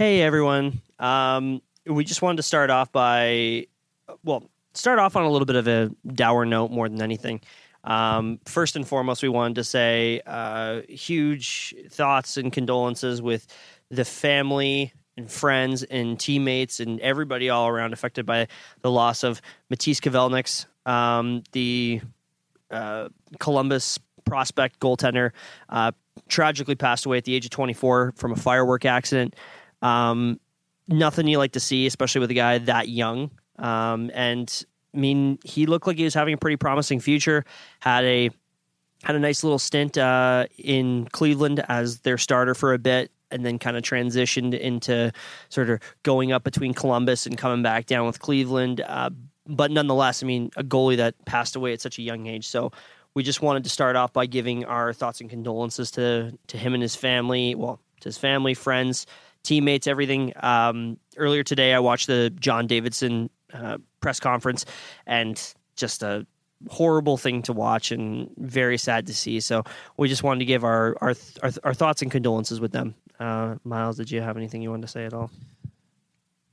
[0.00, 0.80] Hey everyone.
[0.98, 3.66] Um, we just wanted to start off by,
[4.24, 7.42] well, start off on a little bit of a dour note more than anything.
[7.84, 13.46] Um, first and foremost, we wanted to say uh, huge thoughts and condolences with
[13.90, 18.48] the family and friends and teammates and everybody all around affected by
[18.80, 22.00] the loss of Matiss Kivlenieks, um, the
[22.70, 25.32] uh, Columbus prospect goaltender,
[25.68, 25.92] uh,
[26.28, 29.34] tragically passed away at the age of 24 from a firework accident.
[29.82, 30.40] Um,
[30.88, 33.30] nothing you like to see, especially with a guy that young.
[33.58, 37.44] Um, and I mean, he looked like he was having a pretty promising future.
[37.80, 38.30] Had a
[39.02, 43.44] had a nice little stint uh, in Cleveland as their starter for a bit, and
[43.46, 45.12] then kind of transitioned into
[45.48, 48.82] sort of going up between Columbus and coming back down with Cleveland.
[48.86, 49.10] Uh,
[49.46, 52.46] but nonetheless, I mean, a goalie that passed away at such a young age.
[52.46, 52.72] So
[53.14, 56.74] we just wanted to start off by giving our thoughts and condolences to to him
[56.74, 57.54] and his family.
[57.54, 59.06] Well, to his family, friends,
[59.42, 60.32] teammates, everything.
[60.36, 64.64] Um, earlier today, I watched the John Davidson uh, press conference,
[65.06, 65.40] and
[65.76, 66.26] just a
[66.68, 69.40] horrible thing to watch and very sad to see.
[69.40, 69.64] So
[69.96, 72.94] we just wanted to give our our our, our thoughts and condolences with them.
[73.18, 75.30] Uh, Myles, did you have anything you wanted to say at all?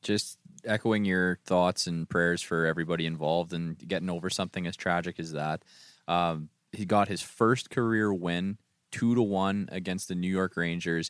[0.02, 5.20] Just echoing your thoughts and prayers for everybody involved and getting over something as tragic
[5.20, 5.64] as that.
[6.08, 8.58] Um, he got his first career win,
[8.92, 11.10] two to one against the New York Rangers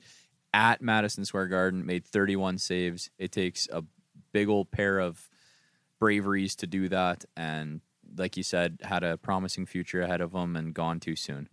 [0.57, 1.85] at Madison Square Garden.
[1.85, 3.11] Made 31 saves.
[3.19, 3.83] It takes a
[4.33, 5.29] big old pair of
[5.99, 7.81] braveries to do that, and
[8.17, 11.47] like you said, had a promising future ahead of him and gone too soon.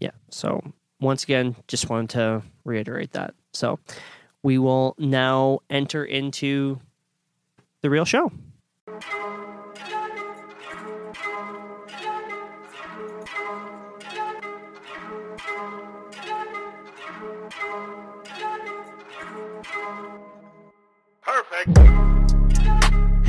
[0.00, 0.12] Yeah.
[0.30, 0.62] So
[0.98, 3.34] once again, just wanted to reiterate that.
[3.52, 3.78] So
[4.42, 6.80] we will now enter into
[7.82, 8.32] the real show.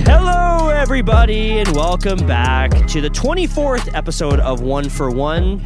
[0.06, 5.60] Hello, everybody, and welcome back to the 24th episode of One for One.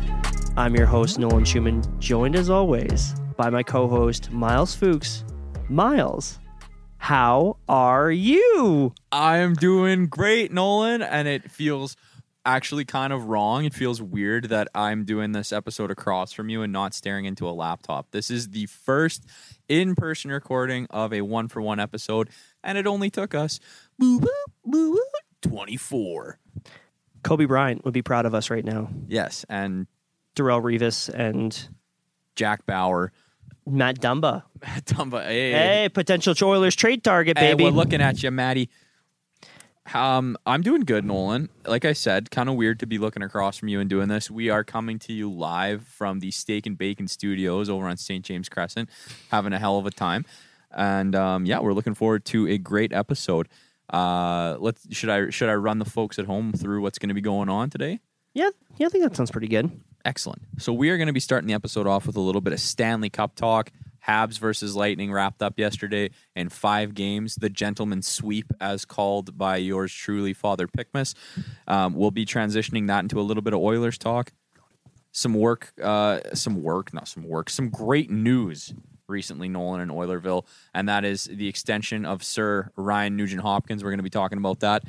[0.55, 5.25] I'm your host, Nolan Schumann, joined as always by my co host, Myles Fuchs.
[5.67, 6.39] Myles,
[6.95, 8.93] how are you?
[9.11, 11.97] I am doing great, Nolan, and it feels
[12.45, 13.65] actually kind of wrong.
[13.65, 17.47] It feels weird that I'm doing this episode across from you and not staring into
[17.47, 18.11] a laptop.
[18.11, 19.25] This is the first
[19.67, 22.29] in person recording of a one for one episode,
[22.63, 23.59] and it only took us
[23.97, 24.29] boo, boo,
[24.65, 26.39] boo, boo, 24.
[27.23, 28.89] Kobe Bryant would be proud of us right now.
[29.07, 29.87] Yes, and
[30.35, 31.69] Darrelle Revis and
[32.35, 33.11] Jack Bauer.
[33.67, 34.43] Matt Dumba.
[34.61, 37.65] Matt Dumba, hey, Hey, potential Oilers trade target, Hey, baby.
[37.65, 38.69] we're looking at you, Maddie.
[39.93, 41.49] Um, I'm doing good, Nolan.
[41.65, 44.29] Like I said, kind of weird to be looking across from you and doing this.
[44.31, 48.23] We are coming to you live from the Steak and Bacon Studios over on St.
[48.23, 48.89] James Crescent,
[49.31, 50.23] having a hell of a time.
[50.75, 53.47] And um, yeah, we're looking forward to a great episode.
[53.89, 57.15] Uh, let's should I should I run the folks at home through what's going to
[57.15, 57.99] be going on today?
[58.33, 59.69] yeah, yeah, I think that sounds pretty good.
[60.05, 60.41] Excellent.
[60.57, 62.59] So we are going to be starting the episode off with a little bit of
[62.59, 63.71] Stanley Cup talk.
[64.07, 67.35] Habs versus Lightning wrapped up yesterday in five games.
[67.35, 71.13] The gentleman sweep, as called by yours truly, Father Pickmas.
[71.67, 74.31] Um, we'll be transitioning that into a little bit of Oilers talk.
[75.11, 78.73] Some work, uh, some work, not some work, some great news
[79.11, 83.83] recently, Nolan and Oilerville, and that is the extension of Sir Ryan Nugent Hopkins.
[83.83, 84.83] We're going to be talking about that.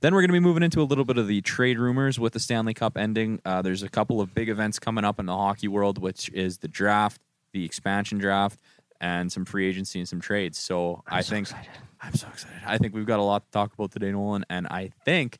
[0.00, 2.34] Then we're going to be moving into a little bit of the trade rumors with
[2.34, 3.40] the Stanley Cup ending.
[3.44, 6.58] Uh, there's a couple of big events coming up in the hockey world, which is
[6.58, 7.20] the draft,
[7.52, 8.60] the expansion draft,
[9.00, 10.58] and some free agency and some trades.
[10.58, 11.70] So i so think excited.
[12.02, 12.60] I'm so excited.
[12.66, 15.38] I think we've got a lot to talk about today, Nolan, and I think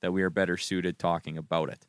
[0.00, 1.86] that we are better suited talking about it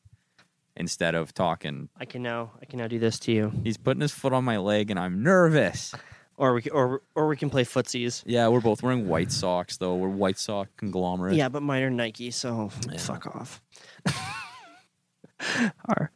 [0.77, 1.89] instead of talking.
[1.99, 4.45] I can now, I can now do this to you, He's putting his foot on
[4.45, 5.93] my leg, and I'm nervous.
[6.37, 8.23] or we, c- or, or we can play footsies.
[8.25, 9.95] Yeah, we're both wearing white socks though.
[9.95, 11.35] We're white sock conglomerate.
[11.35, 13.61] Yeah, but mine are Nike, so fuck off.
[15.87, 16.11] our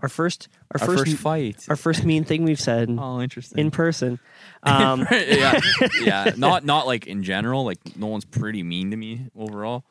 [0.00, 1.64] our first our, Our first, first fight.
[1.70, 3.58] our first mean thing we've said Oh, interesting.
[3.58, 4.18] in person.
[4.66, 5.60] Um, yeah,
[6.02, 6.32] yeah.
[6.36, 7.64] Not not like in general.
[7.64, 9.84] Like no one's pretty mean to me overall.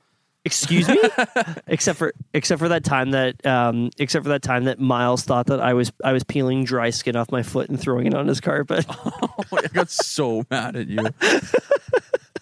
[0.45, 0.99] Excuse me,
[1.67, 5.47] except for except for that time that um, except for that time that Myles thought
[5.47, 8.27] that I was I was peeling dry skin off my foot and throwing it on
[8.27, 8.85] his carpet.
[9.51, 11.05] Oh, I got so mad at you.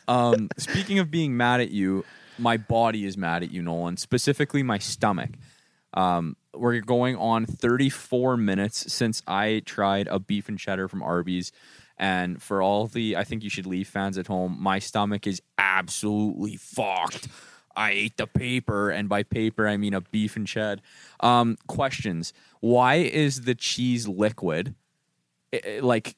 [0.07, 2.03] Um, speaking of being mad at you,
[2.37, 3.95] my body is mad at you, Nolan.
[3.95, 5.31] Specifically, my stomach.
[5.93, 11.51] Um, we're going on 34 minutes since I tried a beef and cheddar from Arby's.
[11.97, 15.41] And for all the I think you should leave fans at home, my stomach is
[15.57, 17.27] absolutely fucked.
[17.75, 20.79] I ate the paper, and by paper I mean a beef and ched.
[21.19, 24.75] Um, questions: Why is the cheese liquid?
[25.53, 26.15] I- I- like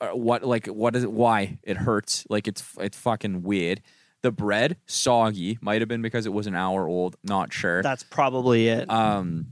[0.00, 1.12] uh, what like what is it?
[1.12, 2.24] Why it hurts?
[2.28, 3.80] Like it's it's fucking weird.
[4.22, 7.16] The bread soggy might have been because it was an hour old.
[7.22, 7.82] Not sure.
[7.82, 8.90] That's probably it.
[8.90, 9.46] Um,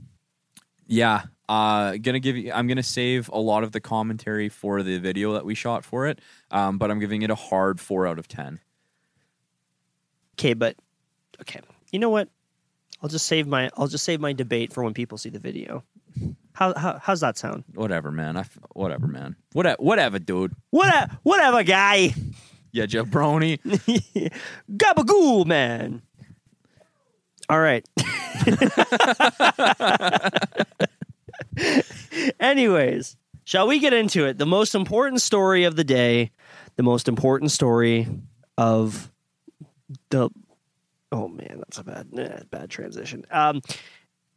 [0.87, 1.23] yeah.
[1.49, 2.51] Uh, gonna give you.
[2.51, 6.07] I'm gonna save a lot of the commentary for the video that we shot for
[6.07, 6.19] it.
[6.51, 8.59] Um, but I'm giving it a hard four out of ten.
[10.37, 10.75] Okay, but
[11.41, 11.61] okay.
[11.91, 12.29] You know what?
[13.01, 15.83] I'll just save my I'll just save my debate for when people see the video.
[16.53, 17.63] How, how how's that sound?
[17.75, 18.37] Whatever, man.
[18.37, 19.35] I f- whatever, man.
[19.53, 20.53] Whatever, whatever, dude.
[20.71, 22.13] What whatever, guy.
[22.71, 23.59] Yeah, jabroni.
[24.71, 26.01] Gabagool, man.
[27.49, 27.87] All right.
[32.39, 34.37] Anyways, shall we get into it?
[34.37, 36.31] The most important story of the day,
[36.75, 38.07] the most important story
[38.57, 39.11] of
[40.09, 40.29] the.
[41.11, 43.25] Oh man, that's a bad eh, bad transition.
[43.31, 43.61] Um,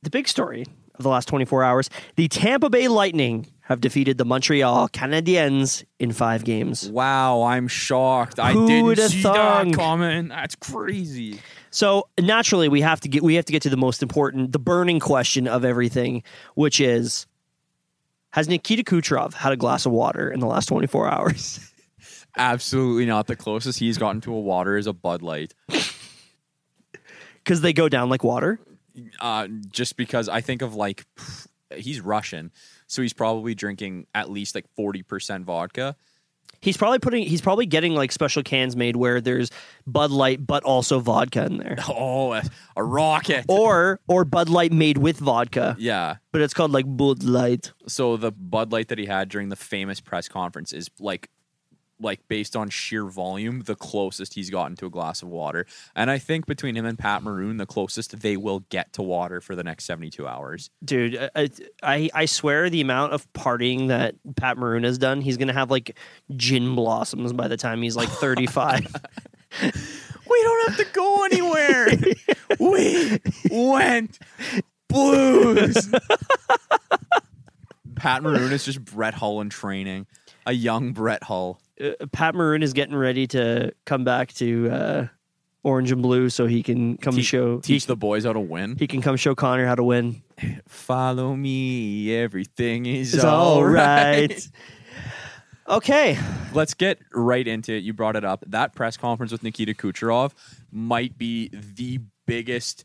[0.03, 0.65] the big story
[0.95, 6.13] of the last 24 hours: the Tampa Bay Lightning have defeated the Montreal Canadiens in
[6.13, 6.89] five games.
[6.89, 8.39] Wow, I'm shocked.
[8.39, 9.73] I Who didn't see thunk?
[9.73, 10.29] that comment.
[10.31, 11.41] That's crazy.
[11.71, 14.59] So naturally, we have to get we have to get to the most important, the
[14.59, 16.23] burning question of everything,
[16.55, 17.27] which is:
[18.31, 21.73] Has Nikita Kucherov had a glass of water in the last 24 hours?
[22.37, 23.27] Absolutely not.
[23.27, 25.53] The closest he's gotten to a water is a Bud Light.
[27.50, 28.61] Because they go down like water.
[29.20, 31.05] Uh, just because I think of like
[31.75, 32.52] he's Russian,
[32.87, 35.97] so he's probably drinking at least like forty percent vodka.
[36.61, 37.25] He's probably putting.
[37.26, 39.50] He's probably getting like special cans made where there's
[39.85, 42.43] Bud Light, but also vodka in there, Oh, a,
[42.76, 43.47] a rocket!
[43.49, 46.17] or or Bud Light made with vodka, Yeah.
[46.31, 47.73] but it's called like Bud Light.
[47.88, 51.31] So the Bud Light that he had during the famous press conference is like
[52.00, 55.67] like based on sheer volume, the closest he's gotten to a glass of water.
[55.94, 59.41] And I think between him and Pat Maroon, the closest they will get to water
[59.41, 60.70] for the next 72 hours.
[60.85, 61.50] Dude, uh, I,
[61.82, 65.70] I I swear the amount of partying that Pat Maroon has done, he's gonna have
[65.70, 65.97] like
[66.37, 68.87] gin blossoms by the time he's like 35.
[70.31, 71.88] We don't have to go anywhere.
[72.61, 73.20] we
[73.50, 74.19] went
[74.88, 75.91] blues.
[77.97, 80.06] Pat Maroon is just Brett Hull in training.
[80.50, 81.61] A young Brett Hull.
[81.81, 85.06] uh, Pat Maroon is getting ready to come back to uh,
[85.62, 88.41] Orange and Blue, so he can come Te- show teach he, the boys how to
[88.41, 88.75] win.
[88.76, 90.23] he can come show Connor how to win.
[90.67, 94.49] Follow me, everything is It's all right.
[95.69, 96.19] Okay,
[96.52, 97.85] Let's get right into it.
[97.85, 98.43] You brought it up.
[98.49, 100.32] That press conference with Nikita Kucherov
[100.73, 102.85] might be the biggest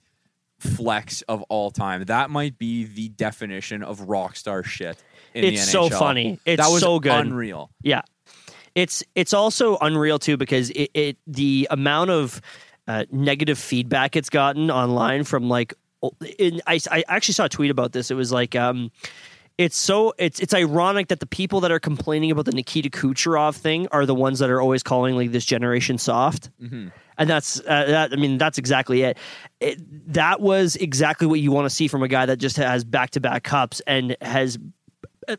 [0.59, 2.03] flex of all time.
[2.03, 5.03] That might be the definition of rock star shit.
[5.35, 6.39] It's so funny.
[6.45, 7.11] It's that was so good.
[7.11, 7.69] unreal.
[7.83, 8.01] yeah,
[8.73, 12.41] it's it's also unreal too because it, it the amount of
[12.87, 15.73] uh, negative feedback it's gotten online from like
[16.37, 18.11] in, I I actually saw a tweet about this.
[18.11, 18.91] It was like um.
[19.57, 23.55] It's so it's it's ironic that the people that are complaining about the Nikita Kucherov
[23.55, 26.49] thing are the ones that are always calling like this generation soft.
[27.17, 28.11] and that's uh, that.
[28.11, 29.17] I mean, that's exactly it.
[29.61, 29.79] it.
[30.13, 33.11] That was exactly what you want to see from a guy that just has back
[33.11, 34.57] to back cups and has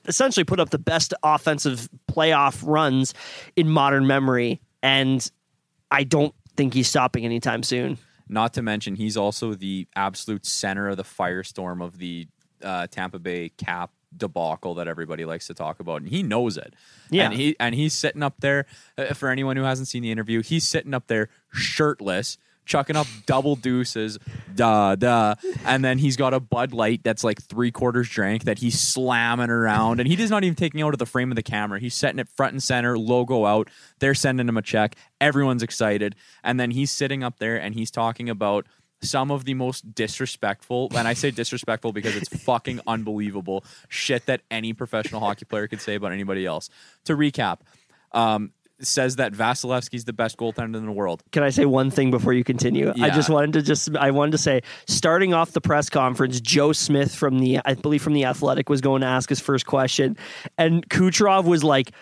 [0.06, 3.15] essentially put up the best offensive playoff runs
[3.56, 4.61] in modern memory.
[4.83, 5.29] And
[5.91, 7.99] I don't think he's stopping anytime soon.
[8.29, 12.27] Not to mention, he's also the absolute center of the firestorm of the
[12.62, 16.75] uh, Tampa Bay Cap debacle that everybody likes to talk about, and he knows it.
[17.11, 17.27] Yeah.
[17.27, 18.67] and he and he's sitting up there.
[18.99, 22.38] Uh, for anyone who hasn't seen the interview, he's sitting up there shirtless.
[22.66, 24.18] Chucking up double deuces,
[24.54, 25.37] duh, duh.
[25.64, 29.50] And then he's got a Bud Light that's like three quarters drank that he's slamming
[29.50, 30.00] around.
[30.00, 31.80] And he does not even taking out of the frame of the camera.
[31.80, 33.70] He's setting it front and center, logo out.
[34.00, 34.96] They're sending him a check.
[35.20, 36.16] Everyone's excited.
[36.44, 38.66] And then he's sitting up there and he's talking about
[39.02, 44.40] some of the most disrespectful, and I say disrespectful because it's fucking unbelievable shit that
[44.50, 46.70] any professional hockey player could say about anybody else.
[47.04, 47.58] To recap,
[48.12, 51.23] um, says that Vasilevskiy's the best goaltender in the world.
[51.33, 52.92] Can I say one thing before you continue?
[53.00, 56.73] I just wanted to just I wanted to say starting off the press conference, Joe
[56.73, 60.16] Smith from the I believe from the Athletic was going to ask his first question,
[60.59, 61.92] and Kucherov was like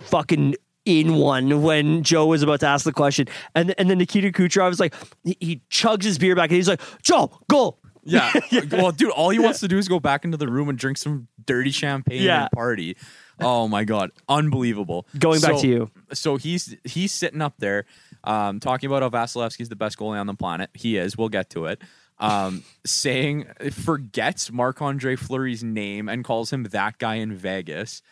[0.00, 4.30] fucking in one when Joe was about to ask the question, and and then Nikita
[4.30, 7.78] Kucherov is like he, he chugs his beer back and he's like Joe go.
[8.04, 8.32] Yeah.
[8.72, 10.96] well, dude, all he wants to do is go back into the room and drink
[10.96, 12.42] some dirty champagne Yeah.
[12.42, 12.96] and party.
[13.40, 15.06] Oh my god, unbelievable!
[15.18, 15.90] Going back So- to you.
[16.12, 17.84] So he's he's sitting up there,
[18.24, 20.70] um, talking about how Vasilevskiy's the best goalie on the planet.
[20.74, 21.16] He is.
[21.16, 21.80] We'll get to it.
[22.18, 28.02] Um, saying forgets Marc Andre Fleury's name and calls him that guy in Vegas,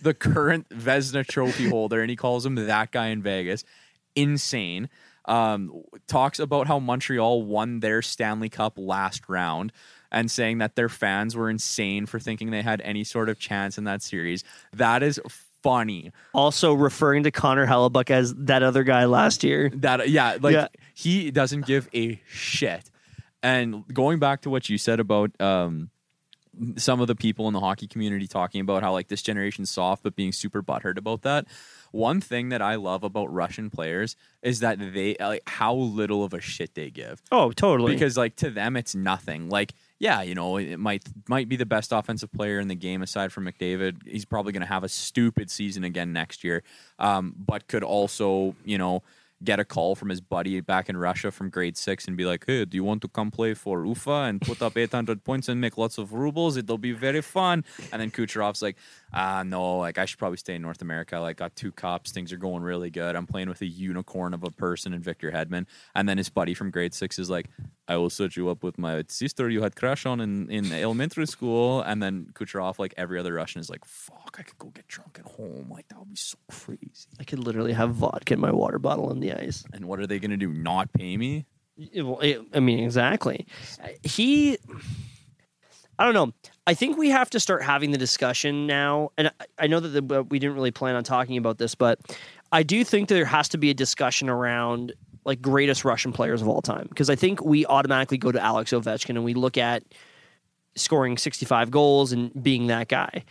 [0.00, 3.64] the current Vezina Trophy holder, and he calls him that guy in Vegas.
[4.16, 4.88] Insane.
[5.26, 9.72] Um, talks about how Montreal won their Stanley Cup last round
[10.12, 13.78] and saying that their fans were insane for thinking they had any sort of chance
[13.78, 14.44] in that series.
[14.74, 15.20] That is
[15.62, 16.12] funny.
[16.34, 19.70] Also referring to Connor Hellebuyck as that other guy last year.
[19.74, 20.68] That yeah, like Yeah.
[20.94, 22.90] he doesn't give a shit.
[23.42, 25.90] And going back to what you said about um,
[26.76, 30.02] some of the people in the hockey community talking about how like this generation's soft,
[30.02, 31.46] but being super butthurt about that.
[31.92, 36.32] One thing that I love about Russian players is that they like how little of
[36.34, 37.92] a shit they give Oh, totally.
[37.94, 39.48] because like to them it's nothing.
[39.48, 43.02] Like yeah, you know, it might might be the best offensive player in the game
[43.02, 44.04] aside from McDavid.
[44.04, 46.64] He's probably going to have a stupid season again next year,
[46.98, 49.04] um, but could also you know
[49.44, 52.44] get a call from his buddy back in Russia from grade six and be like,
[52.46, 55.60] "Hey, do you want to come play for Ufa and put up 800 points and
[55.60, 56.56] make lots of rubles?
[56.56, 58.76] It'll be very fun." And then Kucherov's like,
[59.12, 61.18] "Ah, no, like I should probably stay in North America.
[61.18, 63.16] Like, got two cups, things are going really good.
[63.16, 66.54] I'm playing with a unicorn of a person in Victor Hedman." And then his buddy
[66.54, 67.48] from grade six is like,
[67.88, 71.26] "I will set you up with my sister you had crush on in in elementary
[71.26, 74.86] school." And then Kucherov, like every other Russian, is like, "Fuck, I could go get
[74.86, 75.68] drunk at home.
[75.70, 79.10] Like that would be so crazy." I could literally have vodka in my water bottle
[79.10, 79.64] in the ice.
[79.72, 80.48] And what are they gonna do?
[80.52, 81.46] Not pay me?
[81.76, 83.46] It- well, it- I mean, exactly.
[84.02, 84.58] He,
[85.98, 86.32] I don't know.
[86.66, 89.10] I think we have to start having the discussion now.
[89.18, 91.98] And I, I know that the, we didn't really plan on talking about this, but
[92.50, 94.92] I do think there has to be a discussion around
[95.24, 96.86] like greatest Russian players of all time.
[96.88, 99.82] Because I think we automatically go to Alex Ovechkin and we look at
[100.74, 103.24] scoring 65 goals and being that guy.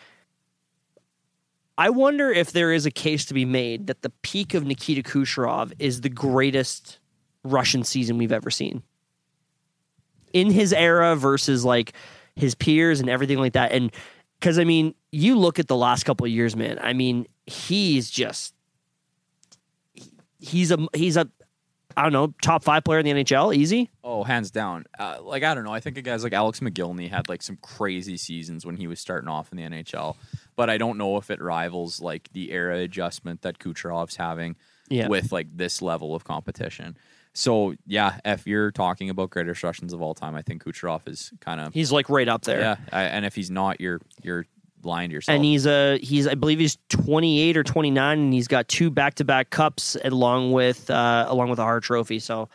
[1.82, 5.02] I wonder if there is a case to be made that the peak of Nikita
[5.02, 7.00] Kucherov is the greatest
[7.44, 8.84] Russian season we've ever seen.
[10.32, 11.94] In his era versus like
[12.36, 13.72] his peers and everything like that.
[13.72, 13.92] And
[14.40, 16.78] because I mean, you look at the last couple of years, man.
[16.80, 18.54] I mean, he's just
[20.38, 21.30] he's a he's a
[21.98, 23.89] I don't know top five player in the NHL, easy.
[24.03, 24.86] Oh, hands down.
[24.98, 25.74] Uh, like I don't know.
[25.74, 29.00] I think a guys like Alex Mogilny had like some crazy seasons when he was
[29.00, 30.15] starting off in the NHL,
[30.55, 34.55] but I don't know if it rivals like the era adjustment that Kucherov's having
[34.89, 35.07] Yeah.
[35.07, 36.98] with like this level of competition.
[37.33, 41.31] So yeah, if you're talking about greatest Russians of all time, I think Kucherov is
[41.39, 42.60] kind of He's like right up there.
[42.60, 42.75] yeah.
[42.91, 44.45] I, and if he's not, you're you're
[44.82, 45.36] to yourself.
[45.36, 49.50] and he's a he's I believe he's 28 or 29 and he's got two back-to-back
[49.50, 52.50] cups along with uh along with a Hart trophy so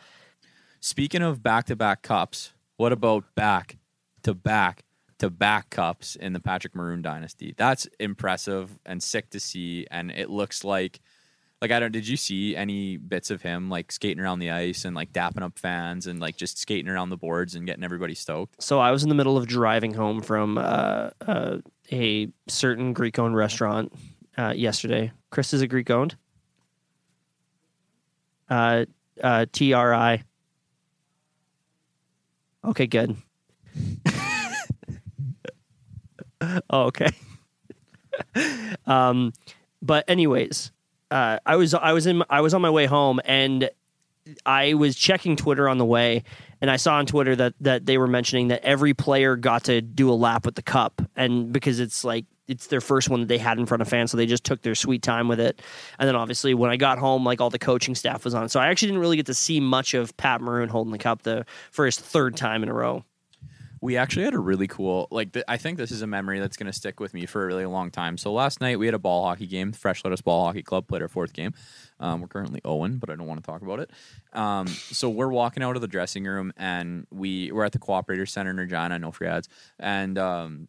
[0.79, 3.77] Speaking of back to back cups, what about back
[4.23, 4.83] to back
[5.19, 7.53] to back cups in the Patrick Maroon dynasty?
[7.57, 9.87] That's impressive and sick to see.
[9.89, 10.99] And it looks like,
[11.61, 14.85] like, I don't, did you see any bits of him like skating around the ice
[14.85, 18.15] and like dapping up fans and like just skating around the boards and getting everybody
[18.15, 18.61] stoked?
[18.61, 21.57] so I was in the middle of driving home from uh, uh
[21.91, 23.93] a certain Greek owned restaurant
[24.37, 26.15] uh yesterday Chris is a Greek owned
[28.49, 28.85] uh
[29.23, 30.23] uh T R I
[32.65, 33.15] Okay good
[36.69, 37.09] Oh, okay.
[38.85, 39.33] um,
[39.81, 40.71] but anyways,
[41.11, 43.69] uh, I was I was in I was on my way home and
[44.45, 46.23] I was checking Twitter on the way,
[46.61, 49.81] and I saw on Twitter that that they were mentioning that every player got to
[49.81, 53.27] do a lap with the cup, and because it's like it's their first one that
[53.27, 55.61] they had in front of fans, so they just took their sweet time with it.
[55.99, 58.59] And then obviously when I got home, like all the coaching staff was on, so
[58.59, 61.45] I actually didn't really get to see much of Pat Maroon holding the cup the
[61.75, 63.03] his third time in a row.
[63.81, 66.57] We actually had a really cool, like, th- I think this is a memory that's
[66.57, 68.17] going to stick with me for a really long time.
[68.17, 69.71] So last night we had a ball hockey game.
[69.71, 71.53] Fresh Lettuce Ball Hockey Club played our fourth game.
[71.99, 73.91] Um, we're currently Owen, but I don't want to talk about it.
[74.33, 78.27] Um, so we're walking out of the dressing room and we we're at the Cooperator
[78.27, 79.47] Center in Regina, no free ads,
[79.79, 80.67] and um,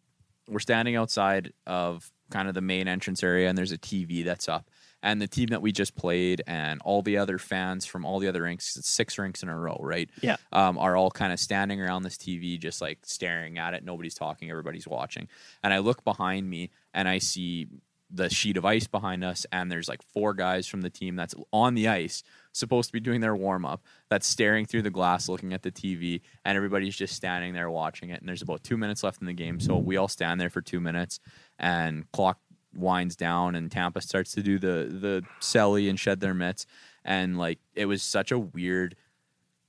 [0.49, 4.49] we're standing outside of kind of the main entrance area, and there's a TV that's
[4.49, 4.69] up.
[5.02, 8.28] And the team that we just played, and all the other fans from all the
[8.28, 10.11] other rinks, it's six rinks in a row, right?
[10.21, 10.37] Yeah.
[10.52, 13.85] um, are all kind of standing around this TV, just like staring at it.
[13.85, 15.28] Nobody's talking, everybody's watching.
[15.62, 17.69] And I look behind me and I see
[18.11, 21.35] the sheet of ice behind us, and there's like four guys from the team that's
[21.52, 25.28] on the ice, supposed to be doing their warm up, that's staring through the glass
[25.28, 28.21] looking at the TV, and everybody's just standing there watching it.
[28.21, 29.61] And there's about two minutes left in the game.
[29.61, 31.21] So we all stand there for two minutes,
[31.59, 32.38] and clock
[32.78, 36.66] winds down and Tampa starts to do the the celly and shed their mitts.
[37.04, 38.97] And like it was such a weird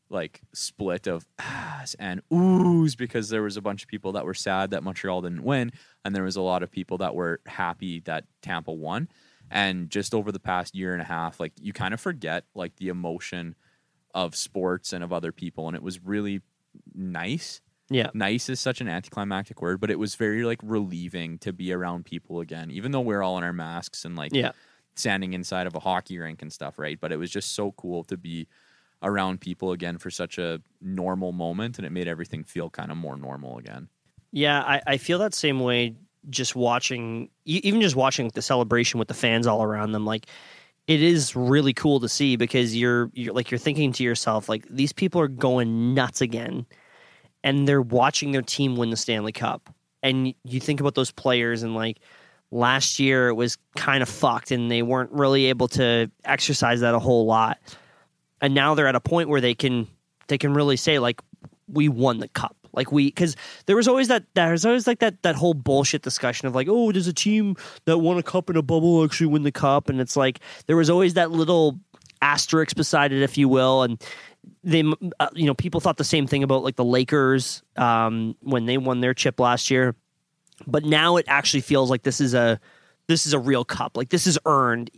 [0.09, 4.33] like split of ahs and oohs because there was a bunch of people that were
[4.33, 5.71] sad that Montreal didn't win.
[6.03, 9.07] And there was a lot of people that were happy that Tampa won.
[9.51, 12.75] And just over the past year and a half like you kind of forget like
[12.77, 13.55] the emotion
[14.13, 15.67] of sports and of other people.
[15.67, 16.41] And it was really
[16.93, 18.09] nice Yeah.
[18.13, 22.05] nice is such an anticlimactic word, but it was very like relieving to be around
[22.05, 24.51] people again, even though we're all in our masks and like Yeah.
[24.95, 26.99] standing inside of a hockey rink and stuff, right?
[26.99, 28.47] But it was just so cool to be
[29.01, 32.97] around people again for such a normal moment and it made everything feel kind of
[32.97, 33.87] more normal again.
[34.31, 35.95] Yeah, I, I feel that same way
[36.29, 40.27] just watching, even just watching the celebration with the fans all around them, like
[40.87, 44.65] it is really cool to see because you're you're like you're thinking to yourself like
[44.69, 46.65] these people are going nuts again,
[47.43, 51.63] and they're watching their team win the Stanley Cup, and you think about those players
[51.63, 51.99] and like
[52.51, 56.95] last year it was kind of fucked and they weren't really able to exercise that
[56.95, 57.59] a whole lot.
[58.41, 59.87] And now they're at a point where they can
[60.27, 61.21] they can really say like
[61.67, 62.55] we won the cup.
[62.71, 66.47] Like we because there was always that there's always like that that whole bullshit discussion
[66.47, 67.55] of like oh does a team
[67.85, 69.89] that won a cup in a bubble actually win the cup.
[69.89, 71.79] And it's like there was always that little
[72.21, 73.83] asterisk beside it if you will.
[73.83, 74.01] And
[74.69, 74.83] they
[75.19, 78.77] uh, you know people thought the same thing about like the lakers um, when they
[78.77, 79.95] won their chip last year
[80.67, 82.59] but now it actually feels like this is a
[83.07, 84.91] this is a real cup like this is earned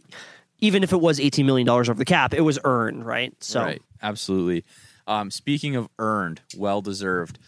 [0.59, 3.61] even if it was 18 million dollars over the cap it was earned right so
[3.61, 4.65] Right, absolutely.
[5.07, 7.39] Um, speaking of earned, well deserved.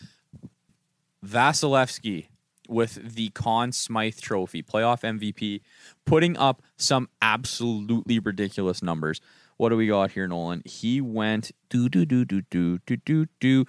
[1.25, 2.27] Vasilevskiy
[2.67, 5.61] with the Conn Smythe Trophy, playoff MVP,
[6.05, 9.21] putting up some absolutely ridiculous numbers.
[9.57, 10.61] What do we got here, Nolan?
[10.65, 13.65] He went do do do do do do do do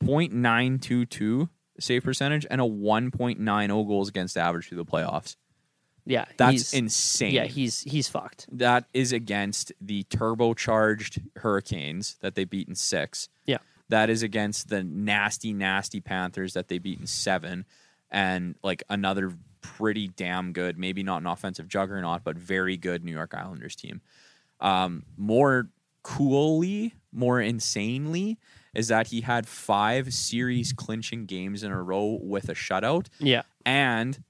[0.00, 1.48] point nine two two
[1.80, 5.36] save percentage and a one point nine oh goals against average through the playoffs.
[6.04, 7.34] yeah That's insane.
[7.34, 13.28] yeah he's he's fucked that is against the turbocharged Hurricanes that they beat in six.
[13.46, 13.58] Yeah.
[13.90, 17.64] That is against the nasty, nasty Panthers that they beat in seven.
[18.10, 23.12] And like another pretty damn good, maybe not an offensive juggernaut, but very good New
[23.12, 24.00] York Islanders team.
[24.60, 25.68] Um, more
[26.02, 28.38] coolly, more insanely,
[28.74, 33.42] is that he had five series clinching games in a row with a shutout yeah
[33.64, 34.22] and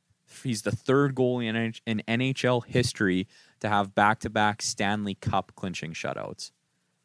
[0.42, 3.26] he's the third goalie in, in NHL history
[3.60, 6.52] to have back-to-back Stanley Cup clinching shutouts.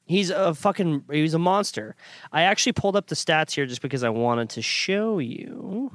[0.06, 1.96] He's a fucking he's a monster.
[2.32, 5.92] I actually pulled up the stats here just because I wanted to show you.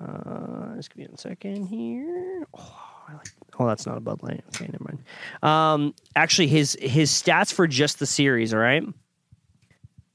[0.00, 2.46] Uh, just give me a second here.
[2.56, 3.28] Oh, I like,
[3.58, 4.44] oh, that's not a Bud Light.
[4.54, 5.02] Okay, never mind.
[5.42, 8.54] Um, actually, his his stats for just the series.
[8.54, 8.84] All right,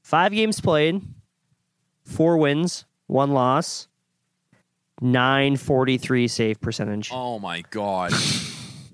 [0.02, 1.02] five games played,
[2.04, 3.88] four wins, one loss,
[5.00, 7.10] nine forty three save percentage.
[7.12, 8.12] Oh my god.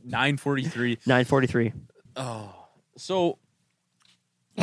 [0.07, 0.99] 943.
[1.07, 1.73] Nine forty three.
[2.17, 2.55] Oh,
[2.97, 3.39] So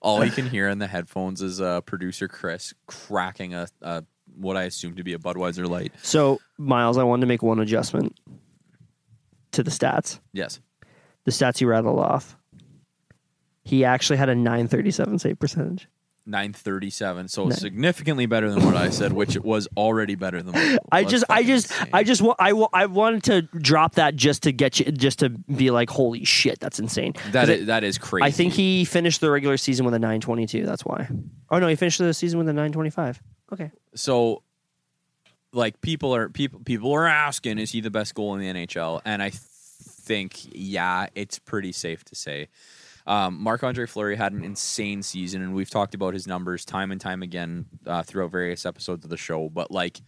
[0.00, 4.04] all you can hear in the headphones is uh, producer Chris cracking a, a
[4.36, 5.92] what I assume to be a Budweiser light.
[6.02, 8.18] So, Myles, I wanted to make one adjustment
[9.52, 10.20] to the stats.
[10.32, 10.60] Yes.
[11.24, 12.36] The stats you rattled off.
[13.64, 15.88] He actually had a 937 save percentage.
[16.28, 17.28] 937.
[17.28, 17.52] So Nine.
[17.52, 21.44] significantly better than what I said, which was already better than what I just, I
[21.44, 21.88] just, insane.
[21.92, 25.20] I just, wa- I, wa- I wanted to drop that just to get you, just
[25.20, 27.12] to be like, holy shit, that's insane.
[27.30, 28.24] that is, it- that is crazy.
[28.24, 30.66] I think he finished the regular season with a 922.
[30.66, 31.08] That's why.
[31.50, 33.22] Oh no, he finished the season with a 925.
[33.52, 33.70] Okay.
[33.94, 34.42] so
[35.52, 39.00] like people are people people are asking is he the best goal in the NHL
[39.04, 42.48] and I th- think yeah it's pretty safe to say.
[43.06, 46.90] Um, Marc Andre Fleury had an insane season and we've talked about his numbers time
[46.90, 50.00] and time again uh, throughout various episodes of the show but like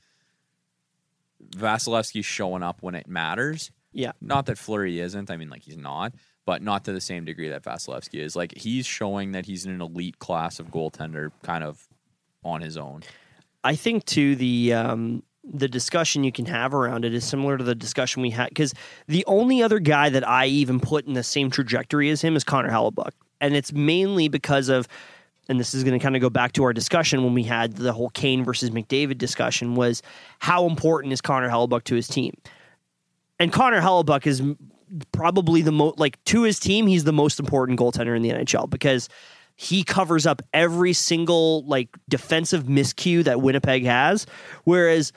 [1.51, 3.71] Vasilevskiy's showing up when it matters.
[3.93, 4.13] Yeah.
[4.21, 6.13] not that Fleury isn't I mean like he's not
[6.45, 8.35] but not to the same degree that Vasilevskiy is.
[8.35, 11.87] Like he's showing that he's an elite class of goaltender kind of
[12.43, 13.03] on his own
[13.69, 17.63] I think too the um, the discussion you can have around it is similar to
[17.63, 18.73] the discussion we had because
[19.09, 22.45] the only other guy that I even put in the same trajectory as him is
[22.45, 24.89] Connor Hellebuyck, and it's mainly because of.
[25.51, 27.77] And this is going to kind of go back to our discussion when we had
[27.77, 30.03] the whole Kane versus McDavid discussion was
[30.41, 32.35] how important is Connor Hellebuyck to his team?
[33.39, 34.43] And Connor Hellebuyck is
[35.13, 38.69] probably the most like to his team, he's the most important goaltender in the NHL
[38.69, 39.09] because
[39.61, 44.25] he covers up every single like defensive miscue that Winnipeg has.
[44.63, 45.13] Whereas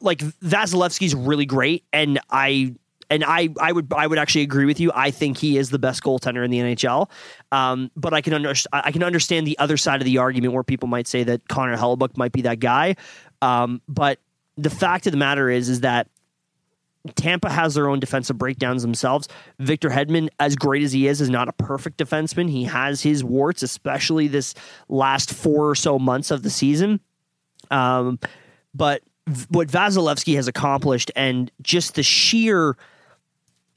[0.00, 2.74] like Vasilevskiy's really great, and I
[3.10, 4.90] and I I would I would actually agree with you.
[4.94, 7.10] I think he is the best goaltender in the NHL.
[7.52, 10.64] Um, but I can under, I can understand the other side of the argument where
[10.64, 12.96] people might say that Connor Hellebuyck might be that guy.
[13.42, 14.18] Um, but
[14.56, 16.08] the fact of the matter is is that
[17.14, 19.28] Tampa has their own defensive breakdowns themselves.
[19.58, 22.50] Victor Hedman, as great as he is, is not a perfect defenseman.
[22.50, 24.54] He has his warts, especially this
[24.88, 27.00] last four or so months of the season.
[27.70, 28.18] Um,
[28.74, 29.02] but
[29.48, 32.76] what Vasilevskiy has accomplished and just the sheer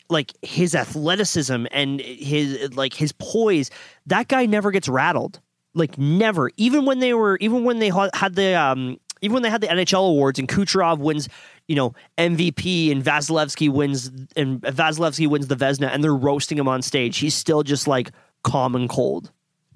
[0.09, 3.69] like his athleticism and his like his poise,
[4.07, 5.39] that guy never gets rattled.
[5.75, 6.49] Like never.
[6.57, 9.67] Even when they were even when they had the um even when they had the
[9.67, 11.27] NHL awards and Kucherov wins,
[11.67, 16.67] you know, MVP and Vasilevskiy wins and Vasilevskiy wins the Vezina and they're roasting him
[16.67, 17.17] on stage.
[17.17, 18.11] He's still just like
[18.43, 19.31] calm and cold.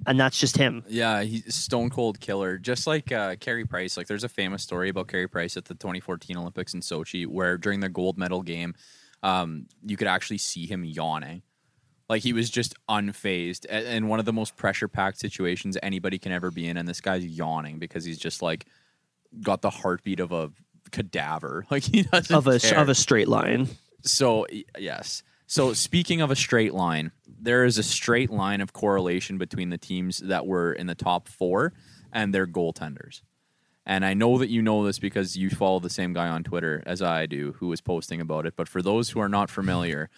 [0.06, 0.84] and that's just him.
[0.88, 2.58] Yeah, he's stone cold killer.
[2.58, 3.96] Just like uh, Carey Price.
[3.96, 7.58] Like, there's a famous story about Carey Price at the 2014 Olympics in Sochi, where
[7.58, 8.74] during the gold medal game,
[9.22, 11.42] um, you could actually see him yawning.
[12.10, 16.18] Like he was just unfazed a- in one of the most pressure packed situations anybody
[16.20, 18.66] can ever be in, and this guy's yawning because he's just like
[19.42, 20.52] got the heartbeat of a
[20.92, 21.66] cadaver.
[21.72, 22.78] Like he doesn't Of a care.
[22.80, 23.68] of a straight line.
[24.04, 24.46] So
[24.78, 25.24] yes.
[25.48, 29.78] So speaking of a straight line, there is a straight line of correlation between the
[29.78, 31.74] teams that were in the top four
[32.12, 33.22] and their goaltenders.
[33.86, 36.82] And I know that you know this because you follow the same guy on Twitter
[36.86, 38.56] as I do, who was posting about it.
[38.56, 40.10] But for those who are not familiar,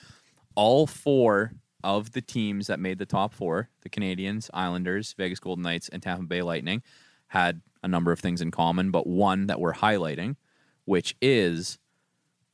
[0.54, 5.64] all four of the teams that made the top four, the Canadiens, Islanders, Vegas Golden
[5.64, 6.84] Knights, and Tampa Bay Lightning,
[7.28, 10.36] had a number of things in common, but one that we're highlighting,
[10.86, 11.78] which is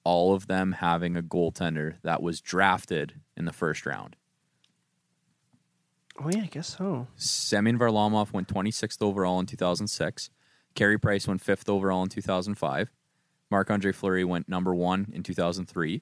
[0.04, 4.17] all of them having a goaltender that was drafted in the first round.
[6.20, 7.08] Oh yeah, I guess so.
[7.15, 10.30] Semyon Varlamov went 26th overall in 2006.
[10.76, 12.91] Carey Price went 5th overall in 2005.
[13.50, 16.02] Marc Andre Fleury went number one in 2003.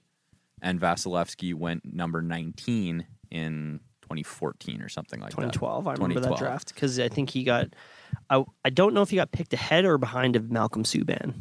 [0.61, 5.87] And Vasilevskiy went number 19 in 2014 or something like 2012.
[5.87, 6.01] I that.
[6.01, 7.67] remember that draft because I think he got.
[8.29, 11.35] I I don't know if he got picked ahead or behind of Malcolm Subban.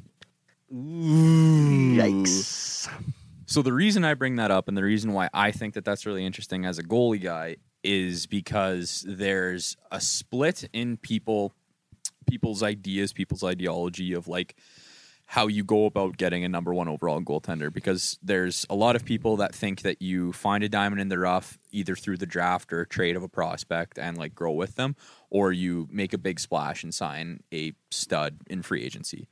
[0.72, 2.88] Yikes!
[3.46, 6.04] So the reason I bring that up and the reason why I think that that's
[6.04, 11.54] really interesting as a goalie guy is because there's a split in people
[12.28, 14.54] people's ideas, people's ideology of like
[15.30, 19.04] how you go about getting a number 1 overall goaltender because there's a lot of
[19.04, 22.72] people that think that you find a diamond in the rough either through the draft
[22.72, 24.96] or trade of a prospect and like grow with them
[25.28, 29.28] or you make a big splash and sign a stud in free agency.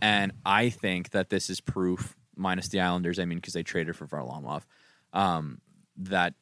[0.00, 3.96] And I think that this is proof, minus the Islanders, I mean, because they traded
[3.96, 4.62] for Varlamov,
[5.12, 5.60] um,
[5.98, 6.32] that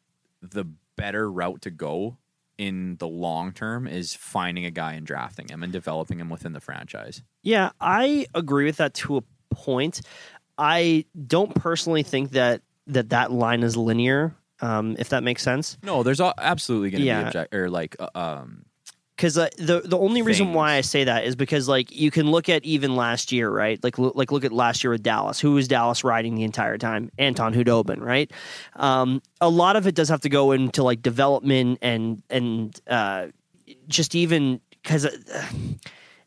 [0.40, 0.64] the
[0.94, 2.16] better route to go
[2.58, 6.52] in the long term is finding a guy and drafting him and developing him within
[6.52, 7.22] the franchise.
[7.42, 9.22] Yeah, I agree with that to a
[9.54, 10.00] point.
[10.58, 14.34] I don't personally think that that that line is linear.
[14.60, 15.78] Um, if that makes sense.
[15.84, 17.20] No, there's absolutely going to Yeah.
[17.22, 18.64] be object or like uh, um,
[19.18, 20.57] because uh, the the only reason things.
[20.57, 23.83] why I say that is because like you can look at even last year, right?
[23.83, 25.40] Like like look at last year with Dallas.
[25.40, 27.11] Who was Dallas riding the entire time?
[27.18, 28.31] Anton Khudobin, right?
[28.76, 33.26] Um, a lot of it does have to go into like development and and uh,
[33.88, 35.46] just even because uh,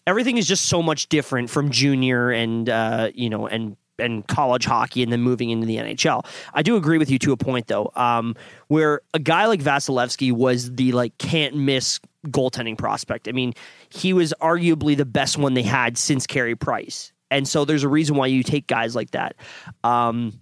[0.06, 4.66] everything is just so much different from junior and uh, you know and and college
[4.66, 6.26] hockey and then moving into the NHL.
[6.54, 8.36] I do agree with you to a point though, um,
[8.68, 13.28] where a guy like Vasilevskiy was the like can't miss goaltending prospect.
[13.28, 13.54] I mean,
[13.90, 17.90] he was arguably the best one they had since Carey Price, and so there's a
[17.90, 19.36] reason why you take guys like that.
[19.84, 20.40] Um,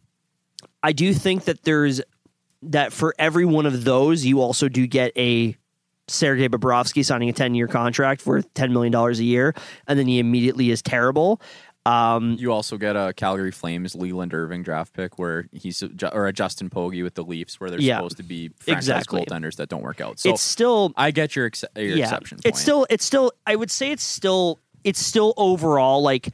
[0.84, 2.02] I do think that there's
[2.64, 5.56] that for every one of those, you also do get a
[6.10, 9.54] Sergei Bobrovsky signing a 10 year contract worth $10 million a year,
[9.88, 11.42] and then he immediately is terrible.
[11.86, 16.34] Um, you also get a Calgary Flames Leland Irving draft pick where he's or a
[16.34, 17.98] Justin Pogge with the Leafs where they're Yeah.
[17.98, 19.22] supposed to be franchise Exactly.
[19.26, 20.20] goaltenders that don't work out.
[20.20, 22.38] So it's still I get your, ex- your yeah, exception.
[22.38, 22.46] Point.
[22.48, 26.30] it's still it's still I would say it's still it's still overall like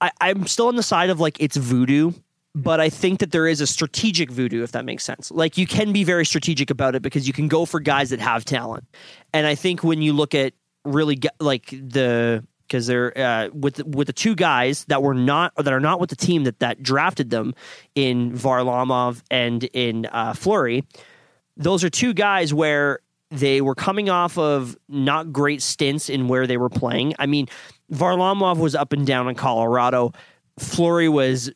[0.00, 2.12] I, I'm still on the side of like it's voodoo,
[2.54, 5.30] but I think that there is a strategic voodoo, if that makes sense.
[5.30, 8.20] Like you can be very strategic about it because you can go for guys that
[8.20, 8.84] have talent,
[9.34, 10.54] and I think when you look at
[10.86, 15.72] really like the because they're uh, with with the two guys that were not that
[15.72, 17.54] are not with the team that that drafted them
[17.96, 20.84] in Varlamov and in uh, Fleury
[21.56, 26.46] those are two guys where they were coming off of not great stints in where
[26.46, 27.14] they were playing.
[27.18, 27.48] I mean,
[27.92, 30.12] Varlamov was up and down in Colorado.
[30.58, 31.50] Fleury was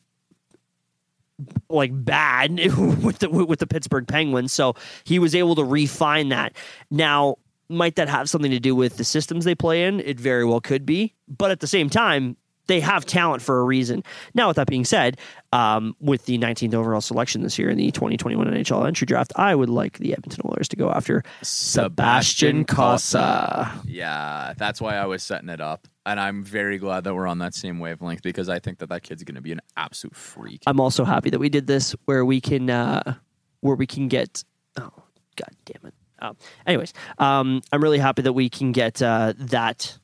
[1.69, 2.51] like bad
[3.03, 6.53] with the with the Pittsburgh Penguins, so he was able to refine that.
[6.89, 7.37] Now,
[7.69, 9.99] might that have something to do with the systems they play in?
[9.99, 13.63] It very well could be, but at the same time, they have talent for a
[13.63, 14.03] reason.
[14.33, 15.17] Now, with that being said,
[15.53, 19.55] um, with the 19th overall selection this year in the 2021 NHL entry draft, I
[19.55, 23.81] would like the Edmonton Oilers to go after Sebastian Cossa.
[23.85, 27.39] Yeah, that's why I was setting it up, and I'm very glad that we're on
[27.39, 30.63] that same wavelength because I think that that kid's going to be an absolute freak.
[30.67, 33.15] I'm also happy that we did this where we can uh,
[33.61, 34.43] where we can get
[34.77, 34.91] oh
[35.35, 35.93] god damn it.
[36.29, 39.97] Um, anyways, um, I'm really happy that we can get uh, that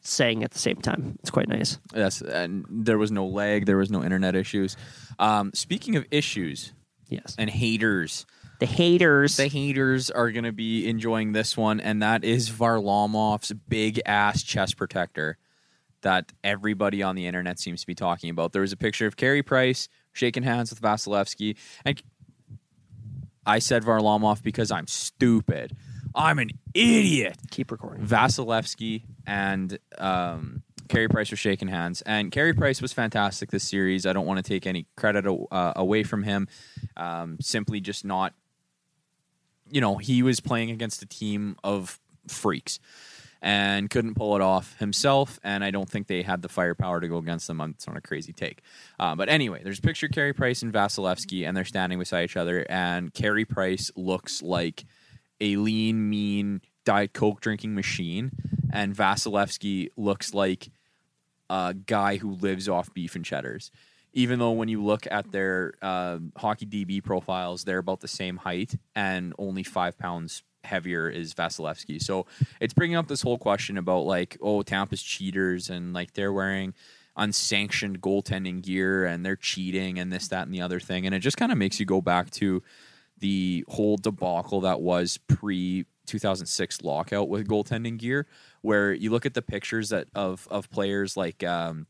[0.00, 1.18] saying at the same time.
[1.20, 1.78] It's quite nice.
[1.94, 4.76] Yes, and there was no lag, there was no internet issues.
[5.18, 6.72] Um, speaking of issues
[7.08, 8.24] Yes, and haters,
[8.60, 9.36] the haters.
[9.36, 14.42] the haters are going to be enjoying this one, and that is Varlamov's big ass
[14.42, 15.36] chest protector
[16.02, 18.52] that everybody on the internet seems to be talking about.
[18.52, 22.00] There was a picture of Carey Price shaking hands with Vasilevskiy, and
[23.48, 25.74] I said Varlamov because I'm stupid.
[26.14, 27.38] I'm an idiot.
[27.50, 28.04] Keep recording.
[28.04, 34.04] Vasilevskiy and um, Carey Price were shaking hands, and Carey Price was fantastic this series.
[34.04, 36.46] I don't want to take any credit uh, away from him.
[36.96, 38.34] Um, simply just not,
[39.70, 42.78] you know, he was playing against a team of freaks
[43.40, 45.38] and couldn't pull it off himself.
[45.42, 47.60] And I don't think they had the firepower to go against them.
[47.60, 48.62] It's on a crazy take.
[48.98, 52.24] Uh, but anyway, there's a picture of Carey Price and Vasilevskiy, and they're standing beside
[52.24, 52.66] each other.
[52.68, 54.84] And Carey Price looks like
[55.40, 58.32] a lean, mean Diet Coke drinking machine,
[58.72, 60.70] and Vasilevskiy looks like
[61.50, 63.70] a guy who lives off beef and cheddars.
[64.14, 68.38] Even though when you look at their uh, hockey DB profiles, they're about the same
[68.38, 72.02] height and only five pounds heavier is Vasilevskiy.
[72.02, 72.26] So
[72.60, 76.74] it's bringing up this whole question about like, oh, Tampa's cheaters and like they're wearing
[77.16, 81.06] unsanctioned goaltending gear and they're cheating and this, that, and the other thing.
[81.06, 82.62] And it just kind of makes you go back to
[83.18, 88.26] the whole debacle that was pre 2006 lockout with goaltending gear,
[88.62, 91.86] where you look at the pictures that of of players like um,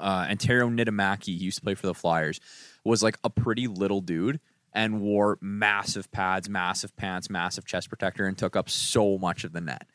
[0.00, 2.40] uh, he used to play for the Flyers,
[2.84, 4.40] was like a pretty little dude
[4.74, 9.52] and wore massive pads, massive pants, massive chest protector, and took up so much of
[9.52, 9.86] the net.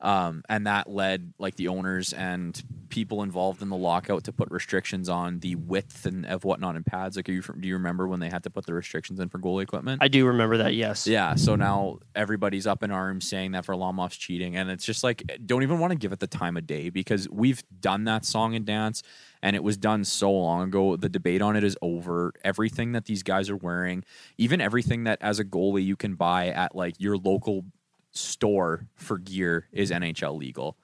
[0.00, 4.48] Um, and that led like the owners and people involved in the lockout to put
[4.48, 7.16] restrictions on the width and of whatnot in pads.
[7.16, 9.64] Like, you, do you remember when they had to put the restrictions in for goalie
[9.64, 10.00] equipment?
[10.00, 10.74] I do remember that.
[10.74, 11.08] Yes.
[11.08, 15.24] Yeah, so now everybody's up in arms saying that Varlamov's cheating, and it's just like
[15.44, 18.54] don't even want to give it the time of day because we've done that song
[18.54, 19.02] and dance,
[19.42, 20.96] and it was done so long ago.
[20.96, 22.32] The debate on it is over.
[22.44, 24.04] Everything that these guys are wearing,
[24.36, 27.64] even everything that as a goalie you can buy at like your local
[28.10, 30.76] store for gear, is NHL legal.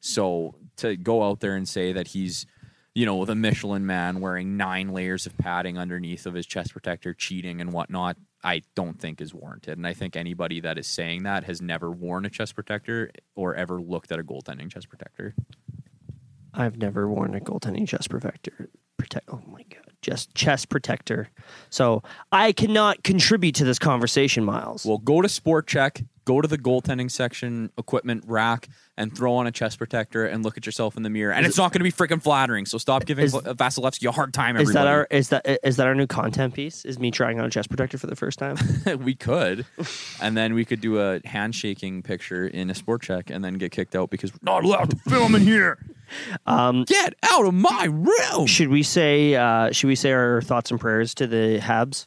[0.00, 2.46] So to go out there and say that he's
[2.98, 7.14] you know, the Michelin man wearing nine layers of padding underneath of his chest protector,
[7.14, 9.78] cheating and whatnot, I don't think is warranted.
[9.78, 13.54] And I think anybody that is saying that has never worn a chest protector or
[13.54, 15.34] ever looked at a goaltending chest protector.
[16.58, 18.68] I've never worn a goaltending chest protector.
[18.96, 19.28] Protect.
[19.30, 21.30] Oh my god, just chest protector.
[21.70, 24.84] So I cannot contribute to this conversation, Myles.
[24.84, 29.46] Well, go to Sport Chek, go to the goaltending section equipment rack, and throw on
[29.46, 31.32] a chest protector and look at yourself in the mirror.
[31.32, 32.66] And it's not going to be freaking flattering.
[32.66, 34.56] So stop giving Is- Vasilevskiy a hard time.
[34.56, 36.84] is that our is that is that our new content piece?
[36.84, 38.56] Is me trying on a chest protector for the first time?
[38.98, 39.64] we could,
[40.20, 43.70] and then we could do a handshaking picture in a Sport Chek, and then get
[43.72, 45.78] kicked out because we're not allowed to film in here.
[46.46, 48.46] Um, Get out of my room.
[48.46, 52.06] should we say uh, should we say our thoughts and prayers to the Habs?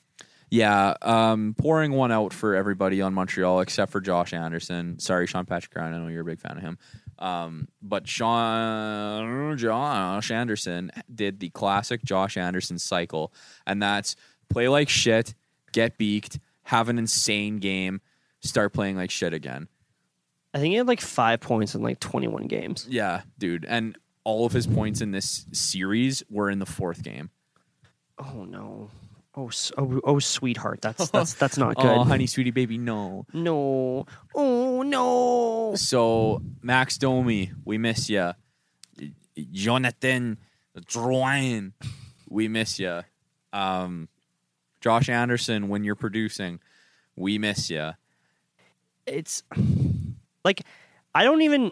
[0.51, 4.99] Yeah, um, pouring one out for everybody on Montreal except for Josh Anderson.
[4.99, 5.93] Sorry, Sean Patrick Ryan.
[5.93, 6.77] I know you're a big fan of him.
[7.17, 13.31] Um, but Sean Josh Anderson did the classic Josh Anderson cycle,
[13.65, 14.17] and that's
[14.49, 15.35] play like shit,
[15.71, 18.01] get beaked, have an insane game,
[18.41, 19.69] start playing like shit again.
[20.53, 22.85] I think he had like five points in like twenty one games.
[22.89, 23.63] Yeah, dude.
[23.63, 27.29] And all of his points in this series were in the fourth game.
[28.19, 28.89] Oh no.
[29.33, 31.85] Oh, oh, oh, sweetheart, that's that's that's not good.
[31.85, 33.25] Oh, honey, sweetie, baby, no.
[33.33, 34.05] No.
[34.35, 35.73] Oh no.
[35.75, 38.33] So Max Domi, we miss you.
[39.51, 40.37] Jonathan
[40.77, 41.71] Drouin,
[42.29, 43.01] we miss you.
[43.53, 44.09] Um,
[44.81, 46.59] Josh Anderson, when you're producing,
[47.15, 47.91] we miss you.
[49.05, 49.43] It's
[50.43, 50.61] like
[51.15, 51.71] I don't even.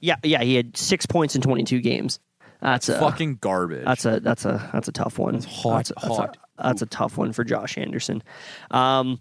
[0.00, 0.42] Yeah, yeah.
[0.44, 2.20] He had six points in twenty two games.
[2.60, 3.84] That's a Fucking garbage.
[3.84, 5.34] That's a that's a that's a tough one.
[5.34, 6.36] That's hot, That's a, hot.
[6.62, 8.22] That's a tough one for Josh Anderson.
[8.70, 9.20] Um,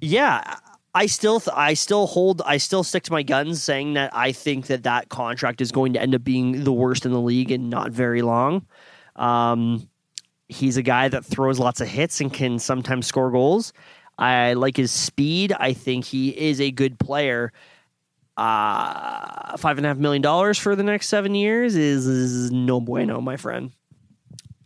[0.00, 0.56] yeah,
[0.94, 4.32] I still th- I still hold I still stick to my guns, saying that I
[4.32, 7.50] think that that contract is going to end up being the worst in the league
[7.50, 8.66] and not very long.
[9.16, 9.88] Um,
[10.48, 13.72] he's a guy that throws lots of hits and can sometimes score goals.
[14.18, 15.52] I like his speed.
[15.52, 17.52] I think he is a good player.
[18.36, 22.80] Uh, five and a half million dollars for the next seven years is, is no
[22.80, 23.72] bueno, my friend.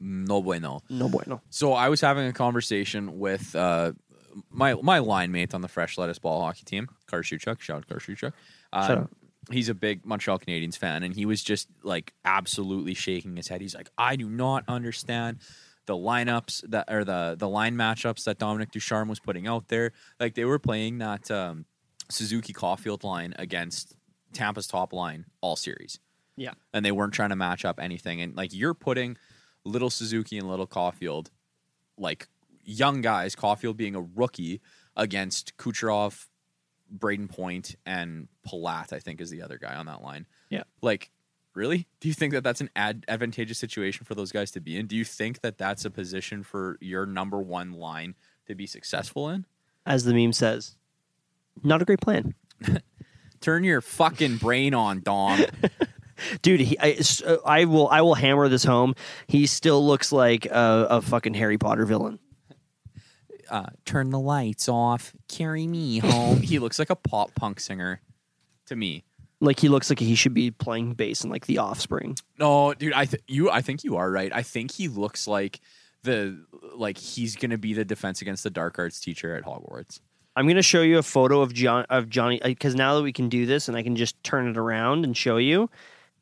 [0.01, 0.81] No bueno.
[0.89, 1.43] No bueno.
[1.51, 3.93] So I was having a conversation with uh,
[4.51, 7.61] my my line mate on the Fresh Lettuce Ball hockey team, Karshuchuk.
[7.61, 8.33] Shout out Karshuchuk.
[8.73, 9.11] Uh, Shout out.
[9.51, 13.61] He's a big Montreal Canadiens fan, and he was just like absolutely shaking his head.
[13.61, 15.39] He's like, I do not understand
[15.87, 19.93] the lineups that or the the line matchups that Dominic Ducharme was putting out there.
[20.21, 21.65] Like they were playing that um,
[22.09, 23.97] Suzuki Caufield line against
[24.33, 25.99] Tampa's top line all series
[26.37, 26.53] Yeah.
[26.73, 28.21] and they weren't trying to match up anything.
[28.21, 29.17] And like you're putting
[29.64, 31.29] little Suzuki and little Caufield,
[31.99, 32.29] like
[32.64, 34.61] young guys, Caufield being a rookie
[34.96, 36.27] against Kucherov,
[36.96, 40.27] Brayden Point, and Palat, I think is the other guy on that line.
[40.51, 40.64] Yeah.
[40.83, 41.11] Like,
[41.55, 41.87] really?
[42.01, 44.87] Do you think that that's an ad- advantageous situation for those guys to be in?
[44.87, 48.14] Do you think that that's a position for your number one line
[48.46, 49.46] to be successful in?
[49.87, 50.77] As the meme says,
[51.62, 52.35] Not a great plan.
[53.40, 55.40] Turn your fucking brain on, Dom.
[56.43, 58.95] dude he, I, uh, I will i will hammer this home
[59.27, 62.19] he still looks like a, a fucking harry potter villain
[63.51, 65.13] uh, turn the lights off.
[65.29, 66.41] Carry me home.
[66.43, 68.01] he looks like a pop punk singer
[68.67, 69.03] to me.
[69.41, 72.93] like he looks like he should be playing bass in like the offspring No, dude,
[72.93, 74.31] I th- you I think you are right.
[74.33, 75.59] I think he looks like
[76.05, 76.45] the
[76.77, 79.99] like he's gonna be the defense against the dark arts teacher at Hogwarts.
[80.37, 83.13] i'm going to show you a photo of john of johnny because now that we
[83.13, 85.69] can do this and i can just turn it around and show you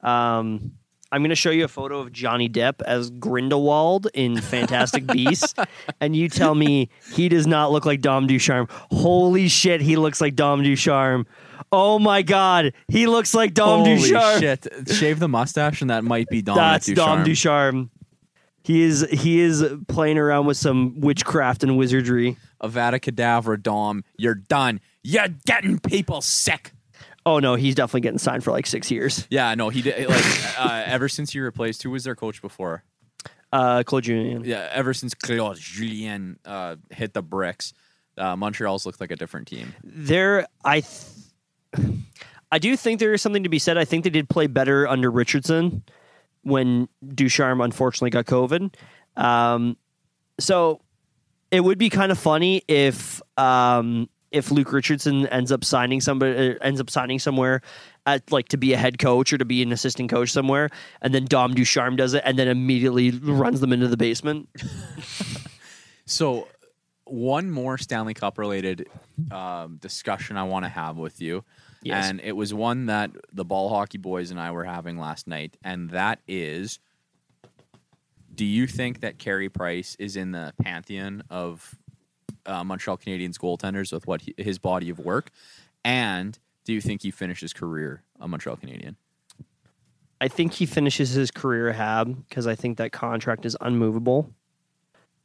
[0.02, 0.72] um
[1.10, 5.54] I'm going to show you a photo of Johnny Depp as Grindelwald in Fantastic Beasts,
[6.02, 8.68] and you tell me he does not look like Dom Ducharme.
[8.90, 11.26] Holy shit, he looks like Dom Ducharme.
[11.72, 14.40] Oh my god, he looks like Dom Holy Ducharme.
[14.40, 14.66] shit!
[14.92, 16.56] Shave the mustache, and that might be Dom.
[16.56, 17.24] That's Dom Ducharme.
[17.24, 17.90] Ducharme.
[18.62, 22.36] He is he is playing around with some witchcraft and wizardry.
[22.62, 24.04] Avada Kedavra, Dom.
[24.18, 24.80] You're done.
[25.02, 26.72] You're getting people sick.
[27.26, 29.26] Oh no, he's definitely getting signed for like six years.
[29.30, 30.08] Yeah, no, he did.
[30.08, 32.84] Like uh, ever since he replaced, who was their coach before?
[33.52, 34.44] Uh, Claude Julien.
[34.44, 37.72] Yeah, ever since Claude Julien uh, hit the bricks,
[38.16, 39.74] uh, Montreal's looked like a different team.
[39.82, 41.96] There, I, th-
[42.52, 43.78] I do think there is something to be said.
[43.78, 45.82] I think they did play better under Richardson
[46.42, 48.74] when Ducharme unfortunately got COVID.
[49.16, 49.76] Um,
[50.38, 50.80] so
[51.50, 56.50] it would be kind of funny if um, if Luke Richardson ends up signing somebody
[56.50, 57.62] uh, ends up signing somewhere
[58.06, 60.70] at like to be a head coach or to be an assistant coach somewhere,
[61.02, 64.48] and then Dom Ducharme does it, and then immediately runs them into the basement.
[66.08, 66.48] So,
[67.04, 68.88] one more Stanley Cup related
[69.30, 71.44] um, discussion I want to have with you.
[71.82, 72.08] Yes.
[72.08, 75.58] And it was one that the ball hockey boys and I were having last night.
[75.62, 76.80] And that is
[78.34, 81.74] Do you think that Carey Price is in the pantheon of
[82.46, 85.30] uh, Montreal Canadiens goaltenders with what he, his body of work?
[85.84, 88.96] And do you think he finished his career a Montreal Canadien?
[90.20, 94.32] I think he finishes his career Hab because I think that contract is unmovable.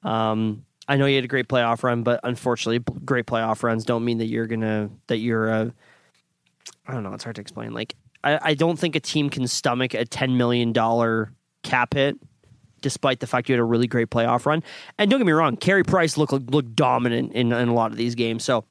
[0.03, 4.05] Um, I know he had a great playoff run, but unfortunately, great playoff runs don't
[4.05, 5.73] mean that you're gonna that you're a.
[6.85, 7.13] I don't know.
[7.13, 7.73] It's hard to explain.
[7.73, 11.31] Like I, I don't think a team can stomach a ten million dollar
[11.63, 12.17] cap hit,
[12.83, 14.61] despite the fact you had a really great playoff run.
[14.99, 17.97] And don't get me wrong, Carey Price looked looked dominant in, in a lot of
[17.97, 18.43] these games.
[18.43, 18.65] So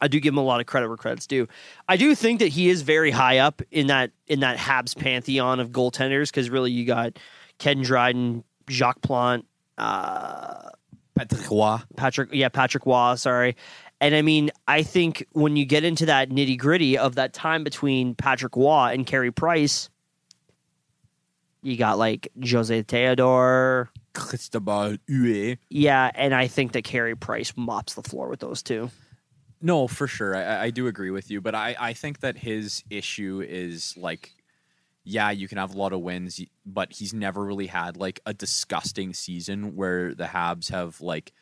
[0.00, 1.48] I do give him a lot of credit where credit's due.
[1.88, 5.58] I do think that he is very high up in that in that Habs pantheon
[5.58, 7.18] of goaltenders because really you got
[7.58, 9.44] Ken Dryden, Jacques Plante,
[9.76, 10.70] uh,
[11.14, 11.78] Patrick Roy.
[11.96, 13.56] Patrick, yeah, Patrick Roy, sorry.
[14.00, 17.64] And I mean, I think when you get into that nitty gritty of that time
[17.64, 19.90] between Patrick Roy and Carey Price,
[21.62, 23.90] you got like Jose Theodore.
[24.14, 25.58] Cristobal Huet.
[25.68, 28.90] Yeah, and I think that Carey Price mops the floor with those two.
[29.62, 30.34] No, for sure.
[30.34, 34.32] I, I do agree with you, but I, I think that his issue is like,
[35.04, 38.32] yeah, you can have a lot of wins, but he's never really had like a
[38.32, 41.32] disgusting season where the Habs have like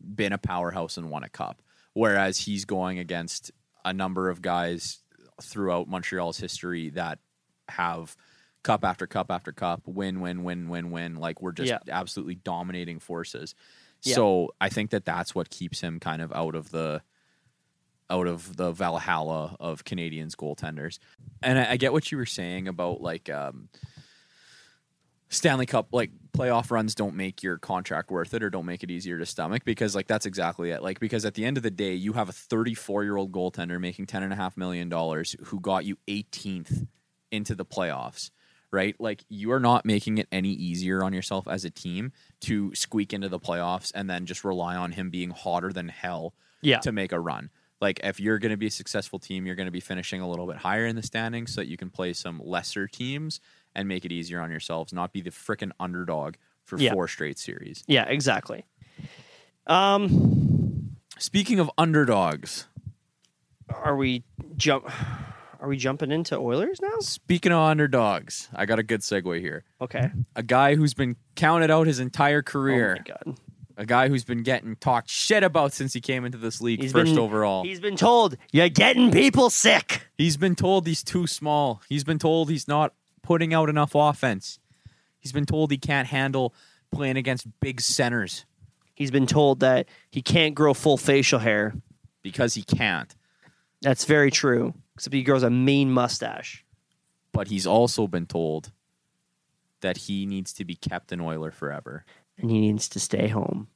[0.00, 1.62] been a powerhouse and won a cup.
[1.94, 3.52] Whereas he's going against
[3.84, 5.00] a number of guys
[5.40, 7.18] throughout Montreal's history that
[7.68, 8.16] have
[8.62, 11.16] cup after cup after cup, win, win, win, win, win.
[11.16, 11.78] Like we're just Yeah.
[11.90, 13.54] absolutely dominating forces.
[14.02, 14.14] Yeah.
[14.14, 17.02] So I think that that's what keeps him kind of out of the
[18.10, 20.98] out of the Valhalla of Canadiens goaltenders.
[21.42, 23.68] And I, I get what you were saying about like um,
[25.30, 28.90] Stanley Cup, like playoff runs don't make your contract worth it or don't make it
[28.90, 30.82] easier to stomach because like that's exactly it.
[30.82, 33.80] Like because at the end of the day, you have a 34 year old goaltender
[33.80, 36.86] making ten and a half million dollars who got you 18th
[37.30, 38.30] into the playoffs.
[38.72, 42.74] Right, like you are not making it any easier on yourself as a team to
[42.74, 46.32] squeak into the playoffs and then just rely on him being hotter than hell
[46.62, 46.78] Yeah.
[46.78, 47.50] to make a run.
[47.82, 50.28] Like if you're going to be a successful team, you're going to be finishing a
[50.28, 53.40] little bit higher in the standings so that you can play some lesser teams
[53.74, 56.92] and make it easier on yourselves, not be the freaking underdog for Yeah.
[56.92, 57.84] four straight series.
[57.86, 58.64] Yeah, exactly.
[59.66, 62.66] Um, Speaking of underdogs,
[63.68, 64.24] are we
[64.56, 64.88] jump?
[65.62, 66.98] Are we jumping into Oilers now?
[67.00, 69.62] speaking of underdogs, I got a good segue here.
[69.80, 70.10] Okay.
[70.36, 73.38] A guy who's been counted out his entire career, Oh my god.
[73.76, 76.90] a guy who's been getting talked shit about since he came into this league He's
[76.92, 77.62] first been- overall.
[77.62, 80.08] He's been told you're getting people sick.
[80.18, 81.80] He's been told he's too small.
[81.88, 84.58] He's been told he's not putting out enough offense.
[85.20, 86.54] He's been told he can't handle
[86.90, 88.44] playing against big centers
[88.94, 91.72] He's been told that he can't grow full facial hair.
[92.22, 93.12] because he can't.
[93.80, 94.74] That's very true.
[95.02, 96.64] Except he grows a mean mustache.
[97.32, 98.70] But he's also been told
[99.80, 102.04] that he needs to be Captain Oiler forever.
[102.38, 103.66] And he needs to stay home.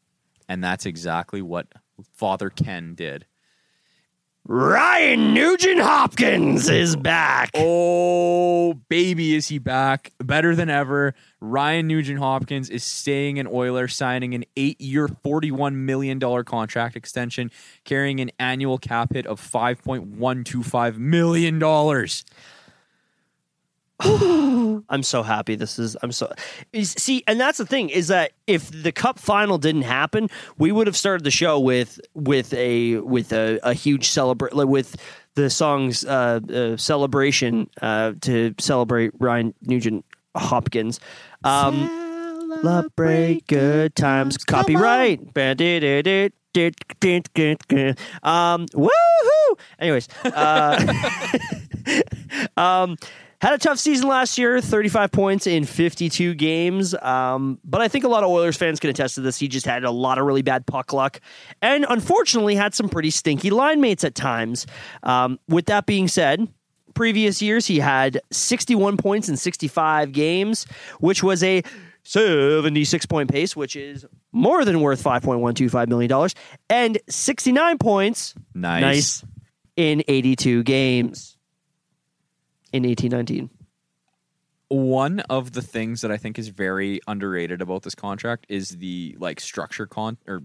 [0.48, 1.66] And that's exactly what
[2.12, 3.26] Father Ken did.
[4.48, 7.50] Ryan Nugent Hopkins is back.
[7.54, 10.12] Oh, baby, is he back?
[10.22, 11.14] Better than ever.
[11.40, 17.50] Ryan Nugent Hopkins is staying in Oiler, signing an eight year, $41 million contract extension,
[17.84, 21.58] carrying an annual cap hit of $5.125 million.
[24.88, 26.30] I'm so happy this is I'm so
[26.72, 30.28] is, see and that's the thing is that if the cup final didn't happen
[30.58, 34.96] we would have started the show with with a with a, a huge celebrate with
[35.34, 40.98] the song's uh, uh, celebration uh, to celebrate Ryan Nugent Hopkins.
[41.44, 42.04] Um
[42.62, 44.38] celebrate good times.
[44.38, 45.20] copyright.
[48.22, 49.58] um woohoo!
[49.78, 50.94] Anyways uh
[52.56, 52.96] um
[53.40, 56.94] had a tough season last year, 35 points in 52 games.
[56.94, 59.38] Um, but I think a lot of Oilers fans can attest to this.
[59.38, 61.20] He just had a lot of really bad puck luck
[61.60, 64.66] and unfortunately had some pretty stinky line mates at times.
[65.02, 66.48] Um, with that being said,
[66.94, 70.64] previous years he had 61 points in 65 games,
[71.00, 71.62] which was a
[72.04, 76.30] 76 point pace, which is more than worth $5.125 million,
[76.70, 78.34] and 69 points.
[78.54, 78.82] Nice.
[78.82, 79.24] Nice.
[79.76, 81.35] In 82 games
[82.76, 83.50] in 1819.
[84.68, 89.16] One of the things that I think is very underrated about this contract is the
[89.20, 90.42] like structure con or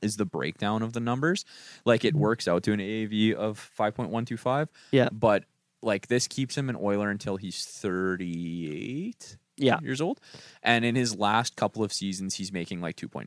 [0.00, 1.44] is the breakdown of the numbers.
[1.84, 2.22] Like it mm-hmm.
[2.22, 4.68] works out to an AAV of 5.125.
[4.92, 5.08] Yeah.
[5.10, 5.44] But
[5.82, 9.80] like this keeps him an Oiler until he's 38 Yeah.
[9.82, 10.20] years old.
[10.62, 13.26] And in his last couple of seasons, he's making like 2.4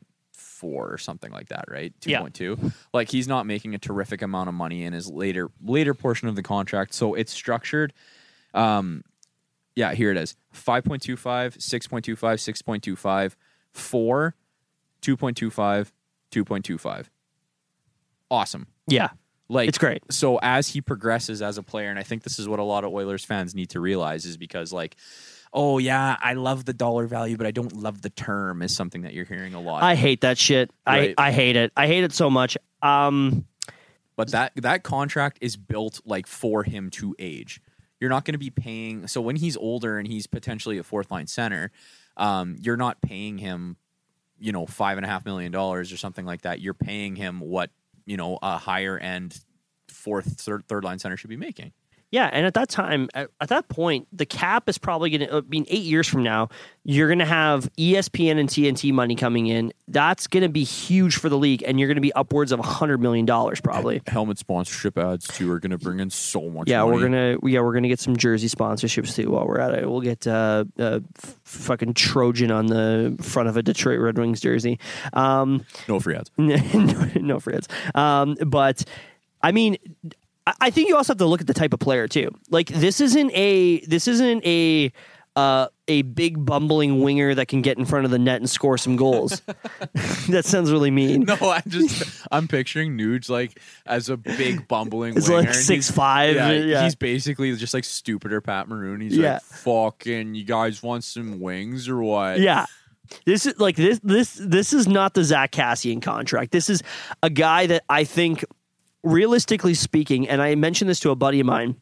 [0.62, 1.92] or something like that, right?
[2.06, 2.22] Yeah.
[2.22, 2.72] 2.2.
[2.94, 6.36] Like he's not making a terrific amount of money in his later later portion of
[6.36, 6.94] the contract.
[6.94, 7.92] So it's structured.
[8.56, 9.04] Um,
[9.74, 13.34] yeah, here it is 5.25, 6.25, 6.25,
[13.72, 14.34] 4,
[15.02, 15.92] 2.25,
[16.32, 17.06] 2.25.
[18.30, 18.66] Awesome.
[18.88, 19.10] Yeah.
[19.48, 20.02] Like It's great.
[20.10, 22.84] So as he progresses as a player, and I think this is what a lot
[22.84, 24.96] of Oilers fans need to realize is because like,
[25.52, 29.02] oh yeah, I love the dollar value, but I don't love the term is something
[29.02, 29.82] that you're hearing a lot.
[29.84, 30.70] I hate that shit.
[30.86, 31.14] Right.
[31.16, 31.72] I, I hate it.
[31.76, 32.58] I hate it so much.
[32.82, 33.46] Um,
[34.16, 37.60] but that that contract is built like for him to age.
[38.00, 39.06] You're not going to be paying.
[39.06, 41.70] So when he's older and he's potentially a fourth line center,
[42.16, 43.76] um, you're not paying him,
[44.38, 46.60] you know, five and a half million dollars or something like that.
[46.60, 47.70] You're paying him what
[48.04, 49.38] you know a higher end
[49.88, 51.72] fourth third, third line center should be making.
[52.12, 55.36] Yeah, and at that time, at, at that point, the cap is probably going to.
[55.38, 56.50] I mean, eight years from now,
[56.84, 59.72] you're going to have ESPN and TNT money coming in.
[59.88, 62.60] That's going to be huge for the league, and you're going to be upwards of
[62.60, 64.02] hundred million dollars probably.
[64.06, 66.68] Helmet sponsorship ads too are going to bring in so much.
[66.68, 66.94] Yeah, money.
[66.94, 69.90] we're gonna yeah we're gonna get some jersey sponsorships too while we're at it.
[69.90, 74.40] We'll get uh, uh f- fucking Trojan on the front of a Detroit Red Wings
[74.40, 74.78] jersey.
[75.12, 76.30] Um, no free ads.
[76.38, 76.56] no,
[77.16, 77.68] no ads.
[77.96, 78.84] Um, but
[79.42, 79.76] I mean,
[80.60, 82.30] I- think you also have to look at the type of player too.
[82.50, 84.92] Like this isn't a this isn't a
[85.34, 88.78] uh, a big bumbling winger that can get in front of the net and score
[88.78, 89.42] some goals.
[90.30, 91.24] that sounds really mean.
[91.24, 95.42] No, I'm just I'm picturing Nuge like as a big bumbling It's winger.
[95.42, 96.36] like six he's- five.
[96.36, 99.00] Yeah, Yeah, he's basically just like stupider Pat Maroon.
[99.02, 99.34] He's Yeah.
[99.34, 102.64] like, "Fucking, you guys want some wings or what?" Yeah.
[103.24, 106.50] This is like this this this is not the Zack Kassian contract.
[106.50, 106.82] This is
[107.22, 108.44] a guy that I think
[109.06, 111.76] realistically speaking, and I mentioned this to a buddy of mine,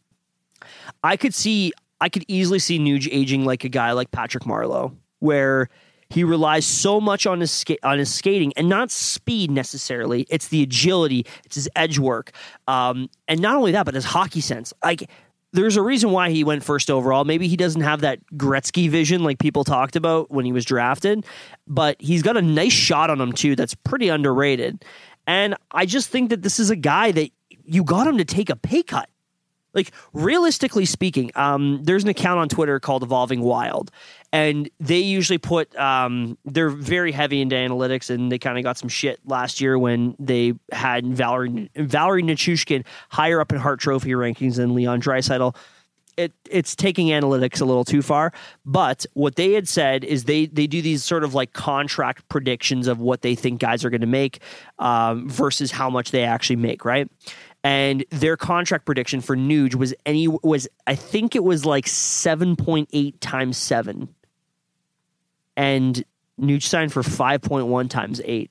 [1.03, 4.95] I could see I could easily see Nuge aging like a guy like Patrick Marleau,
[5.21, 5.69] where
[6.11, 10.27] he relies so much on his ska- on his skating and not speed necessarily.
[10.29, 12.33] It's the agility, it's his edge work,
[12.69, 14.73] um, and not only that, but his hockey sense.
[14.85, 15.09] Like
[15.55, 17.25] there's a reason why he went first overall.
[17.25, 21.25] Maybe he doesn't have that Gretzky vision like people talked about when he was drafted,
[21.69, 24.85] but he's got a nice shot on him too that's pretty underrated.
[25.27, 27.31] And I just think that this is a guy that
[27.65, 29.09] you got him to take a pay cut.
[29.73, 33.91] Like realistically speaking, um, there's an account on Twitter called Evolving Wild,
[34.33, 38.79] and they usually put um, they're very heavy into analytics, and they kind of got
[38.79, 44.11] some shit last year when they had Valeri Valeri Nichushkin higher up in Hart Trophy
[44.11, 45.57] rankings than Leon Draisaitl.
[46.17, 48.33] It it's taking analytics a little too far,
[48.65, 52.87] but what they had said is they they do these sort of like contract predictions
[52.87, 54.41] of what they think guys are going to make
[54.79, 57.09] um, versus how much they actually make, right?
[57.65, 62.55] and their contract prediction for Nuge was any was I think it was like seven
[62.55, 64.15] point eight times seven,
[65.57, 66.05] and
[66.39, 68.51] Nuge signed for five point one times eight.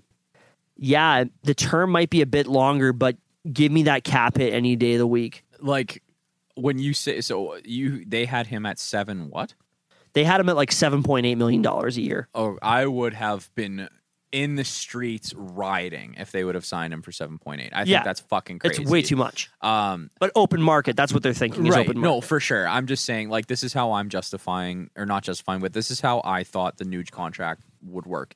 [0.76, 3.16] Yeah, the term might be a bit longer, but
[3.51, 5.45] give me that cap hit any day of the week.
[5.59, 6.01] Like
[6.55, 9.29] when you say so, you they had him at seven.
[9.29, 9.53] What?
[10.13, 12.27] They had him at like seven point eight million dollars a year.
[12.35, 13.89] Oh, I would have been
[14.31, 17.69] in the streets rioting if they would have signed him for 7.8.
[17.71, 18.01] I think Yeah.
[18.01, 18.81] that's fucking crazy.
[18.81, 19.51] It's way too much.
[19.61, 21.67] Um, But open market, that's what they're thinking.
[21.67, 21.95] Is right.
[21.95, 22.67] No, for sure.
[22.67, 26.01] I'm just saying, like, this is how I'm justifying, or not justifying, but this is
[26.01, 28.33] how I thought the Nuge contract would work.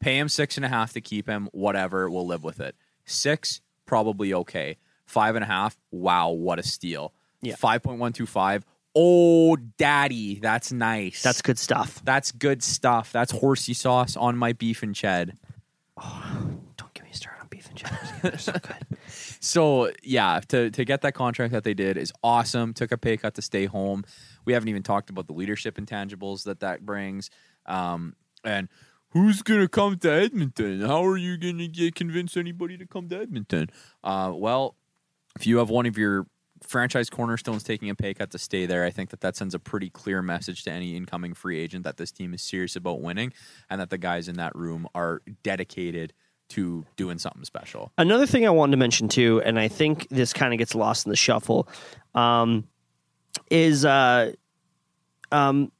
[0.00, 2.76] Pay him six and a half to keep him, whatever, we'll live with it.
[3.06, 4.76] Six, probably okay.
[5.14, 7.12] Five and a half, wow, what a steal.
[7.40, 7.54] Yeah.
[7.54, 8.62] 5.125,
[8.96, 11.22] oh, daddy, that's nice.
[11.22, 12.02] That's good stuff.
[12.04, 13.12] that's good stuff.
[13.12, 15.36] That's horsey sauce on my beef and ched.
[16.76, 17.98] Don't get me started on beef and cheddar.
[18.22, 18.98] They're so good.
[19.40, 22.74] So yeah, to to get that contract that they did is awesome.
[22.74, 24.02] Took a pay cut to stay home.
[24.44, 27.30] We haven't even talked about the leadership intangibles that that brings.
[27.66, 28.68] Um, and
[29.10, 30.80] who's gonna come to Edmonton?
[30.80, 33.70] How are you gonna get convince anybody to come to Edmonton?
[34.02, 34.74] Uh, well,
[35.36, 36.26] if you have one of your
[36.62, 39.58] franchise cornerstones taking a pay cut to stay there, I think that that sends a
[39.58, 43.32] pretty clear message to any incoming free agent that this team is serious about winning
[43.68, 46.12] and that the guys in that room are dedicated
[46.50, 47.92] to doing something special.
[47.98, 51.06] Another thing I wanted to mention too, and I think this kind of gets lost
[51.06, 51.68] in the shuffle,
[52.14, 52.68] um,
[53.50, 54.32] is uh,
[55.32, 55.72] um,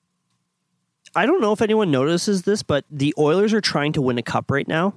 [1.14, 4.22] I don't know if anyone notices this, but the Oilers are trying to win a
[4.22, 4.94] cup right now.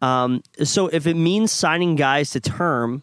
[0.00, 3.02] Um, so if it means signing guys to term,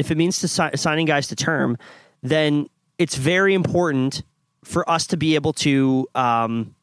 [0.00, 1.76] if it means to si- signing guys to term,
[2.22, 4.22] then it's very important
[4.64, 6.74] for us to be able to um,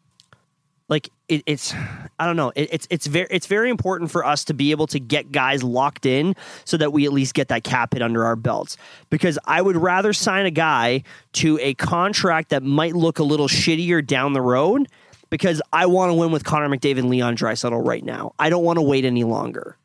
[0.90, 1.74] like it, it's
[2.20, 4.88] I don't know it, it's it's very it's very important for us to be able
[4.88, 8.26] to get guys locked in so that we at least get that cap hit under
[8.26, 8.78] our belts
[9.10, 11.04] because I would rather sign a guy
[11.34, 14.88] to a contract that might look a little shittier down the road
[15.30, 18.34] because I want to win with Connor McDavid and Leon Draisaitl right now.
[18.40, 19.78] I don't want to wait any longer.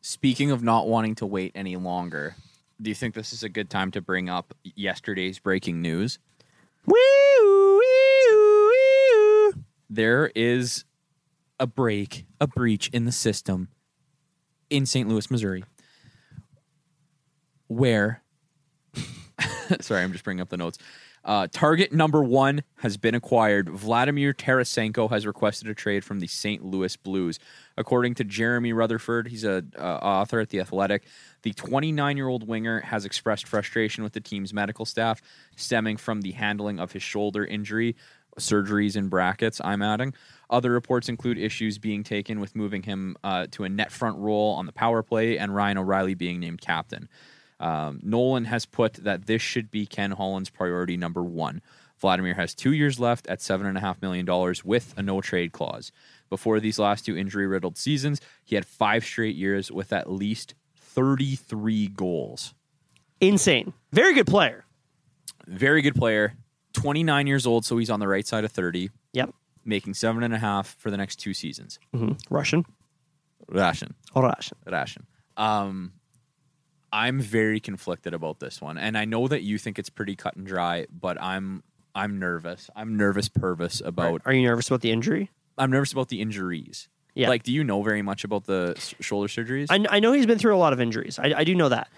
[0.00, 2.34] Speaking of not wanting to wait any longer,
[2.82, 6.18] do you think this is a good time to bring up yesterday's breaking news?
[9.88, 10.84] There is
[11.60, 13.68] a break, a breach in the system
[14.68, 15.08] in St.
[15.08, 15.64] Louis, Missouri,
[17.68, 18.22] where,
[19.80, 20.78] sorry, I'm just bringing up the notes.
[21.24, 23.68] Uh, target number one has been acquired.
[23.68, 26.64] Vladimir Tarasenko has requested a trade from the St.
[26.64, 27.38] Louis Blues.
[27.76, 31.04] According to Jeremy Rutherford, he's a uh, author at the Athletic.
[31.42, 35.22] The 29 year old winger has expressed frustration with the team's medical staff,
[35.56, 37.94] stemming from the handling of his shoulder injury,
[38.38, 39.60] surgeries in brackets.
[39.62, 40.14] I'm adding.
[40.50, 44.54] Other reports include issues being taken with moving him uh, to a net front role
[44.54, 47.08] on the power play, and Ryan O'Reilly being named captain.
[47.62, 51.62] Um, Nolan has put that this should be Ken Holland's priority number one.
[51.98, 54.26] Vladimir has two years left at $7.5 million
[54.64, 55.92] with a no trade clause.
[56.28, 60.54] Before these last two injury riddled seasons, he had five straight years with at least
[60.76, 62.54] 33 goals.
[63.20, 63.72] Insane.
[63.92, 64.64] Very good player.
[65.46, 66.34] Very good player.
[66.72, 69.34] 29 years old, so he's on the right side of 30, Yep.
[69.64, 71.78] making seven and a half for the next two seasons.
[71.94, 72.64] hmm Russian.
[73.48, 73.94] Ration.
[74.14, 75.06] Oh, Russian.
[75.36, 75.92] Um,
[76.92, 80.36] I'm very conflicted about this one, and I know that you think it's pretty cut
[80.36, 81.62] and dry, but I'm
[81.94, 82.68] I'm nervous.
[82.76, 84.22] I'm nervous, pervis about.
[84.26, 85.30] Are you nervous about the injury?
[85.58, 86.88] I'm nervous about the injuries.
[87.14, 87.28] Yeah.
[87.28, 89.66] Like, do you know very much about the s- shoulder surgeries?
[89.70, 91.18] I, I know he's been through a lot of injuries.
[91.18, 91.88] I, I do know that.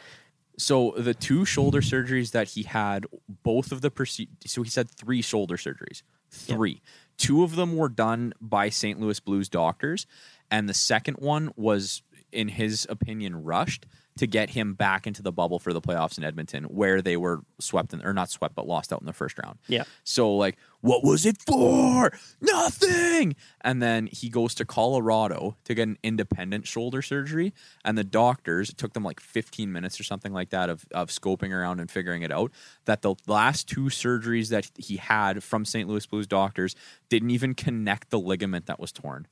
[0.59, 3.07] so the two shoulder surgeries that he had,
[3.45, 6.03] both of the proce- so he said three shoulder surgeries.
[6.31, 6.83] Three.
[7.17, 9.01] Two of them were done by St.
[9.01, 10.07] Louis Blues doctors,
[10.51, 13.87] and the second one was, in his opinion, rushed
[14.17, 17.41] to get him back into the bubble for the playoffs in Edmonton, where they were
[17.59, 19.59] swept in, or not swept, but lost out in the first round.
[19.67, 19.85] Yeah.
[20.05, 22.13] So like, what was it for?
[22.41, 23.35] Nothing.
[23.63, 27.53] And then he goes to Colorado to get an independent shoulder surgery,
[27.85, 31.09] and the doctors it took them like 15 minutes or something like that of of
[31.09, 32.53] scoping around and figuring it out
[32.85, 35.89] that the last two surgeries that he had from St.
[35.89, 36.77] Louis Blues doctors
[37.09, 39.27] didn't even connect the ligament that was torn.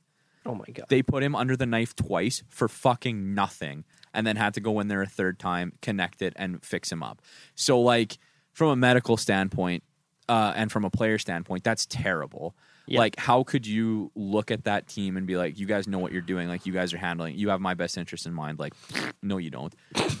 [0.45, 0.87] Oh my god.
[0.89, 4.79] They put him under the knife twice for fucking nothing and then had to go
[4.79, 7.21] in there a third time, connect it, and fix him up.
[7.55, 8.17] So, like,
[8.51, 9.83] from a medical standpoint
[10.29, 12.55] uh, and from a player standpoint, that's terrible.
[12.85, 12.99] Yeah.
[12.99, 16.11] Like, how could you look at that team and be like, you guys know what
[16.11, 16.47] you're doing?
[16.47, 18.59] Like, you guys are handling, you have my best interest in mind.
[18.59, 18.73] Like,
[19.23, 19.73] no, you don't.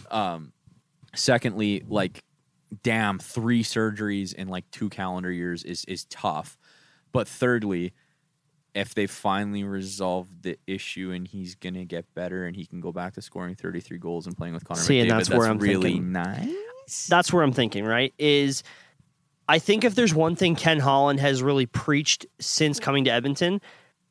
[0.09, 0.53] Um,
[1.13, 2.23] secondly, like,
[2.81, 6.57] damn, three surgeries in like two calendar years is is tough.
[7.11, 7.93] But thirdly,
[8.75, 12.91] if they finally resolve the issue and he's gonna get better and he can go
[12.91, 15.59] back to scoring 33 goals and playing with Connor See, and McDavid, that's where I'm
[15.59, 16.11] really thinking.
[16.11, 17.07] nice.
[17.07, 18.13] That's where I'm thinking, right?
[18.17, 18.63] Is
[19.47, 23.61] I think if there's one thing Ken Holland has really preached since coming to Edmonton,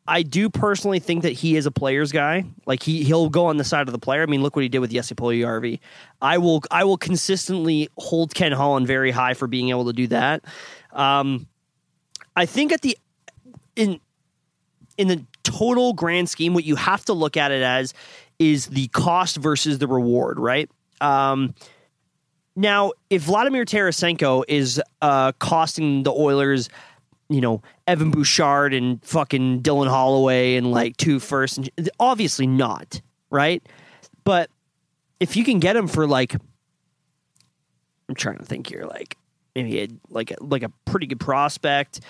[0.06, 2.44] I do personally think that he is a player's guy.
[2.66, 4.22] Like he he'll go on the side of the player.
[4.22, 5.80] I mean, look what he did with Jesse Puljujärvi.
[6.20, 10.06] I will I will consistently hold Ken Holland very high for being able to do
[10.08, 10.44] that.
[10.92, 11.46] Um,
[12.36, 12.98] I think at the
[13.76, 14.00] in
[15.02, 17.92] in the total grand scheme, what you have to look at it as
[18.38, 20.70] is the cost versus the reward, right?
[21.00, 21.54] Um,
[22.54, 26.68] now, if Vladimir Tarasenko is uh, costing the Oilers,
[27.28, 33.00] you know, Evan Bouchard and fucking Dylan Holloway and like two firsts, and obviously not,
[33.28, 33.60] right?
[34.22, 34.50] But
[35.18, 36.34] if you can get him for like,
[38.08, 39.16] I'm trying to think here, like
[39.56, 42.02] maybe a, like a, like a pretty good prospect,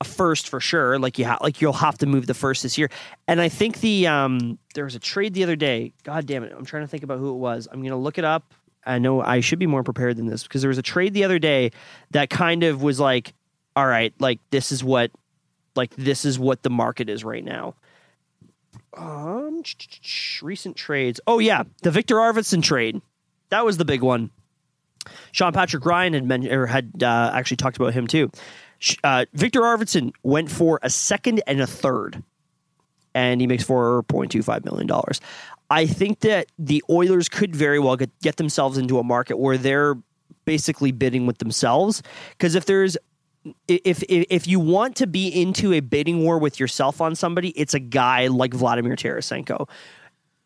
[0.00, 0.98] a first for sure.
[0.98, 2.90] Like you ha- like you'll have to move the first this year.
[3.26, 5.92] And I think the um there was a trade the other day.
[6.04, 7.68] God damn it, I'm trying to think about who it was.
[7.70, 8.54] I'm gonna look it up.
[8.86, 11.24] I know I should be more prepared than this because there was a trade the
[11.24, 11.72] other day
[12.12, 13.34] that kind of was like,
[13.76, 15.10] all right, like this is what
[15.74, 17.74] like this is what the market is right now.
[18.96, 19.62] Um,
[20.42, 21.20] recent trades.
[21.26, 23.00] Oh yeah, the Viktor Arvidsson trade.
[23.50, 24.30] That was the big one.
[25.32, 28.30] Sean Patrick Ryan had mentioned or had uh, actually talked about him too.
[29.02, 32.22] Uh, Viktor Arvidsson went for a second and a third,
[33.14, 35.20] and he makes four point two five million dollars.
[35.70, 39.58] I think that the Oilers could very well get, get themselves into a market where
[39.58, 39.96] they're
[40.44, 42.02] basically bidding with themselves.
[42.30, 42.96] Because if there's
[43.66, 47.50] if, if if you want to be into a bidding war with yourself on somebody,
[47.50, 49.68] it's a guy like Vladimir Tarasenko.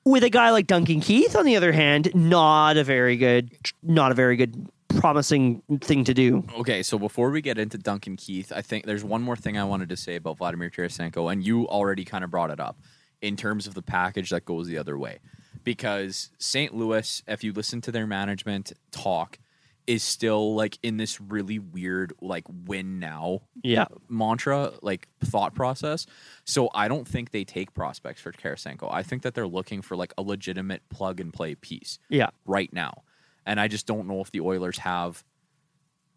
[0.05, 3.53] With a guy like Duncan Keith, on the other hand, not a very good,
[3.85, 4.69] not a very good,
[5.01, 6.45] promising thing to do.
[6.59, 9.65] Okay, so before we get into Duncan Keith, I think there's one more thing I
[9.65, 12.79] wanted to say about Vladimir Tarasenko, and you already kind of brought it up
[13.21, 15.19] in terms of the package that goes the other way.
[15.65, 16.75] Because St.
[16.75, 19.39] Louis, if you listen to their management talk,
[19.87, 23.87] is still like in this really weird like win now Yeah.
[24.09, 26.07] mantra like thought process.
[26.45, 28.89] So I don't think they take prospects for Tarasenko.
[28.93, 32.31] I think that they're looking for like a legitimate plug and play piece Yeah.
[32.47, 33.03] right now.
[33.47, 35.25] And I just don't know if the Oilers have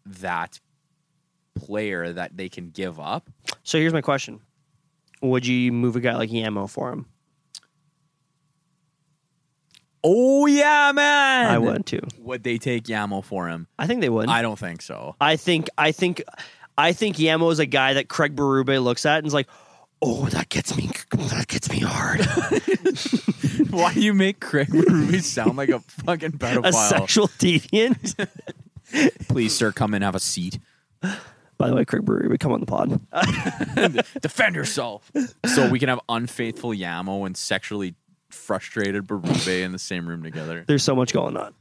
[0.06, 0.60] that
[1.54, 3.28] player that they can give up.
[3.62, 4.40] So here's my question:
[5.22, 7.06] Would you move a guy like Yamo for him?
[10.04, 11.50] Oh yeah, man.
[11.50, 12.02] I would too.
[12.18, 13.66] Would they take Yamo for him?
[13.76, 14.28] I think they would.
[14.28, 15.16] I don't think so.
[15.20, 16.22] I think I think
[16.78, 19.48] I think Yamo is a guy that Craig Berube looks at and is like,
[20.02, 22.20] "Oh, that gets me that gets me hard."
[23.70, 28.28] Why do you make Craig Ruby sound like a fucking a sexual deviant.
[29.28, 30.58] Please, sir, come and have a seat.
[31.58, 33.00] By the way, Craig Berube, come on the pod.
[34.20, 35.10] Defend yourself.
[35.46, 37.94] So we can have unfaithful Yamo and sexually
[38.30, 40.64] frustrated Berube in the same room together.
[40.66, 41.54] There's so much going on.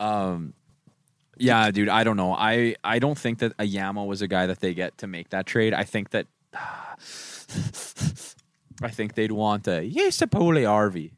[0.00, 0.54] Um,
[1.38, 2.32] yeah, dude, I don't know.
[2.32, 5.30] I I don't think that a Yamo was a guy that they get to make
[5.30, 5.74] that trade.
[5.74, 6.26] I think that
[8.82, 11.10] I think they'd want a Jesse Puljujärvi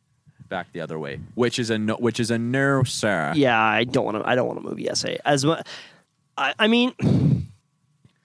[0.48, 3.32] back the other way, which is a no, which is a no, sir.
[3.34, 4.28] Yeah, I don't want to.
[4.28, 5.66] I don't want to move Yese as much.
[6.36, 6.92] I, I mean,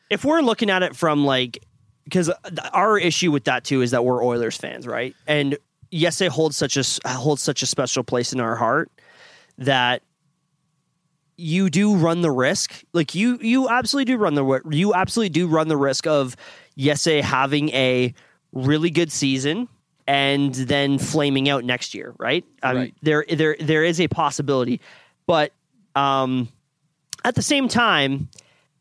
[0.09, 1.63] if we're looking at it from like,
[2.03, 2.29] because
[2.73, 5.15] our issue with that too is that we're Oilers fans, right?
[5.27, 5.57] And
[5.91, 8.91] yes, it holds such a holds such a special place in our heart
[9.57, 10.01] that
[11.35, 12.83] you do run the risk.
[12.93, 16.35] Like you, you absolutely do run the you absolutely do run the risk of
[16.77, 18.13] Yese having a
[18.51, 19.67] really good season
[20.07, 22.43] and then flaming out next year, right?
[22.61, 22.95] Um, Right.
[23.01, 24.81] There, there, there is a possibility,
[25.25, 25.53] but
[25.95, 26.49] um,
[27.23, 28.29] at the same time,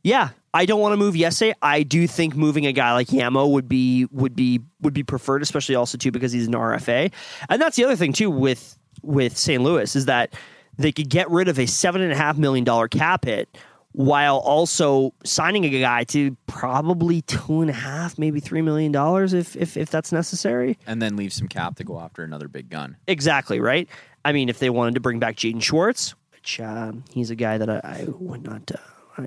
[0.03, 1.55] yeah, I don't want to move Yese.
[1.63, 5.43] I do think moving a guy like Yamo would be would be would be preferred,
[5.43, 7.13] especially also too because he's an RFA,
[7.49, 9.63] and that's the other thing too with with St.
[9.63, 10.35] Louis is that
[10.77, 13.57] they could get rid of a seven and a half million dollar cap hit
[13.93, 19.33] while also signing a guy to probably two and a half, maybe three million dollars
[19.33, 20.79] if if if that's necessary.
[20.87, 22.97] And then leave some cap to go after another big gun.
[23.07, 23.89] Exactly right.
[24.25, 27.59] I mean, if they wanted to bring back Jaden Schwartz, which um, he's a guy
[27.59, 28.79] that I, I would not, uh,
[29.19, 29.27] I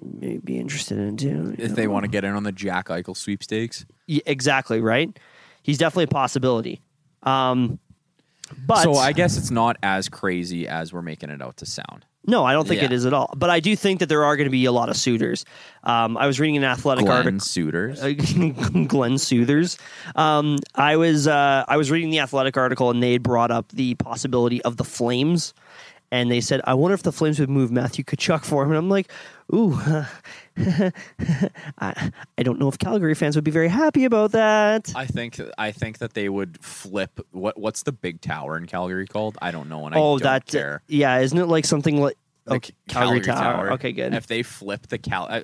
[0.00, 1.54] may be interested in too.
[1.58, 1.74] If know.
[1.74, 3.84] they want to get in on the Jack Eichel sweepstakes.
[4.06, 5.16] Yeah, exactly right.
[5.62, 6.80] He's definitely a possibility.
[7.22, 7.78] Um,
[8.66, 12.04] but so I guess it's not as crazy as we're making it out to sound.
[12.26, 12.86] No, I don't think Yeah.
[12.86, 13.32] it is at all.
[13.36, 15.44] But I do think that there are going to be a lot of suitors.
[15.84, 17.40] Um, I was reading an athletic Glenn article.
[17.40, 18.00] Suitors.
[18.86, 19.78] Glenn Soothers.
[20.14, 23.68] Um, I was uh, I was reading the athletic article and they had brought up
[23.70, 25.54] the possibility of the Flames,
[26.12, 28.78] and they said, "I wonder if the Flames would move Matthew Tkachuk for him." And
[28.78, 29.10] I'm like,
[29.52, 29.80] "Ooh,
[31.78, 35.40] I, I don't know if Calgary fans would be very happy about that." I think
[35.56, 39.38] I think that they would flip what what's the big tower in Calgary called?
[39.40, 40.82] I don't know and I oh, don't that care.
[40.86, 42.18] yeah, isn't it like something like
[42.50, 43.72] C- Calgary, Tower?
[43.72, 44.14] Okay, good.
[44.14, 45.42] If they flip the Cal, uh,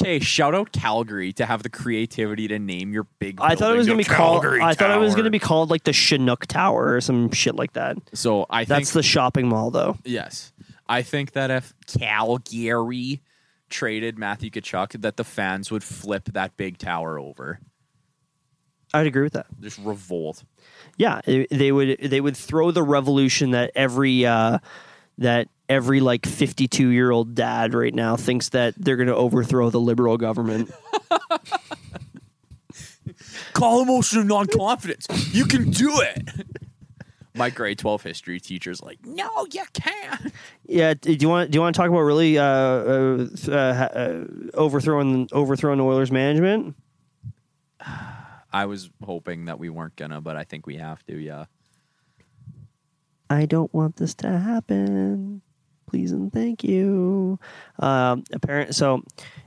[0.00, 3.40] okay, shout out Calgary to have the creativity to name your big.
[3.40, 4.42] I thought it was going to be called.
[4.42, 7.30] Calgary I thought it was going to be called like the Chinook Tower or some
[7.32, 7.98] shit like that.
[8.14, 9.98] So I think That's the shopping mall, though.
[10.04, 10.52] Yes.
[10.88, 13.20] I think that if Calgary
[13.68, 17.60] traded Matthew Tkachuk, that the fans would flip that big tower over.
[18.94, 19.46] I'd agree with that.
[19.60, 20.44] Just revolt.
[20.96, 24.60] Yeah, they they would they would throw the revolution that every uh,
[25.18, 29.16] that every like fifty two year old dad right now thinks that they're going to
[29.16, 30.70] overthrow the liberal government.
[33.52, 35.06] Call a motion of non-confidence.
[35.32, 36.28] You can do it.
[37.34, 40.32] My grade 12 history teacher's like, no, you can't.
[40.64, 44.24] yeah, do you want do you want to talk about really uh, uh, uh, uh,
[44.54, 46.74] overthrowing overthrowing Oilers management?
[48.52, 51.16] I was hoping that we weren't gonna, but I think we have to.
[51.16, 51.44] Yeah.
[53.30, 55.42] I don't want this to happen.
[55.88, 57.38] Please and thank you.
[57.78, 58.74] Um, apparent.
[58.74, 59.02] So,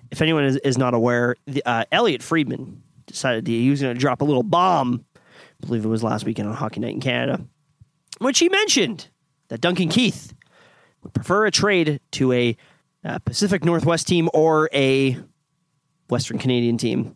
[0.10, 4.00] if anyone is, is not aware, the, uh, Elliotte Friedman decided he was going to
[4.00, 5.06] drop a little bomb.
[5.16, 7.46] I believe it was last weekend on Hockey Night in Canada,
[8.18, 9.08] which he mentioned
[9.50, 10.34] that Duncan Keith
[11.04, 12.58] would prefer a trade to a
[13.06, 15.18] uh, Pacific Northwest team or a
[16.10, 17.16] Western Canadian team.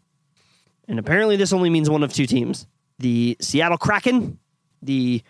[0.88, 2.68] And apparently, this only means one of two teams:
[3.00, 4.38] the Seattle Kraken,
[4.84, 5.24] the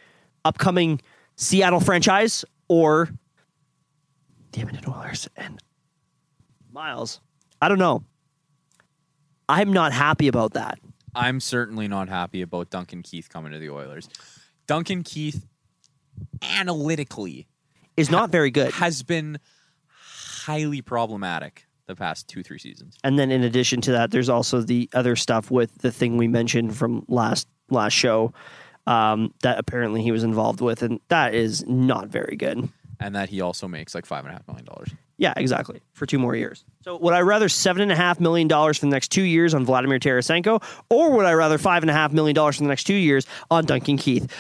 [0.44, 1.00] upcoming
[1.38, 3.10] Seattle franchise, or
[4.56, 5.28] the Edmonton Oilers.
[5.36, 5.62] And
[6.72, 7.22] Myles,
[7.62, 8.04] I don't know.
[9.48, 10.80] I'm not happy about that.
[11.14, 14.10] I'm certainly not happy about Duncan Keith coming to the Oilers.
[14.68, 15.46] Duncan Keith,
[16.42, 17.48] analytically,
[17.96, 18.72] Is not very good.
[18.74, 19.40] has been
[19.88, 22.98] highly problematic the past two, three seasons.
[23.04, 26.28] And then in addition to that, there's also the other stuff with the thing we
[26.28, 28.34] mentioned from last last show
[28.88, 32.68] um, that apparently he was involved with, and that is not very good.
[33.00, 34.90] And that he also makes like five and a half million dollars.
[35.18, 35.82] Yeah, exactly.
[35.94, 36.66] For two more years.
[36.82, 39.54] So would I rather seven and a half million dollars for the next two years
[39.54, 42.70] on Vladimir Tarasenko, or would I rather five and a half million dollars for the
[42.70, 44.32] next two years on Duncan Keith?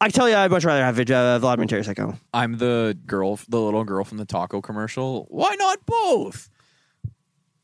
[0.00, 2.18] I tell you, I'd much rather have uh, Vladimir Tarasenko.
[2.32, 5.26] I'm the girl, the little girl from the taco commercial.
[5.30, 6.50] Why not both?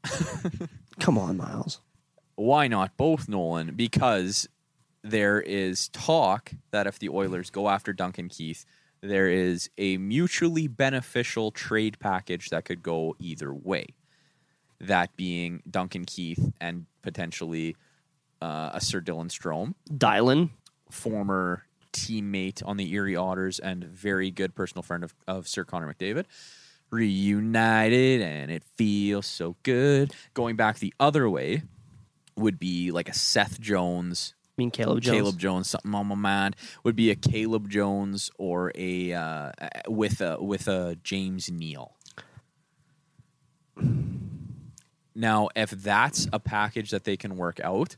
[1.00, 1.80] Come on, Myles.
[2.36, 3.74] Why not both, Nolan?
[3.74, 4.48] Because
[5.02, 8.64] there is talk that if the Oilers go after Duncan Keith,
[9.02, 13.86] there is a mutually beneficial trade package that could go either way.
[14.80, 17.76] That being Duncan Keith and potentially
[18.42, 19.74] uh, a Sir Dylan Strome.
[19.90, 20.50] Dylan.
[20.90, 25.92] former teammate on the Erie Otters and very good personal friend of, of Sir Connor
[25.92, 26.24] McDavid.
[26.90, 30.12] Reunited, and it feels so good.
[30.34, 31.62] Going back the other way
[32.36, 35.16] would be like a Seth Jones, mean, Caleb Jones.
[35.16, 39.52] Caleb Jones, something on my mind would be a Caleb Jones or a uh,
[39.88, 41.96] with a with a James Neal.
[45.14, 47.96] Now, if that's a package that they can work out,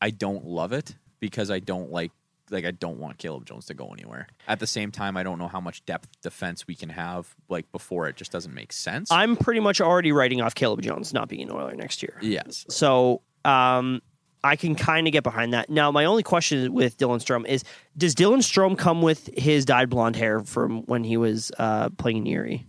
[0.00, 2.12] I don't love it because I don't like
[2.50, 4.26] like I don't want Caleb Jones to go anywhere.
[4.46, 7.70] At the same time, I don't know how much depth defense we can have like
[7.72, 9.10] before it just doesn't make sense.
[9.10, 12.18] I'm pretty much already writing off Caleb Jones not being an Oiler next year.
[12.20, 12.66] yes.
[12.68, 14.02] So um,
[14.44, 15.70] I can kind of get behind that.
[15.70, 17.64] Now, my only question with Dylan Strome is
[17.96, 22.18] Does Dylan Strome come with his dyed blonde hair from when he was uh, playing
[22.18, 22.66] in Erie?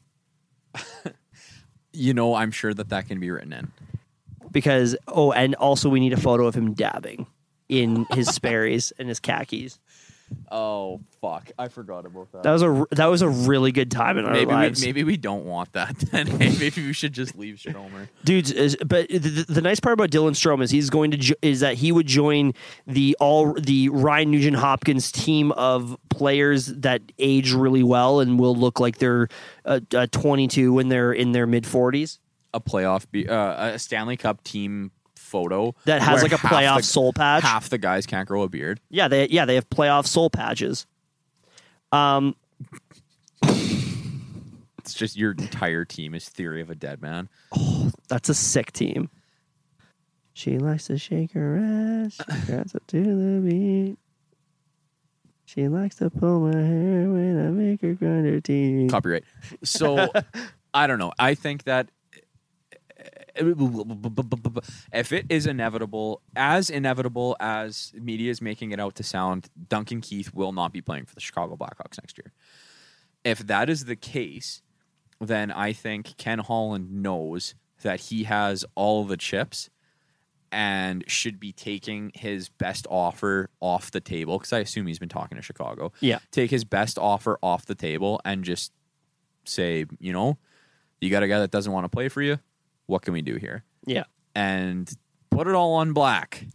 [1.95, 3.71] You know, I'm sure that that can be written in.
[4.51, 7.27] Because, oh, and also we need a photo of him dabbing
[7.69, 9.79] in his Sperry's and his khakis.
[10.51, 11.51] Oh fuck!
[11.57, 12.43] I forgot about that.
[12.43, 15.03] That was a that was a really good time in our maybe lives, we, maybe
[15.03, 15.97] we don't want that.
[15.97, 18.09] Then Hey, maybe we should just leave Stromer.
[18.23, 18.51] dudes.
[18.51, 21.61] Is, but the, the nice part about Dylan Strome is he's going to jo- is
[21.61, 22.53] that he would join
[22.87, 28.55] the all the Ryan Nugent Hopkins team of players that age really well and will
[28.55, 29.27] look like they're
[29.65, 32.19] uh, uh, 22 when they're in their mid 40s.
[32.55, 34.91] A playoff, be, uh, a Stanley Cup team
[35.33, 37.41] photo That has like a playoff the- soul patch.
[37.41, 38.79] Half the guys can't grow a beard.
[38.91, 40.85] Yeah, they yeah they have playoff soul patches.
[41.91, 42.35] Um,
[43.41, 47.29] It's just your entire team is Theory of a Dead Man.
[47.55, 49.09] Oh, that's a sick team.
[50.33, 52.15] She likes to shake her ass.
[52.17, 53.97] She grabs up to the beat.
[55.45, 58.91] She likes to pull my hair when I make her grind her teeth.
[58.91, 59.23] Copyright.
[59.63, 60.11] So
[60.73, 61.13] I don't know.
[61.17, 61.89] I think that
[63.35, 70.01] if it is inevitable, as inevitable as media is making it out to sound, Duncan
[70.01, 72.31] Keith will not be playing for the Chicago Blackhawks next year.
[73.23, 74.61] If that is the case,
[75.19, 79.69] then I think Ken Holland knows that he has all the chips
[80.51, 85.09] and should be taking his best offer off the table because I assume he's been
[85.09, 85.91] talking to Chicago.
[85.99, 86.19] Yeah.
[86.31, 88.71] Take his best offer off the table and just
[89.45, 90.37] say, you know,
[91.01, 92.37] you got a guy that doesn't want to play for you.
[92.87, 93.63] What can we do here?
[93.85, 94.03] Yeah.
[94.35, 94.91] And
[95.29, 96.45] put it all on black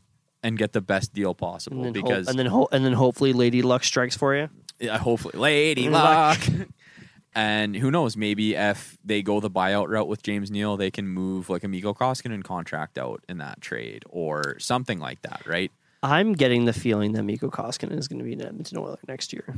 [0.42, 2.92] and get the best deal possible And then, because ho- and then ho- and then
[2.92, 4.48] hopefully Lady Luck strikes for you.
[4.78, 6.38] yeah, hopefully, Lady Luck.
[6.48, 6.68] Luck.
[7.34, 8.16] and who knows?
[8.16, 11.68] Maybe if they go the buyout route with James Neal, they can move like a
[11.68, 15.70] Mikko Koskinen contract out in that trade or something like that, right?
[16.02, 19.32] I'm getting the feeling that Mikko Koskinen is going to be an Edmonton Oiler next
[19.32, 19.56] year.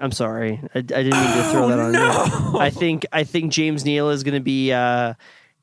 [0.00, 2.58] I'm sorry, I, I didn't mean to throw that on you.
[2.60, 5.14] I think I think James Neal is going to be uh,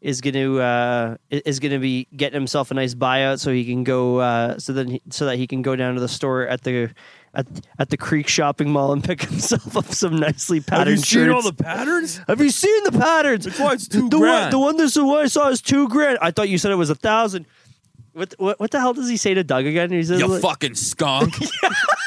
[0.01, 3.65] is going to uh, is going to be getting himself a nice buyout so he
[3.65, 6.47] can go uh, so that he, so that he can go down to the store
[6.47, 6.91] at the
[7.33, 7.47] at,
[7.79, 11.51] at the Creek shopping mall and pick himself up some nicely patterned shirts.
[11.53, 12.21] patterns?
[12.27, 13.45] Have you seen the patterns?
[13.45, 14.53] That's why it's two the One, grand.
[14.53, 16.17] the one this one I saw is two grand.
[16.21, 17.45] I thought you said it was a thousand.
[18.13, 19.91] What, what what the hell does he say to Doug again?
[19.91, 21.33] He says, You like, fucking skunk.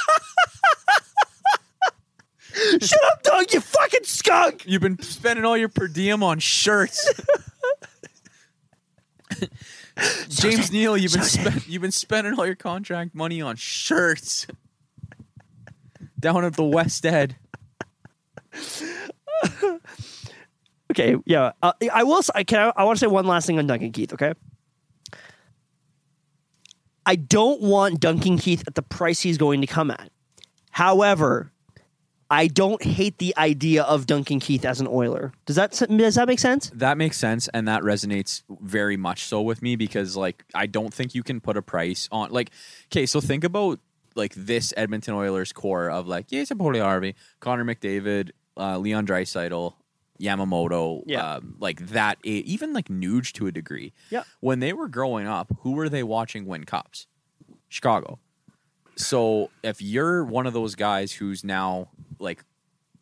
[2.81, 3.53] "Shut up, Doug!
[3.53, 7.13] You fucking skunk!" You've been spending all your per diem on shirts.
[10.29, 14.47] James Neal, you've been spend, you've been spending all your contract money on shirts.
[16.19, 17.37] Down at the West End.
[20.91, 21.53] Okay, yeah.
[21.63, 22.19] Uh, I will.
[22.19, 22.61] s- I can.
[22.61, 24.13] I, I want to say one last thing on Duncan Keith.
[24.15, 24.33] Okay.
[27.05, 30.11] I don't want Duncan Keith at the price he's going to come at.
[30.71, 31.53] However,
[32.31, 35.33] I don't hate the idea of Duncan Keith as an Oiler.
[35.47, 36.71] Does that does that make sense?
[36.75, 40.93] That makes sense, and that resonates very much so with me because, like, I don't
[40.93, 42.31] think you can put a price on.
[42.31, 42.51] Like,
[42.93, 43.81] okay, so think about
[44.15, 49.73] like this Edmonton Oilers core of like yeah Jason Harvey, Connor McDavid, uh, Leon Draisaitl,
[50.21, 51.37] Yamamoto, Yeah.
[51.37, 52.19] um, like that.
[52.25, 53.93] Even like Nuge to a degree.
[54.11, 54.25] Yeah.
[54.41, 57.07] When they were growing up, who were they watching win cups?
[57.69, 58.19] Chicago.
[58.97, 61.89] So if you're one of those guys who's now
[62.21, 62.45] like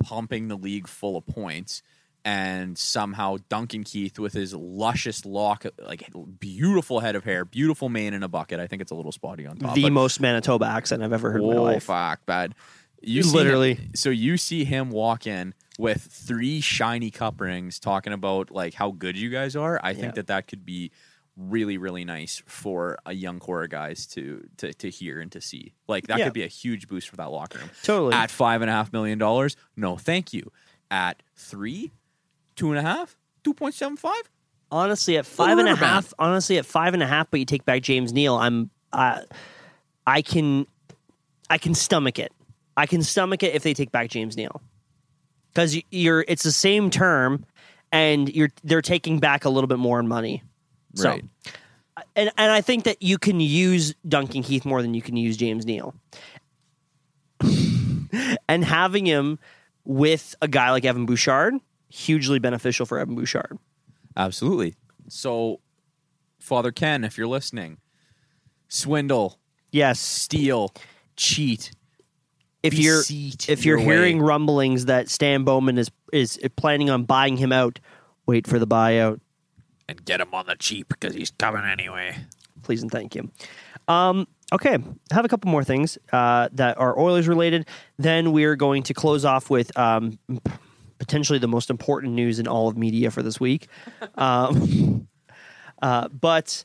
[0.03, 1.83] pumping the league full of points
[2.25, 6.09] and somehow Duncan Keith with his luscious lock like
[6.41, 8.59] beautiful head of hair, beautiful mane in a bucket.
[8.61, 9.75] I think it's a little spotty on top.
[9.75, 11.85] the most Manitoba accent I've ever heard in my oh life.
[11.85, 12.55] fuck, bad.
[13.03, 13.75] You Literally.
[13.75, 18.75] him- so you see him walk in with three shiny cup rings, talking about like
[18.75, 19.79] how good you guys are.
[19.83, 19.97] I Yeah.
[20.01, 20.91] think that that could be
[21.37, 25.41] really really nice for a young core of guys to to to hear and to
[25.41, 25.75] see.
[25.87, 26.25] Like that Yeah.
[26.25, 27.71] could be a huge boost for that locker room.
[27.83, 28.15] Totally.
[28.15, 30.51] At five and a half million dollars, no, thank you.
[30.91, 31.93] At three,
[32.55, 34.23] two and a half, two point seven five.
[34.73, 35.93] honestly at five and a half and a Riverbend.
[35.93, 39.21] half honestly at five and a half but you take back james neal i'm uh,
[40.07, 40.67] i can
[41.49, 42.33] i can stomach it
[42.77, 44.61] i can stomach it if they take back james neal
[45.53, 47.45] because you're it's the same term
[47.93, 50.43] and you're they're taking back a little bit more in money
[50.97, 51.25] so Right.
[51.97, 55.17] Uh, and and i think that you can use duncan keith more than you can
[55.17, 55.95] use james neal
[58.49, 59.39] and having him
[59.85, 61.55] with a guy like evan bouchard
[61.89, 63.59] hugely beneficial for evan bouchard
[64.19, 64.75] Absolutely.
[65.09, 65.61] So,
[66.41, 67.77] Father Ken, if you're listening,
[68.67, 69.39] swindle,
[69.71, 70.73] yes steal,
[71.17, 71.71] cheat.
[72.63, 73.03] if you're
[73.47, 73.95] if you're your way.
[73.95, 77.79] hearing rumblings that Stan Bowman is is planning on buying him out,
[78.25, 79.21] wait for the buyout,
[79.89, 82.17] and get him on the cheap because he's coming anyway.
[82.63, 83.31] please and thank you.
[83.89, 87.67] Um, okay, I have a couple more things uh, that are Oilers related.
[87.99, 90.41] Then we're going to close off with um, p-
[90.99, 93.69] potentially the most important news in all of media for this week.
[94.17, 95.09] Um,
[95.83, 96.65] uh, but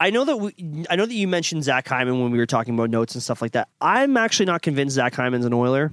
[0.00, 2.72] I know that we, I know that you mentioned Zach Hyman when we were talking
[2.74, 3.68] about notes and stuff like that.
[3.80, 5.92] I'm actually not convinced Zach Hyman's an Oiler.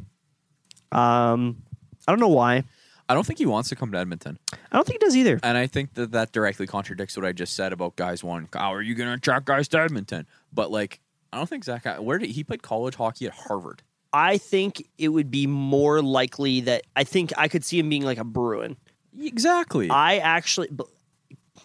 [0.93, 1.63] Um,
[2.07, 2.63] I don't know why.
[3.09, 5.39] I don't think he wants to come to Edmonton, I don't think he does either.
[5.43, 8.49] and I think that that directly contradicts what I just said about guys wanting.
[8.53, 10.27] How are you going to attract guys to Edmonton?
[10.51, 10.99] But like,
[11.31, 11.85] I don't think Zach.
[11.99, 13.81] Where did he played college hockey at Harvard?
[14.13, 18.03] I think it would be more likely that I think I could see him being
[18.03, 18.77] like a Bruin.
[19.19, 19.89] Exactly.
[19.89, 20.69] I actually,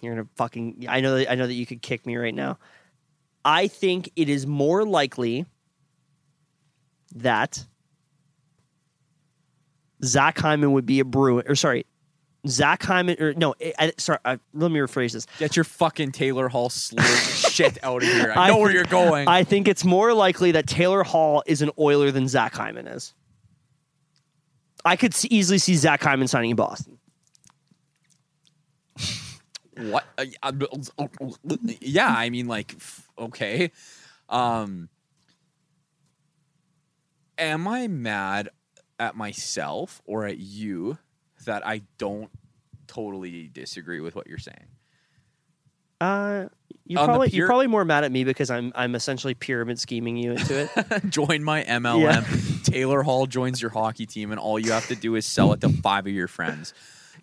[0.00, 0.86] you're gonna fucking.
[0.88, 2.58] I know that I know that you could kick me right now.
[3.44, 5.46] I think it is more likely
[7.14, 7.64] that
[10.04, 11.86] Zach Hyman would be a Bruin, or sorry,
[12.46, 14.18] Zach Hyman, or no, I, I- sorry.
[14.24, 15.26] I, let me rephrase this.
[15.38, 18.32] Get your fucking Taylor Hall slurred shit out of here.
[18.36, 19.28] I I know where you're going.
[19.28, 23.14] I think it's more likely that Taylor Hall is an Oiler than Zach Hyman is.
[24.84, 26.98] I could see, easily see Zach Hyman signing in Boston.
[29.76, 30.24] what uh,
[31.80, 32.76] yeah i mean like
[33.18, 33.70] okay
[34.28, 34.90] um
[37.38, 38.50] am i mad
[38.98, 40.98] at myself or at you
[41.46, 42.30] that i don't
[42.86, 44.66] totally disagree with what you're say're
[46.00, 46.48] Uh,
[46.84, 49.78] you're On probably pure- you're probably more mad at me because I'm I'm essentially pyramid
[49.78, 50.70] scheming you into it.
[51.08, 55.14] join my mlm taylor hall joins your hockey team and all you have to do
[55.14, 56.74] is sell it to five of your friends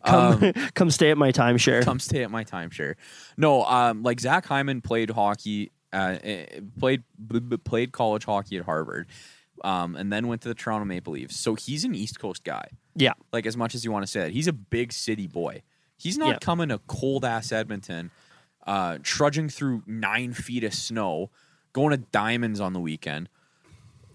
[0.06, 1.84] come Um, come stay at my timeshare.
[1.84, 2.96] come stay at my timeshare.
[3.36, 6.46] No, um, like Zach Hyman played hockey, uh, eh,
[6.80, 9.08] played b- b- played college hockey at Harvard,
[9.64, 11.36] um, and then went to the Toronto Maple Leafs.
[11.36, 12.70] So he's an East Coast guy.
[12.96, 15.62] Yeah, Like as much as you want to say that, he's a big city boy.
[15.98, 16.38] He's not Yeah.
[16.40, 18.12] coming to cold ass Edmonton,
[18.68, 21.30] uh, trudging through nine feet of snow
[21.72, 23.30] going to Diamonds on the weekend.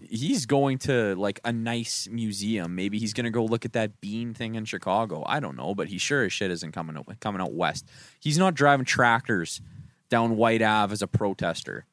[0.07, 2.75] He's going to like a nice museum.
[2.75, 5.23] Maybe he's going to go look at that bean thing in Chicago.
[5.25, 7.87] I don't know, but he sure as shit isn't coming out, coming out west.
[8.19, 9.61] He's not driving tractors
[10.09, 11.85] down White Ave as a protester.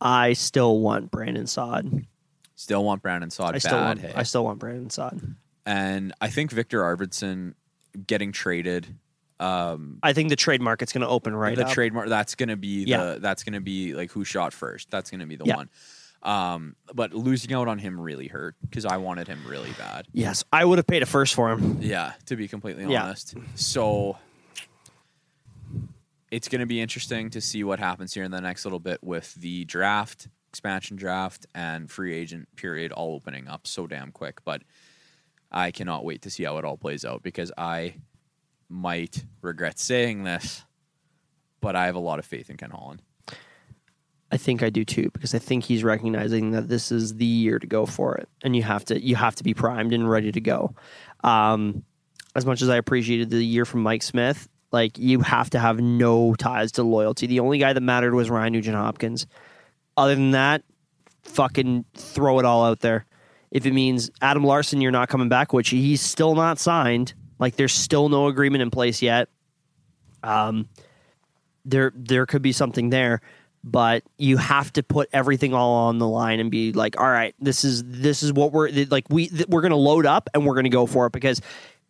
[0.00, 2.06] I still want Brandon Saad.
[2.54, 3.84] Still want Brandon Saad I still bad.
[3.84, 4.00] want.
[4.00, 4.12] hey?
[4.14, 5.20] I still want Brandon Saad.
[5.66, 7.54] and I think Viktor Arvidsson
[8.06, 8.94] getting traded.
[9.40, 11.72] Um, I think the trade market's going to open right the up.
[11.72, 13.02] trademark that's gonna be Yeah.
[13.14, 14.88] the that's gonna be like who shot first.
[14.90, 15.56] That's gonna be the Yeah.
[15.56, 15.70] one.
[16.22, 20.06] Um, but losing out on him really hurt because I wanted him really bad.
[20.12, 21.78] Yes, I would have paid a first for him.
[21.80, 23.02] Yeah, to be completely Yeah.
[23.02, 23.34] honest.
[23.56, 24.16] So
[26.30, 29.02] it's going to be interesting to see what happens here in the next little bit
[29.02, 34.44] with the draft, expansion draft, and free agent period all opening up so damn quick.
[34.44, 34.60] But
[35.50, 37.94] I cannot wait to see how it all plays out because I
[38.68, 40.62] might regret saying this,
[41.62, 43.00] but I have a lot of faith in Ken Holland.
[44.30, 47.58] I think I do too because I think he's recognizing that this is the year
[47.58, 50.32] to go for it, and you have to you have to be primed and ready
[50.32, 50.74] to go.
[51.24, 51.82] Um,
[52.36, 55.80] as much as I appreciated the year from Mike Smith, like you have to have
[55.80, 57.26] no ties to loyalty.
[57.26, 59.26] The only guy that mattered was Ryan Nugent Hopkins.
[59.96, 60.62] Other than that,
[61.22, 63.06] fucking throw it all out there.
[63.50, 67.14] If it means Adam Larsson, you're not coming back, which he's still not signed.
[67.38, 69.28] Like there's still no agreement in place yet.
[70.22, 70.68] Um,
[71.64, 73.20] there there could be something there,
[73.62, 77.34] but you have to put everything all on the line and be like, all right,
[77.40, 79.04] this is this is what we're like.
[79.10, 81.40] We we're gonna load up and we're gonna go for it because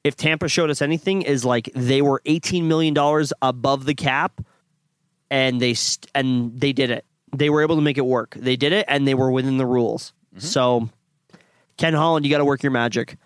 [0.04, 4.40] if Tampa showed us anything, is like they were eighteen million dollars above the cap,
[5.30, 7.04] and they st- and they did it.
[7.34, 8.34] They were able to make it work.
[8.38, 10.12] They did it, and they were within the rules.
[10.38, 10.88] So,
[11.78, 13.16] Ken Holland, you got to work your magic.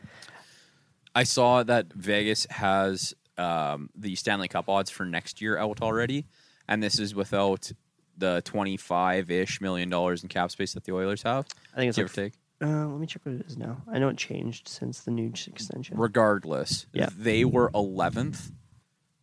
[1.14, 6.26] I saw that Vegas has um, the Stanley Cup odds for next year out already,
[6.68, 7.70] and this is without
[8.18, 11.46] the twenty-five ish million dollars in cap space that the Oilers have.
[11.74, 12.32] I think it's Give like or take.
[12.62, 13.82] Uh, let me check what it is now.
[13.92, 15.98] I know it changed since the new extension.
[15.98, 17.08] Regardless, Yeah.
[17.16, 18.50] they were eleventh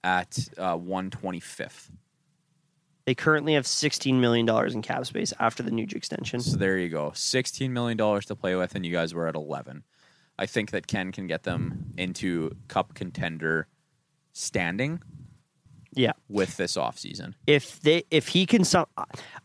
[0.03, 1.89] at uh, one twenty-fifth.
[3.05, 6.39] They currently have $16 million in cap space after the Nuge extension.
[6.39, 9.35] So there you go, sixteen million dollars to play with, and you guys were at
[9.35, 9.83] eleven.
[10.39, 13.67] I think that Ken can get them into Cup contender
[14.31, 15.01] standing
[15.95, 16.13] Yeah.
[16.29, 17.33] with this offseason.
[17.45, 18.85] If they if he can some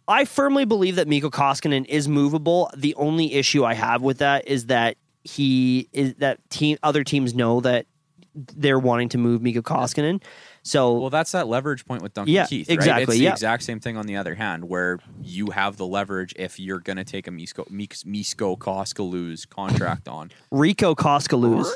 [0.07, 2.71] I firmly believe that Mikko Koskinen is movable.
[2.77, 7.35] The only issue I have with that is that he is that team other teams
[7.35, 7.87] know that
[8.35, 10.23] they're wanting to move Mikko Koskinen.
[10.69, 12.69] So Well, that's that leverage point with Duncan Yeah, Keith.
[12.69, 12.75] Right?
[12.75, 13.33] exactly, It's the yeah.
[13.33, 16.99] exact same thing on the other hand, where you have the leverage if you're going
[16.99, 20.31] to take a Misko, Mis- Misko Koskalu's contract on.
[20.51, 21.71] Rico Koskaluz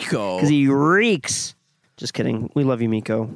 [0.00, 0.36] Rico!
[0.36, 1.54] because he reeks.
[1.96, 2.50] Just kidding.
[2.54, 3.30] We love you, Mikko.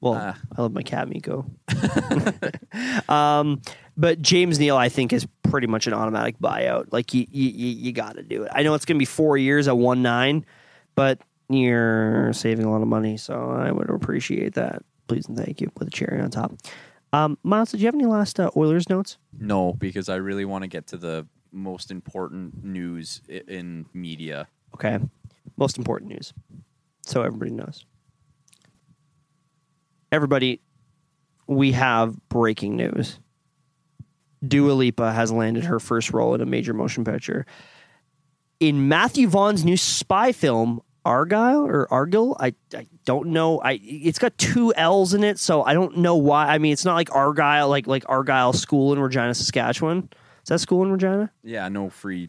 [0.00, 0.36] Well, Ah.
[0.56, 1.46] I love my cat, Miko.
[3.08, 3.62] um,
[3.96, 6.88] but James Neal, I think, is pretty much an automatic buyout.
[6.92, 8.50] Like you, you, you, you got to do it.
[8.54, 10.44] I know it's going to be four years at one nine,
[10.94, 14.82] but you're saving a lot of money, so I would appreciate that.
[15.06, 16.52] Please and thank you with a cherry on top.
[17.12, 19.18] Um, Myles, did you have any last uh, Oilers notes?
[19.38, 24.48] no, because I really want to get to the most important news i- in media.
[24.74, 24.98] Okay,
[25.56, 26.32] most important news,
[27.02, 27.84] so everybody knows.
[30.10, 30.60] Everybody,
[31.46, 33.18] we have breaking news.
[34.46, 37.46] Dua Lipa has landed her first role in a major motion picture.
[38.60, 43.60] In Matthew Vaughn's new spy film, Argyle or Argyll, I, I don't know.
[43.60, 46.46] I it's got two L's in it, so I don't know why.
[46.46, 50.08] I mean, it's not like Argyle, like like Argyle School in Regina, Saskatchewan.
[50.42, 51.30] Is that school in Regina?
[51.42, 52.28] Yeah, no free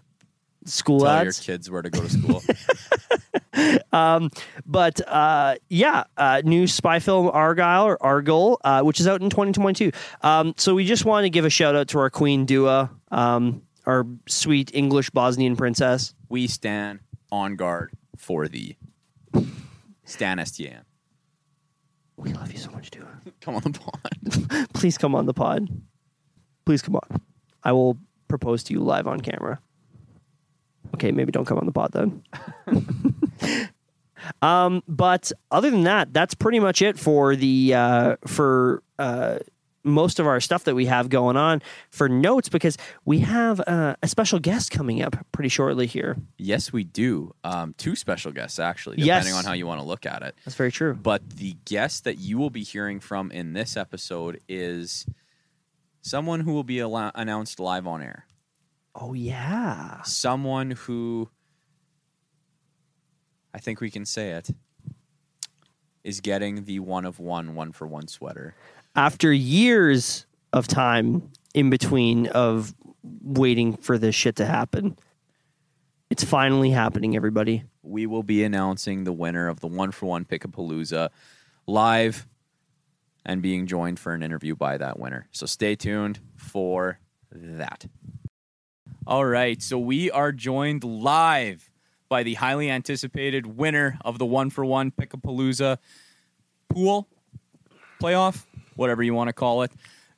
[0.65, 1.47] School tell ads.
[1.47, 2.41] your kids where to go to school.
[3.93, 4.32] um,
[4.65, 9.30] But uh, yeah, uh, new spy film Argyle or Argyll, uh, which is out in
[9.30, 9.91] 2022.
[10.21, 13.61] Um, so we just want to give a shout out to our queen Dua, um,
[13.86, 16.13] our sweet English Bosnian princess.
[16.30, 16.99] we stand
[17.32, 18.76] on guard for the
[20.03, 20.86] Stan Estienne.
[22.18, 23.07] We love you so much, Dua.
[23.41, 24.70] Come on the pod.
[24.74, 25.68] Please come on the pod.
[26.66, 27.22] Please come on.
[27.63, 27.97] I will
[28.28, 29.59] propose to you live on camera.
[30.95, 32.24] Okay, maybe don't come on the pod then.
[34.41, 39.39] um, but other than that, that's pretty much it for the uh, for uh,
[39.86, 41.61] most of our stuff that we have going on
[41.91, 46.17] for notes because we have uh, a special guest coming up pretty shortly here.
[46.38, 47.33] Yes, we do.
[47.43, 49.23] Um, two special guests, actually, Yes.
[49.23, 50.36] depending on how you want to look at it.
[50.43, 50.95] That's very true.
[50.95, 55.05] But the guest that you will be hearing from in this episode is
[56.01, 58.25] someone who will be allo- announced live on air.
[58.95, 61.29] Oh yeah, Someone who,
[63.53, 64.49] I think we can say it,
[66.03, 68.55] is getting the one of one, one for one sweater.
[68.95, 72.73] After years of time in between of
[73.21, 74.97] waiting for this shit to happen.
[76.09, 77.63] It's finally happening, everybody.
[77.85, 81.09] we will be announcing the winner of the one for one Pickapalooza
[81.67, 82.27] live
[83.25, 85.27] and being joined for an interview by that winner.
[85.31, 86.99] So stay tuned for
[87.31, 87.85] that.
[89.07, 91.69] All right, so we are joined live
[92.09, 95.77] by the highly anticipated winner of the one for one Pickapalooza
[96.69, 97.07] pool
[98.01, 98.45] playoff,
[98.76, 99.71] whatever you want to call it,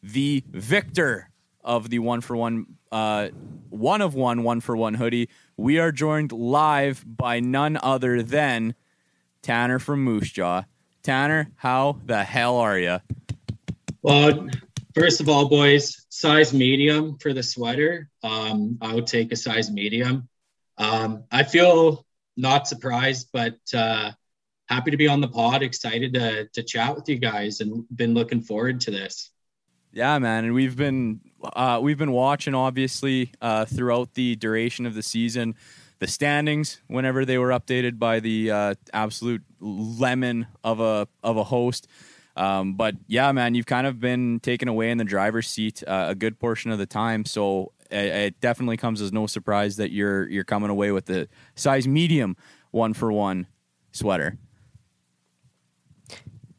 [0.03, 1.29] the victor
[1.63, 3.29] of the one for one, uh,
[3.69, 5.29] one of one, one for one hoodie.
[5.57, 8.75] We are joined live by none other than
[9.41, 10.63] Tanner from Moose Jaw.
[11.03, 12.99] Tanner, how the hell are you?
[14.01, 14.47] Well,
[14.93, 18.09] first of all, boys, size medium for the sweater.
[18.23, 20.27] Um, I would take a size medium.
[20.77, 22.05] Um, I feel
[22.35, 24.11] not surprised, but uh,
[24.67, 25.63] happy to be on the pod.
[25.63, 29.31] Excited to to chat with you guys, and been looking forward to this.
[29.91, 34.93] Yeah, man, and we've been uh, we've been watching obviously uh, throughout the duration of
[34.93, 35.55] the season,
[35.99, 41.43] the standings whenever they were updated by the uh, absolute lemon of a of a
[41.43, 41.87] host.
[42.35, 46.07] Um, but yeah, man, you've kind of been taken away in the driver's seat uh,
[46.09, 47.25] a good portion of the time.
[47.25, 51.27] So it, it definitely comes as no surprise that you're you're coming away with the
[51.55, 52.37] size medium
[52.71, 53.47] one for one
[53.91, 54.37] sweater.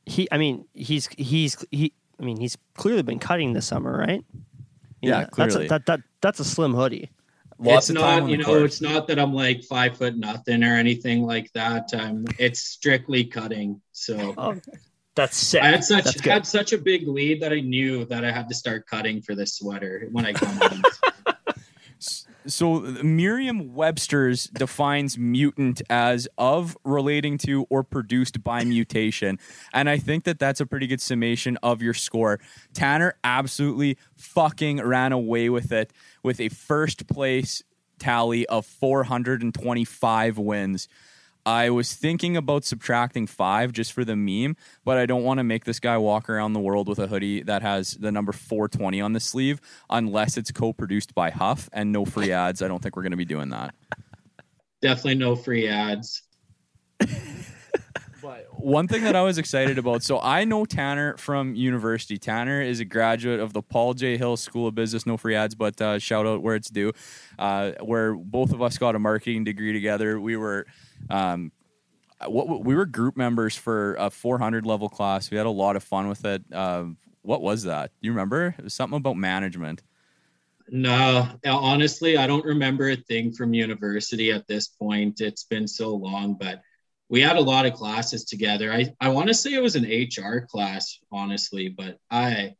[0.09, 1.93] He, I mean, he's he's he.
[2.21, 4.25] I mean, he's clearly been cutting this summer, right?
[5.01, 5.67] Yeah, that's clearly.
[5.67, 7.11] a, that that that's a slim hoodie.
[7.61, 8.63] Lots it's not, on you know, court.
[8.63, 11.93] it's not that I'm like five foot nothing or anything like that.
[11.93, 13.81] Um, it's strictly cutting.
[13.93, 14.55] So Oh,
[15.17, 15.63] that's sick.
[15.63, 16.33] I had such That's good.
[16.33, 19.35] had such a big lead that I knew that I had to start cutting for
[19.35, 20.83] this sweater when I come on.
[22.49, 29.39] So Merriam Webster's defines mutant as of, relating to, or produced by mutation,
[29.73, 32.41] and I think that that's a pretty good summation of your score.
[32.73, 35.93] Tanner absolutely fucking ran away with it
[36.23, 37.63] with a first place
[37.99, 40.89] tally of 425 wins.
[41.47, 45.45] I was thinking about subtracting five just for the meme, but I don't want to
[45.45, 49.01] make this guy walk around the world with a hoodie that has the number 420
[49.01, 52.63] on the sleeve unless it's co produced by Huff and no free ads.
[52.63, 53.75] I don't think we're going to be doing that.
[54.83, 56.23] Definitely no free ads.
[58.21, 62.19] But one thing that I was excited about, so I know Tanner from university.
[62.19, 64.17] Tanner is a graduate of the Paul J.
[64.17, 65.07] Hill School of Business.
[65.07, 66.93] No free ads, but uh, shout out where it's due.
[67.39, 70.21] Uh, where both of us got a marketing degree together.
[70.21, 70.67] We were.
[71.11, 71.53] Um,
[72.27, 75.31] what we were group members for a 400 level class.
[75.31, 76.43] We had a lot of fun with it.
[76.53, 76.87] Uh,
[77.23, 77.91] what was that?
[78.01, 78.55] Do you remember?
[78.59, 79.83] It was something about management.
[80.71, 85.21] No, honestly, I don't remember a thing from university at this point.
[85.21, 86.61] It's been so long, but
[87.09, 88.73] we had a lot of classes together.
[88.73, 92.55] I, I want to say it was an HR class, honestly, but I,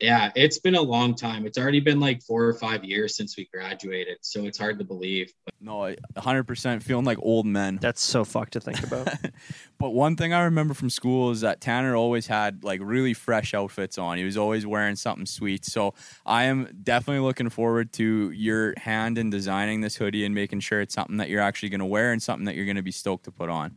[0.00, 1.44] yeah, it's been a long time.
[1.44, 4.18] It's already been like four or five years since we graduated.
[4.20, 5.32] So it's hard to believe.
[5.44, 7.78] But No, 100% feeling like old men.
[7.80, 9.08] That's so fucked to think about.
[9.78, 13.54] but one thing I remember from school is that Tanner always had like really fresh
[13.54, 14.18] outfits on.
[14.18, 15.64] He was always wearing something sweet.
[15.64, 15.94] So
[16.24, 20.80] I am definitely looking forward to your hand in designing this hoodie and making sure
[20.80, 22.92] it's something that you're actually going to wear and something that you're going to be
[22.92, 23.74] stoked to put on.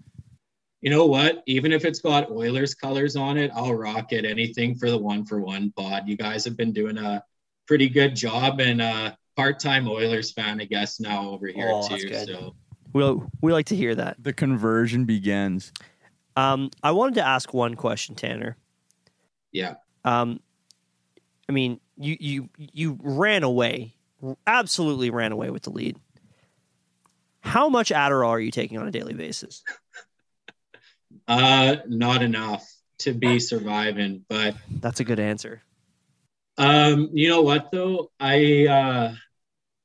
[0.82, 1.44] You know what?
[1.46, 4.26] Even if it's got Oilers colors on it, I'll rock it.
[4.26, 6.08] Anything for the one for one pod.
[6.08, 7.24] You guys have been doing a
[7.68, 12.10] pretty good job and uh part-time Oilers fan, I guess, now over here Oh, too.
[12.10, 12.28] good.
[12.28, 12.56] So
[12.94, 14.18] we'll we like to hear that.
[14.22, 15.72] The conversion begins.
[16.36, 18.58] Um, I wanted to ask one question, Tanner.
[19.52, 19.76] yeah.
[20.04, 20.40] Um,
[21.48, 23.94] I mean, you you you ran away,
[24.48, 25.98] absolutely ran away with the lead.
[27.42, 29.64] How much Adderall are you taking on a daily basis?
[31.32, 32.64] Uh not enough
[33.00, 34.26] to be surviving.
[34.28, 35.62] But That's a good answer.
[36.58, 38.12] um, you know what though?
[38.20, 39.16] I uh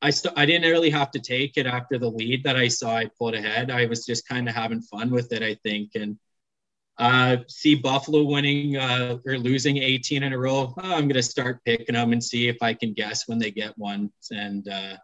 [0.03, 2.97] I st- I didn't really have to take it after the lead that I saw
[2.97, 3.71] I pulled ahead.
[3.71, 5.93] I was just kind of having fun with it, I think.
[5.95, 6.19] And
[6.99, 10.75] uh, see Buffalo winning uh, or losing 18 in a row.
[10.83, 13.51] Oh, I'm going to start picking them and see if I can guess when they
[13.51, 14.11] get one.
[14.31, 14.97] And uh,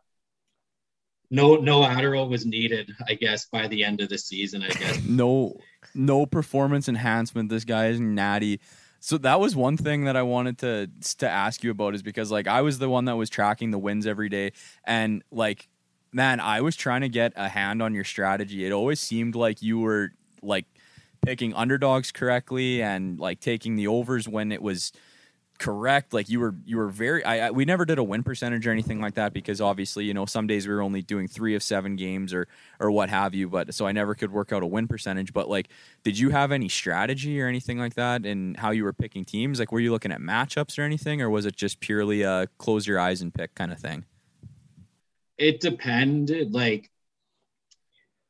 [1.33, 4.63] no, no Adderall was needed, I guess, by the end of the season.
[4.63, 5.03] I guess.
[5.09, 5.59] no
[5.95, 8.61] no performance enhancement this guy is natty
[9.01, 10.89] so that was one thing that i wanted to
[11.19, 13.79] to ask you about is because like i was the one that was tracking the
[13.79, 14.53] wins every day
[14.85, 15.69] and like
[16.13, 19.61] man i was trying to get a hand on your strategy it always seemed like
[19.63, 20.67] you were like
[21.25, 24.93] picking underdogs correctly and like taking the overs when it was
[25.63, 26.13] correct.
[26.13, 27.25] Like you were you were very.
[27.25, 30.13] I, I, we never did a win percentage or anything like that because obviously you
[30.13, 32.49] know some days we were only doing three of seven games or
[32.81, 33.49] or what have you.
[33.49, 35.33] But so I never could work out a win percentage.
[35.33, 35.69] But like,
[36.03, 39.61] did you have any strategy or anything like that in how you were picking teams?
[39.61, 42.87] Like, were you looking at matchups or anything, or was it just purely a close
[42.87, 44.05] your eyes and pick kind of thing?
[45.39, 46.53] It depended.
[46.53, 46.91] Like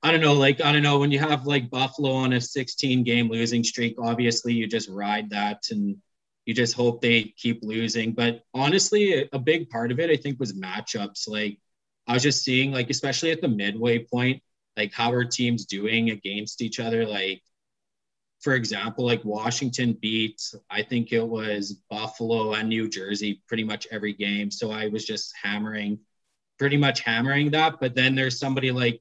[0.02, 3.04] I don't know, like I don't know when you have like Buffalo on a 16
[3.04, 5.96] game losing streak, obviously you just ride that and
[6.46, 8.12] you just hope they keep losing.
[8.12, 11.28] But honestly, a big part of it I think was matchups.
[11.28, 11.58] Like
[12.06, 14.42] I was just seeing like especially at the midway point,
[14.76, 17.06] like how are teams doing against each other?
[17.06, 17.42] Like
[18.40, 23.86] for example, like Washington beat, I think it was Buffalo and New Jersey pretty much
[23.92, 24.50] every game.
[24.50, 26.00] So I was just hammering,
[26.58, 27.78] pretty much hammering that.
[27.80, 29.00] But then there's somebody like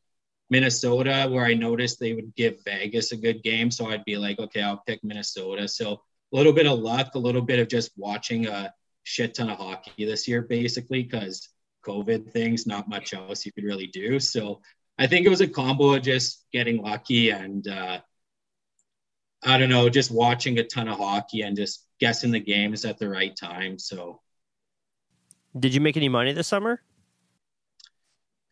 [0.51, 3.71] Minnesota, where I noticed they would give Vegas a good game.
[3.71, 5.67] So I'd be like, okay, I'll pick Minnesota.
[5.67, 6.01] So
[6.31, 9.57] a little bit of luck, a little bit of just watching a shit ton of
[9.57, 11.49] hockey this year, basically, because
[11.85, 14.19] COVID things, not much else you could really do.
[14.19, 14.61] So
[14.97, 17.99] I think it was a combo of just getting lucky and uh,
[19.43, 22.99] I don't know, just watching a ton of hockey and just guessing the games at
[22.99, 23.79] the right time.
[23.79, 24.21] So,
[25.57, 26.81] did you make any money this summer?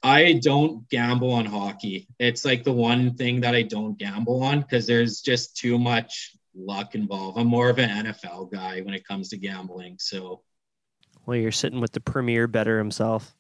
[0.02, 2.08] I don't gamble on hockey.
[2.18, 6.36] It's like the one thing that I don't gamble on because there's just too much
[6.60, 7.38] luck involved.
[7.38, 9.98] I'm more of an NFL guy when it comes to gambling.
[10.00, 10.42] So,
[11.26, 13.36] well, you're sitting with the premier better himself.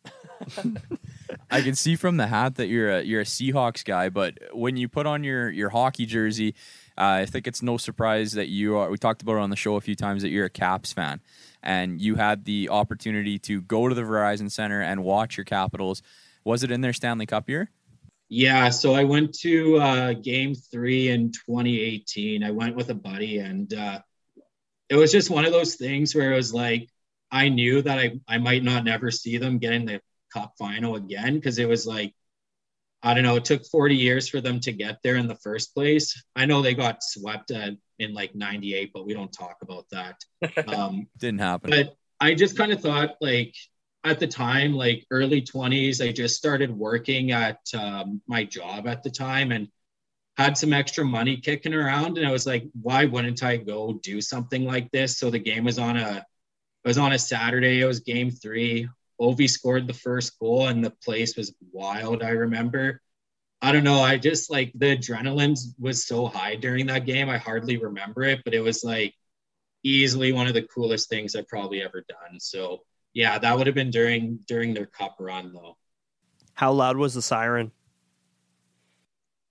[1.51, 4.77] I can see from the hat that you're a you're a Seahawks guy, but when
[4.77, 6.55] you put on your your hockey jersey,
[6.97, 8.89] uh, I think it's no surprise that you are.
[8.89, 11.21] We talked about it on the show a few times that you're a Caps fan,
[11.61, 16.01] and you had the opportunity to go to the Verizon Center and watch your Capitals
[16.43, 17.69] was it in their Stanley Cup year?
[18.29, 22.43] Yeah, so I went to uh, Game Three in 2018.
[22.43, 23.99] I went with a buddy, and uh,
[24.87, 26.89] it was just one of those things where it was like
[27.31, 30.01] I knew that I I might not never see them get in the
[30.31, 32.13] Cup final again because it was like
[33.01, 33.37] I don't know.
[33.37, 36.21] It took 40 years for them to get there in the first place.
[36.35, 40.15] I know they got swept at, in like 98, but we don't talk about that.
[40.67, 41.69] Um, Didn't happen.
[41.69, 43.55] But I just kind of thought like
[44.03, 49.03] at the time, like early 20s, I just started working at um, my job at
[49.03, 49.67] the time and
[50.37, 52.17] had some extra money kicking around.
[52.17, 55.17] And I was like, why wouldn't I go do something like this?
[55.17, 56.25] So the game was on a
[56.83, 57.81] it was on a Saturday.
[57.81, 58.87] It was game three.
[59.19, 62.23] Ovi scored the first goal and the place was wild.
[62.23, 63.01] I remember.
[63.61, 63.99] I don't know.
[63.99, 67.29] I just like the adrenaline was so high during that game.
[67.29, 69.13] I hardly remember it, but it was like
[69.83, 72.39] easily one of the coolest things I've probably ever done.
[72.39, 72.83] So
[73.19, 75.75] yeah, that would have been during during their cup run though.
[76.53, 77.69] How loud was the siren?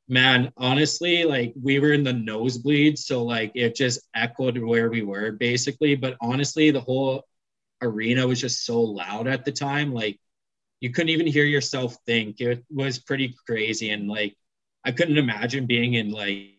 [0.09, 5.03] Man, honestly, like we were in the nosebleed, so like it just echoed where we
[5.03, 5.97] were basically.
[5.97, 7.27] But honestly, the whole
[7.83, 10.19] arena was just so loud at the time, like
[10.81, 12.41] you couldn't even hear yourself think.
[12.41, 14.35] It was pretty crazy, and like
[14.83, 16.55] I couldn't imagine being in like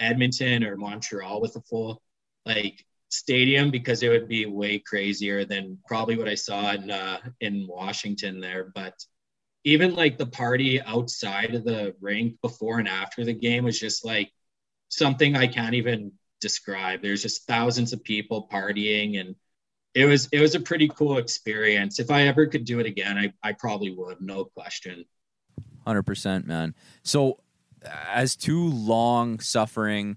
[0.00, 2.02] Edmonton or Montreal with a full
[2.44, 7.18] like stadium because it would be way crazier than probably what I saw in uh,
[7.40, 8.70] in Washington there.
[8.74, 8.94] But
[9.64, 14.04] even like the party outside of the rink before and after the game was just
[14.04, 14.30] like
[14.88, 17.02] something I can't even describe.
[17.02, 19.34] There's just thousands of people partying and
[19.94, 21.98] it was it was a pretty cool experience.
[21.98, 25.04] If I ever could do it again, I, I probably would, no question.
[25.84, 26.74] Hundred percent, man.
[27.02, 27.40] So
[28.06, 30.16] as two long suffering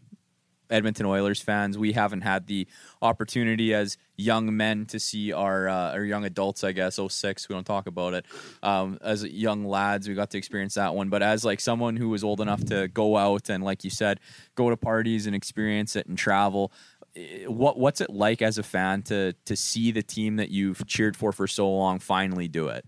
[0.71, 2.67] Edmonton Oilers fans, we haven't had the
[3.01, 6.99] opportunity as young men to see our uh, young adults, I guess.
[7.05, 8.25] 06, we don't talk about it.
[8.63, 11.09] Um, as young lads, we got to experience that one.
[11.09, 14.19] But as like someone who was old enough to go out and, like you said,
[14.55, 16.71] go to parties and experience it and travel,
[17.15, 20.85] eh, what what's it like as a fan to to see the team that you've
[20.87, 22.85] cheered for for so long finally do it?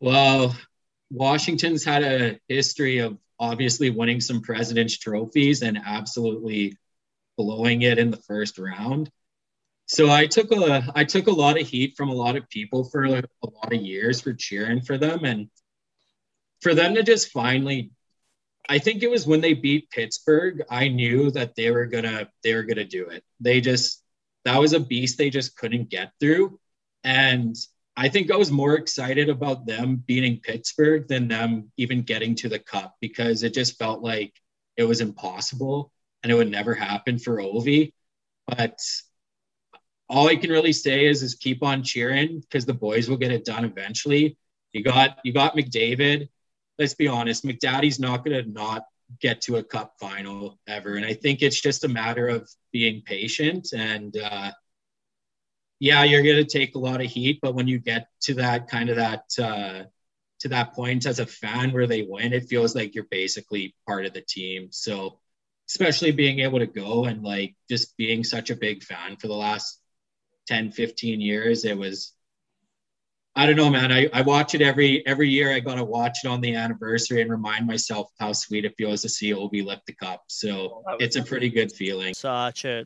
[0.00, 0.56] Well,
[1.12, 6.78] Washington's had a history of obviously winning some president's trophies and absolutely
[7.36, 9.10] blowing it in the first round.
[9.86, 12.84] So I took a I took a lot of heat from a lot of people
[12.84, 15.50] for a lot of years for cheering for them and
[16.60, 17.90] for them to just finally
[18.68, 22.54] I think it was when they beat Pittsburgh I knew that they were to they
[22.54, 23.24] were to do it.
[23.40, 24.02] They just
[24.44, 26.60] that was a beast they just couldn't get through
[27.02, 27.56] and
[27.96, 32.48] I think I was more excited about them beating Pittsburgh than them even getting to
[32.48, 34.32] the cup because it just felt like
[34.76, 35.92] it was impossible
[36.22, 37.92] and it would never happen for Ovi.
[38.46, 38.78] But
[40.08, 43.32] all I can really say is is keep on cheering because the boys will get
[43.32, 44.36] it done eventually.
[44.72, 46.28] You got you got McDavid.
[46.78, 48.84] Let's be honest, McDaddy's not going to not
[49.20, 53.02] get to a cup final ever, and I think it's just a matter of being
[53.02, 54.52] patient and uh,
[55.82, 58.68] yeah, you're going to take a lot of heat, but when you get to that
[58.68, 59.82] kind of that uh,
[60.38, 64.06] to that point as a fan where they win, it feels like you're basically part
[64.06, 64.68] of the team.
[64.70, 65.18] So,
[65.68, 69.34] especially being able to go and like just being such a big fan for the
[69.34, 69.80] last
[70.46, 72.12] 10, 15 years, it was
[73.34, 73.90] I don't know, man.
[73.90, 75.52] I, I watch it every every year.
[75.52, 79.08] I gotta watch it on the anniversary and remind myself how sweet it feels to
[79.08, 80.22] see Ovi lift the cup.
[80.28, 82.14] So it's a pretty good feeling.
[82.14, 82.84] Such a,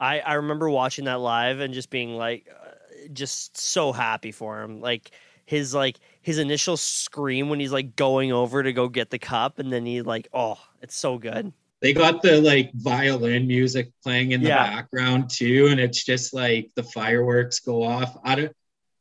[0.00, 4.62] I I remember watching that live and just being like, uh, just so happy for
[4.62, 4.80] him.
[4.80, 5.10] Like
[5.46, 9.58] his like his initial scream when he's like going over to go get the cup,
[9.58, 11.52] and then he like, oh, it's so good.
[11.82, 14.62] They got the like violin music playing in the Yeah.
[14.74, 18.16] background too, and it's just like the fireworks go off.
[18.24, 18.52] I don't.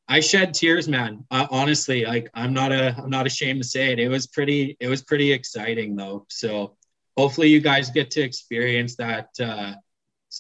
[0.08, 1.26] I shed tears, man.
[1.32, 4.00] Uh, honestly, like I'm not a, I'm not ashamed to say it.
[4.00, 6.26] It was pretty, it was pretty exciting though.
[6.30, 6.78] So
[7.18, 9.74] hopefully you guys get to experience that uh,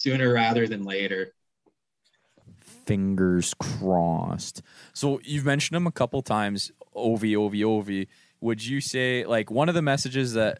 [0.05, 1.33] sooner rather than later.
[2.85, 4.61] Fingers crossed.
[4.93, 6.71] So you've mentioned him a couple times.
[6.95, 8.07] Ovi, Ovi, Ovi.
[8.39, 10.59] Would you say like one of the messages that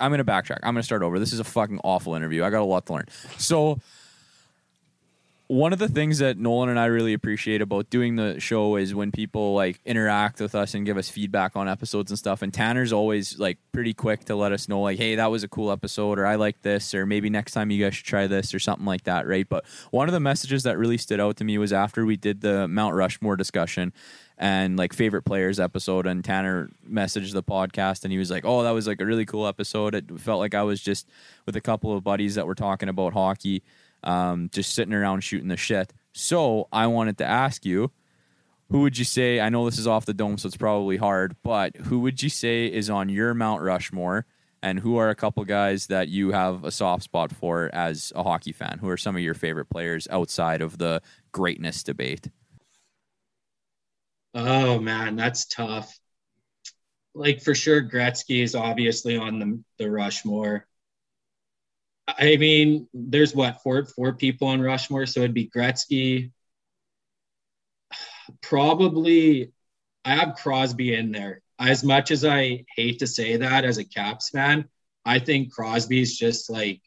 [0.00, 0.58] I'm gonna backtrack?
[0.64, 1.20] I'm gonna start over.
[1.20, 2.42] This is a fucking awful interview.
[2.42, 3.06] I got a lot to learn.
[3.38, 3.78] So
[5.52, 8.94] one of the things that Nolan and I really appreciate about doing the show is
[8.94, 12.40] when people like interact with us and give us feedback on episodes and stuff.
[12.40, 15.48] And Tanner's always like pretty quick to let us know, like, hey, that was a
[15.48, 18.54] cool episode, or I like this, or maybe next time you guys should try this,
[18.54, 19.46] or something like that, right?
[19.46, 22.40] But one of the messages that really stood out to me was after we did
[22.40, 23.92] the Mount Rushmore discussion
[24.38, 28.62] and like favorite players episode and Tanner messaged the podcast and he was like, "Oh,
[28.62, 29.94] that was like a really cool episode.
[29.94, 31.06] It felt like I was just
[31.44, 33.62] with a couple of buddies that were talking about hockey,
[34.04, 37.90] um, just sitting around shooting the shit." So, I wanted to ask you,
[38.72, 41.36] who would you say, I know this is off the dome so it's probably hard,
[41.42, 44.24] but who would you say is on your Mount Rushmore
[44.62, 48.22] and who are a couple guys that you have a soft spot for as a
[48.22, 48.78] hockey fan?
[48.80, 51.02] Who are some of your favorite players outside of the
[51.32, 52.30] greatness debate?
[54.34, 55.94] Oh man, that's tough.
[57.14, 60.66] Like for sure, Gretzky is obviously on the the Rushmore.
[62.08, 66.32] I mean, there's what four four people on Rushmore, so it'd be Gretzky.
[68.40, 69.52] Probably,
[70.04, 71.42] I have Crosby in there.
[71.58, 74.68] As much as I hate to say that as a Caps fan,
[75.04, 76.80] I think Crosby's just like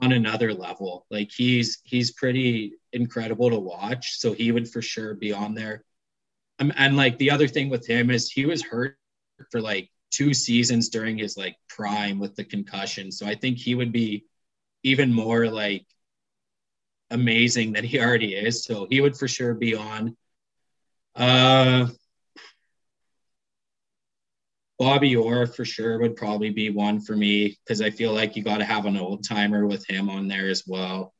[0.00, 1.06] on another level.
[1.10, 4.18] Like he's he's pretty incredible to watch.
[4.18, 5.84] So he would for sure be on there.
[6.58, 8.96] Um, and like the other thing with him is he was hurt
[9.50, 13.12] for like two seasons during his like prime with the concussion.
[13.12, 14.24] So I think he would be
[14.82, 15.86] even more like
[17.10, 18.64] amazing than he already is.
[18.64, 20.16] So he would for sure be on.
[21.14, 21.88] Uh
[24.78, 28.42] Bobby Orr for sure would probably be one for me because I feel like you
[28.42, 31.12] got to have an old timer with him on there as well.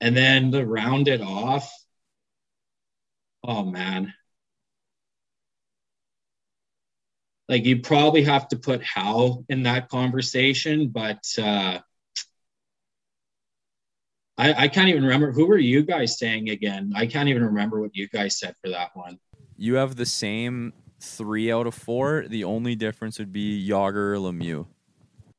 [0.00, 1.72] And then to round it off,
[3.44, 4.12] oh man.
[7.48, 11.78] Like you probably have to put Howe in that conversation, but uh,
[14.38, 16.92] I, I can't even remember who were you guys saying again.
[16.94, 19.18] I can't even remember what you guys said for that one.
[19.56, 22.26] You have the same three out of four.
[22.28, 24.66] The only difference would be Jagr or Lemieux.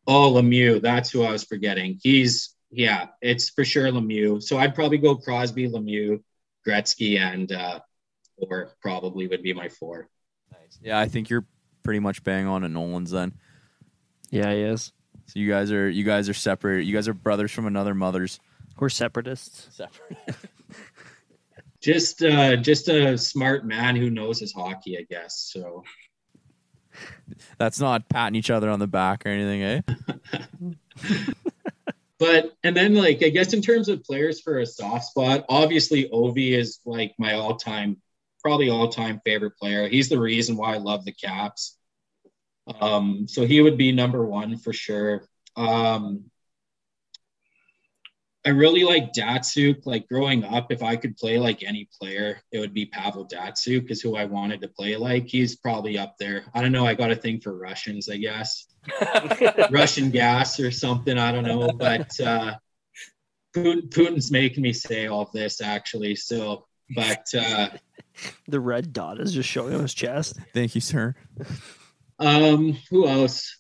[0.06, 2.00] Oh, Lemieux, that's who I was forgetting.
[2.02, 4.42] He's yeah, it's for sure Lemieux.
[4.42, 6.22] So I'd probably go Crosby, Lemieux,
[6.68, 7.80] Gretzky, and uh,
[8.38, 10.10] Orr probably would be my four.
[10.82, 11.46] Yeah, I think you're
[11.84, 13.34] pretty much bang on at Nolan's then.
[14.30, 14.91] Yeah, he is.
[15.27, 16.85] So you guys are you guys are separate.
[16.85, 18.39] You guys are brothers from another mother's.
[18.77, 19.76] We're separatists.
[19.76, 20.18] Separate.
[21.81, 25.49] Just uh, just a smart man who knows his hockey, I guess.
[25.51, 25.84] So
[27.57, 29.81] That's not patting each other on the back or anything, eh?
[32.19, 36.10] but and then like I guess in terms of players for a soft spot, obviously
[36.10, 37.97] Ovi is like my all-time,
[38.44, 39.88] probably all-time favorite player.
[39.88, 41.78] He's the reason why I love the Caps.
[42.80, 45.28] Um, so he would be number one for sure.
[45.56, 46.26] Um,
[48.45, 49.86] I really like Datsyuk.
[49.86, 53.90] Like growing up, if I could play like any player, it would be Pavel Datsyuk,
[53.90, 55.28] is who I wanted to play like.
[55.28, 56.45] He's probably up there.
[56.53, 56.86] I don't know.
[56.86, 58.68] I got a thing for Russians, I guess.
[59.72, 61.18] Russian gas or something.
[61.18, 61.70] I don't know.
[61.70, 62.56] But uh,
[63.56, 66.15] Putin, Putin's making me say all this actually.
[66.15, 66.65] So,
[66.95, 67.70] but uh,
[68.48, 70.38] The red dot is just showing on his chest.
[70.53, 71.15] Thank you, sir.
[72.19, 73.57] um, who else?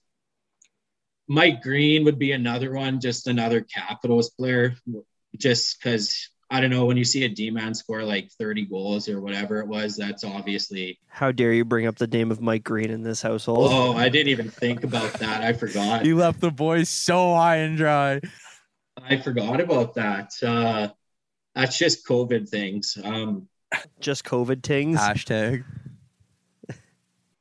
[1.27, 4.75] Mike Green would be another one, just another Capitals player,
[5.37, 9.09] just because I don't know when you see a D man score like 30 goals
[9.09, 10.99] or whatever it was, that's obviously.
[11.07, 13.69] How dare you bring up the name of Mike Green in this household?
[13.71, 15.41] Oh, I didn't even think about that.
[15.41, 16.05] I forgot.
[16.05, 18.21] You left the boys so high and dry.
[19.01, 20.31] I forgot about that.
[20.43, 20.89] Uh,
[21.55, 22.97] that's just COVID things.
[23.03, 23.47] Um,
[23.99, 24.99] Just COVID tings.
[24.99, 25.63] Hashtag.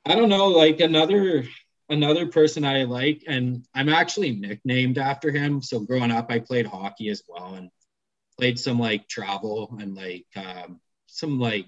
[0.05, 1.45] I don't know, like another
[1.89, 5.63] another person I like, and I'm actually nicknamed after him.
[5.63, 7.71] So growing up, I played hockey as well, and
[8.39, 11.67] played some like travel and like um, some like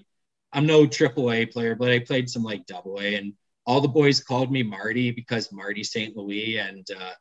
[0.51, 3.33] I'm no triple A player, but I played some like double A, and
[3.65, 6.15] all the boys called me Marty because Marty St.
[6.15, 7.11] Louis, and uh,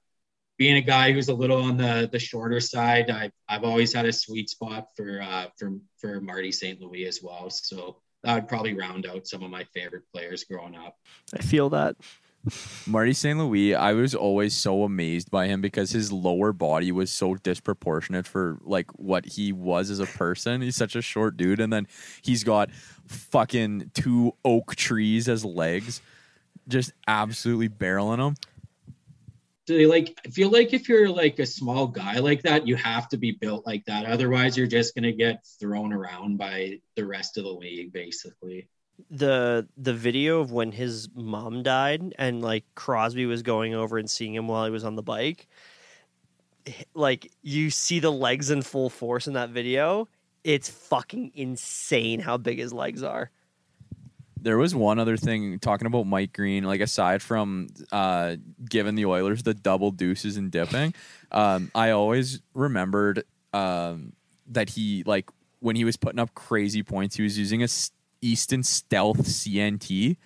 [0.56, 4.06] being a guy who's a little on the the shorter side, I've I've always had
[4.06, 6.80] a sweet spot for uh, for for Marty St.
[6.80, 7.50] Louis as well.
[7.50, 10.96] So that would probably round out some of my favorite players growing up.
[11.34, 11.96] I feel that.
[12.86, 13.38] Marty St.
[13.38, 18.26] Louis, I was always so amazed by him because his lower body was so disproportionate
[18.26, 20.60] for like what he was as a person.
[20.60, 21.86] He's such a short dude, and then
[22.22, 22.70] he's got
[23.06, 26.02] fucking two oak trees as legs,
[26.68, 28.36] just absolutely barreling him.
[29.66, 32.76] Do they like I feel like if you're like a small guy like that, you
[32.76, 34.06] have to be built like that.
[34.06, 38.68] Otherwise, you're just gonna get thrown around by the rest of the league, basically.
[39.10, 44.10] the the video of when his mom died and like Crosby was going over and
[44.10, 45.48] seeing him while he was on the bike.
[46.94, 50.08] Like you see the legs in full force in that video.
[50.44, 53.30] It's fucking insane how big his legs are.
[54.44, 58.36] There was one other thing talking about Mike Green, like aside from uh,
[58.68, 60.94] giving the Oilers the double deuces and dipping,
[61.32, 64.12] um, I always remembered um,
[64.48, 65.30] that he like
[65.60, 67.68] when he was putting up crazy points, he was using a
[68.20, 70.16] Easton Stealth CNT,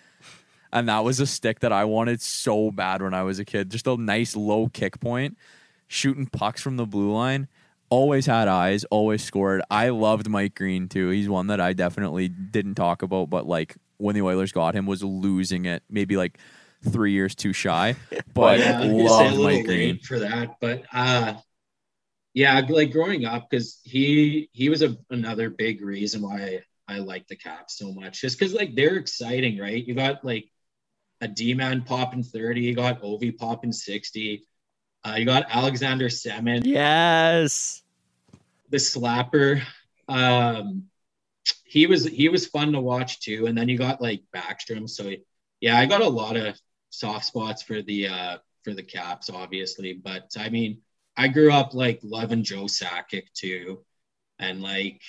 [0.73, 3.71] and that was a stick that I wanted so bad when I was a kid.
[3.71, 5.39] Just a nice low kick point,
[5.87, 7.49] shooting pucks from the blue line.
[7.91, 9.63] Always had eyes, always scored.
[9.71, 11.09] I loved Mike Green too.
[11.09, 14.85] He's one that I definitely didn't talk about, but like when the Oilers got him,
[14.85, 15.83] was losing it.
[15.89, 16.39] Maybe like
[16.87, 17.97] three years too shy,
[18.35, 20.01] but Yeah, I was gonna say a loved Mike Green.
[20.03, 20.57] for that.
[20.61, 21.35] But uh
[22.35, 26.99] yeah, like growing up, because he he was a, another big reason why I, I
[27.01, 28.21] like the Caps so much.
[28.21, 29.85] Just because like they're exciting, right?
[29.85, 30.47] You got like
[31.21, 34.45] a D man popping 30, you got Ovi popping 60,
[35.05, 37.83] uh, you got Alexander Semin, Yes.
[38.71, 39.63] the slapper.
[40.09, 40.85] Um,
[41.65, 43.47] he was he was fun to watch too.
[43.47, 44.89] And then you got like Backstrom.
[44.89, 45.13] So
[45.61, 46.59] yeah, I got a lot of
[46.91, 49.93] soft spots for the uh for the Caps, obviously.
[49.93, 50.81] But I mean,
[51.17, 53.85] I grew up like loving Joe Sakic too,
[54.39, 55.01] and like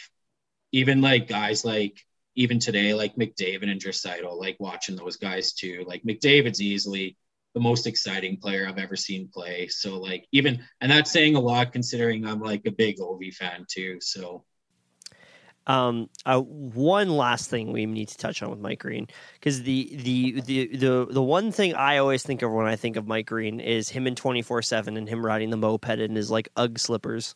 [0.72, 2.06] even like guys like
[2.36, 5.84] even today like McDavid and Draisaitl, like watching those guys too.
[5.88, 7.18] Like McDavid's easily
[7.54, 9.68] the most exciting player I've ever seen play.
[9.68, 13.66] So like even and that's saying a lot considering I'm like a big Ovi fan
[13.70, 14.00] too.
[14.02, 14.46] So
[15.68, 19.96] Um, uh, one last thing we need to touch on with Mike Green because the,
[20.02, 23.28] the the the the one thing I always think of when I think of Mike
[23.28, 26.50] Green is him in twenty four seven and him riding the moped in his like
[26.58, 27.36] UGG slippers.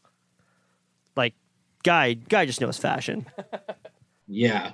[1.16, 1.36] Like
[1.84, 3.28] guy, guy just knows fashion
[4.28, 4.74] yeah.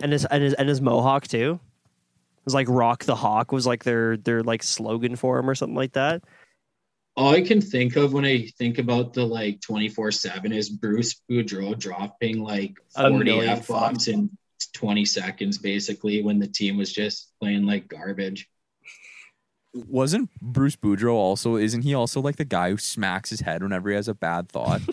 [0.00, 1.60] and his and his and his mohawk too.
[2.44, 5.54] It was like "Rock the Hawk" was like their their like slogan for him or
[5.54, 6.22] something like that.
[7.16, 11.22] All I can think of when I think about the like 24 7 is Bruce
[11.30, 14.28] Boudreau dropping like 40 F bombs in
[14.74, 18.46] 20 seconds, basically, when the team was just playing like garbage.
[19.72, 21.56] Wasn't Bruce Boudreau also?
[21.56, 24.50] Isn't he also like the guy who smacks his head whenever he has a bad
[24.50, 24.82] thought?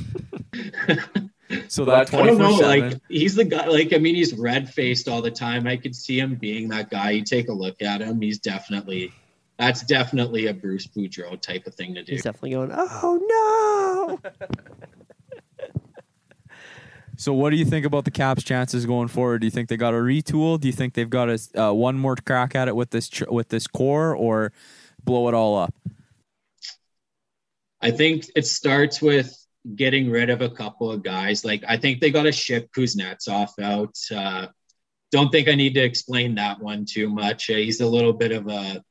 [1.68, 2.52] so that I don't know.
[2.52, 5.68] Like, he's the guy, like, I mean, he's red faced all the time.
[5.68, 7.12] I could see him being that guy.
[7.12, 9.12] You take a look at him, he's definitely,
[9.58, 12.12] that's definitely a Bruce Boudreau type of thing to do.
[12.12, 14.32] He's definitely going, "Oh no!"
[17.22, 19.42] So, what do you think about the Caps' chances going forward?
[19.42, 20.60] Do you think they got a retool?
[20.60, 23.28] Do you think they've got a uh, one more crack at it with this ch-
[23.30, 24.52] with this core, or
[25.04, 25.72] blow it all up?
[27.80, 29.41] I think it starts with
[29.76, 31.46] getting rid of a couple of guys.
[31.46, 33.96] Like I think they got to ship Kuznetsov out.
[34.14, 34.48] Uh,
[35.12, 37.50] don't think I need to explain that one too much.
[37.50, 38.84] Uh, he's a little bit of a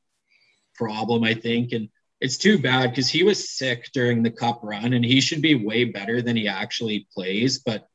[0.75, 1.89] problem, I think, and
[2.19, 5.55] it's too bad because he was sick during the Cup run, and he should be
[5.55, 7.57] way better than he actually plays.
[7.59, 7.87] But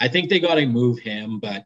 [0.00, 1.38] I think they got to move him.
[1.38, 1.64] But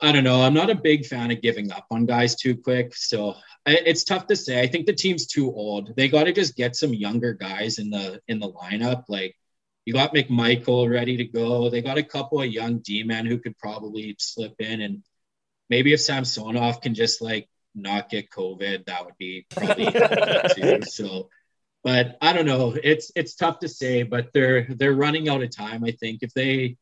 [0.00, 0.40] I don't know.
[0.40, 2.94] I'm not a big fan of giving up on guys too quick.
[2.94, 3.34] So
[3.66, 4.60] it's tough to say.
[4.60, 5.94] I think the team's too old.
[5.96, 9.04] They got to just get some younger guys in the in the lineup.
[9.08, 9.36] Like
[9.84, 11.68] you got McMichael ready to go.
[11.68, 15.02] They got a couple of young D men who could probably slip in, and
[15.68, 19.86] maybe if Samsonov can just like not get COVID, that would be probably
[20.54, 20.82] too.
[20.82, 21.28] So,
[21.84, 22.76] but I don't know.
[22.82, 24.04] It's it's tough to say.
[24.04, 25.84] But they're they're running out of time.
[25.84, 26.76] I think if they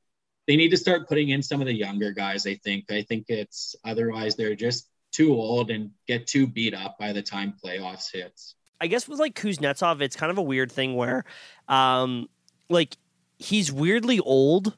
[0.47, 2.47] they need to start putting in some of the younger guys.
[2.47, 2.91] I think.
[2.91, 7.23] I think it's otherwise they're just too old and get too beat up by the
[7.23, 8.55] time playoffs hits.
[8.81, 11.25] I guess with like Kuznetsov, it's kind of a weird thing where,
[11.69, 12.29] um,
[12.69, 12.97] like
[13.39, 14.77] he's weirdly old,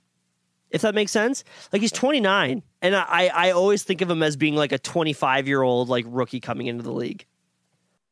[0.71, 1.45] if that makes sense.
[1.73, 5.47] Like he's 29, and I I always think of him as being like a 25
[5.49, 7.27] year old like rookie coming into the league.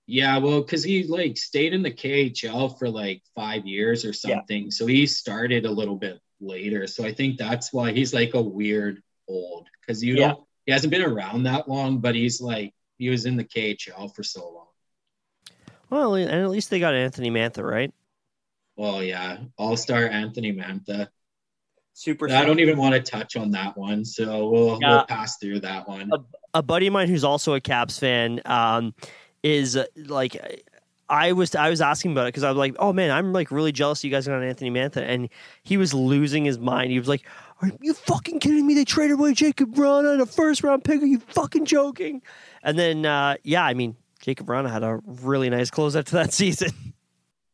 [0.06, 4.36] Yeah, well, because he like stayed in the KHL for like five years or Yeah.
[4.36, 4.70] something.
[4.70, 6.86] So he started a little bit later.
[6.86, 10.28] So I think that's why he's like a weird old because you Yeah.
[10.28, 14.14] don't he hasn't been around that long, but he's like he was in the KHL
[14.14, 14.66] for so long.
[15.88, 17.90] Well, and at least they got Anthony Mantha, right?
[18.76, 21.08] Well, yeah, All Star Anthony Mantha.
[21.94, 22.28] Super.
[22.30, 24.90] I don't even want to touch on that one, so we'll Yeah.
[24.90, 26.10] we'll pass through that one.
[26.52, 28.92] a buddy of mine who's also a Caps fan um,
[29.42, 30.36] is uh, like
[31.08, 33.50] I was I was asking about it because I was like, oh man, I'm like
[33.50, 35.30] really jealous you guys got Anthony Mantha, and
[35.62, 36.90] he was losing his mind.
[36.90, 37.26] He was like,
[37.60, 38.74] are you fucking kidding me?
[38.74, 41.02] They traded away Jakub Vrana and a first round pick.
[41.02, 42.22] Are you fucking joking?
[42.62, 46.14] And then uh, yeah, I mean Jakub Vrana had a really nice close closeout to
[46.16, 46.70] that season.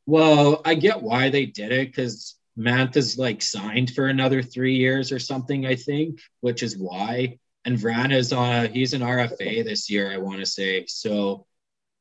[0.07, 5.11] Well, I get why they did it because Mantha's like signed for another three years
[5.11, 7.39] or something, I think, which is why.
[7.65, 10.85] And Vrana's on he's an RFA this year, I want to say.
[10.87, 11.47] So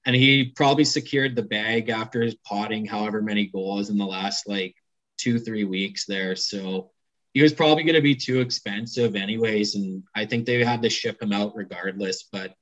[0.05, 4.47] and he probably secured the bag after his potting however many goals in the last
[4.47, 4.75] like
[5.17, 6.35] two, three weeks there.
[6.35, 6.91] So
[7.33, 9.75] he was probably going to be too expensive anyways.
[9.75, 12.23] And I think they had to ship him out regardless.
[12.31, 12.55] But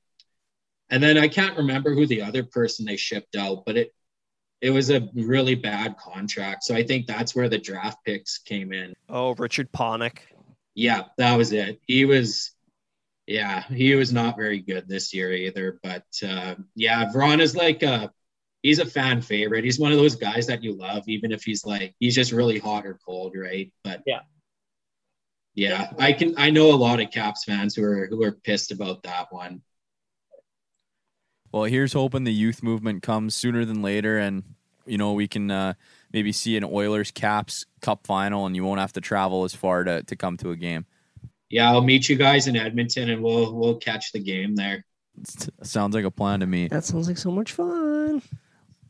[0.90, 3.92] and then I can't remember who the other person they shipped out, but it
[4.62, 6.62] it was a really bad contract.
[6.62, 8.94] So I think that's where the draft picks came in.
[9.08, 10.18] Oh, Richard Panik.
[10.74, 11.80] Yeah, that was it.
[11.86, 12.52] He was,
[13.26, 15.80] yeah, he was not very good this year either.
[15.82, 18.12] But uh, yeah, Vron is like a,
[18.62, 19.64] he's a fan favorite.
[19.64, 22.60] He's one of those guys that you love, even if he's like, he's just really
[22.60, 23.72] hot or cold, right?
[23.82, 24.20] But Yeah.
[25.54, 28.72] Yeah, I can, I know a lot of Caps fans who are, who are pissed
[28.72, 29.62] about that one.
[31.52, 34.42] Well, here's hoping the youth movement comes sooner than later, and
[34.86, 35.74] you know we can uh,
[36.10, 39.84] maybe see an Oilers Caps Cup final, and you won't have to travel as far
[39.84, 40.86] to to come to a game.
[41.52, 44.86] Yeah, I'll meet you guys in Edmonton and we'll, we'll catch the game there.
[45.62, 46.68] Sounds like a plan to me.
[46.68, 48.22] That sounds like so much fun.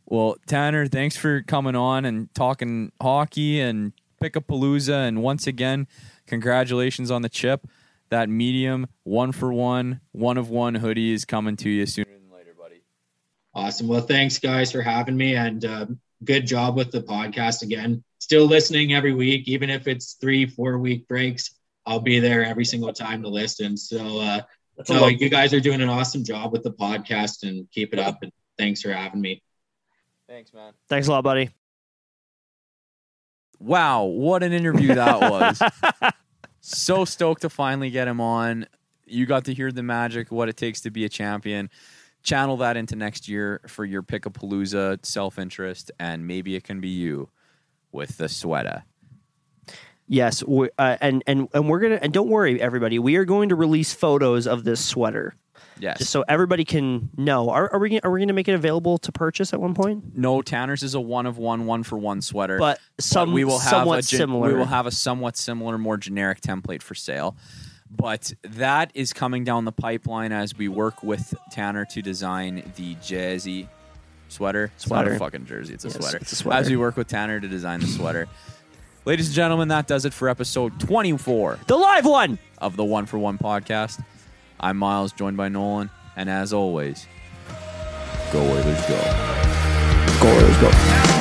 [0.06, 5.08] Well, Tanner, thanks for coming on and talking hockey and pick a palooza.
[5.08, 5.88] and once again,
[6.32, 7.66] congratulations on the chip.
[8.08, 12.34] That medium one for one, one of one hoodie is coming to you sooner than
[12.34, 12.82] later, buddy.
[13.54, 13.86] Awesome.
[13.86, 15.86] Well, thanks guys for having me and uh,
[16.24, 18.02] good job with the podcast again.
[18.18, 21.50] Still listening every week, even if it's three, four week breaks.
[21.84, 23.76] I'll be there every single time to listen.
[23.76, 24.40] So, uh,
[24.78, 25.20] That's a no, lot.
[25.20, 28.22] you guys are doing an awesome job with the podcast and keep it up.
[28.22, 29.42] And thanks for having me.
[30.28, 30.72] Thanks, man.
[30.88, 31.50] Thanks a lot, buddy.
[33.58, 36.12] Wow, what an interview that was.
[36.62, 38.66] so stoked to finally get him on.
[39.04, 41.68] You got to hear the magic, what it takes to be a champion.
[42.22, 46.88] Channel that into next year for your Pickapalooza self interest, and maybe it can be
[46.88, 47.28] you
[47.90, 48.84] with the sweater.
[50.06, 50.68] Yes, uh,
[51.00, 53.00] and and and we're gonna and don't worry, everybody.
[53.00, 55.34] We are going to release photos of this sweater
[55.82, 55.98] Yes.
[55.98, 57.50] just so everybody can know.
[57.50, 60.16] Are, are we are we going to make it available to purchase at one point?
[60.16, 62.56] no, Tanner's is a one of one, one for one sweater.
[62.56, 64.48] But But some we will have somewhat a gen- similar.
[64.48, 67.36] We will have a somewhat similar, more generic template for sale.
[67.90, 72.94] But that is coming down the pipeline as we work with Tanner to design the
[72.96, 73.68] Jazzy
[74.28, 74.70] sweater.
[74.76, 75.14] It's not Sweater.
[75.14, 76.16] a fucking jersey; it's a Yes, sweater.
[76.18, 76.60] it's a sweater.
[76.60, 78.28] As we work with Tanner to design the sweater.
[79.04, 82.38] Ladies and gentlemen, that does it for episode 24 the live one.
[82.58, 84.00] of the One for One podcast.
[84.62, 87.08] I'm Myles, joined by Nolan, and as always,
[88.32, 88.96] go Oilers, go.
[90.20, 91.11] Go, let's go.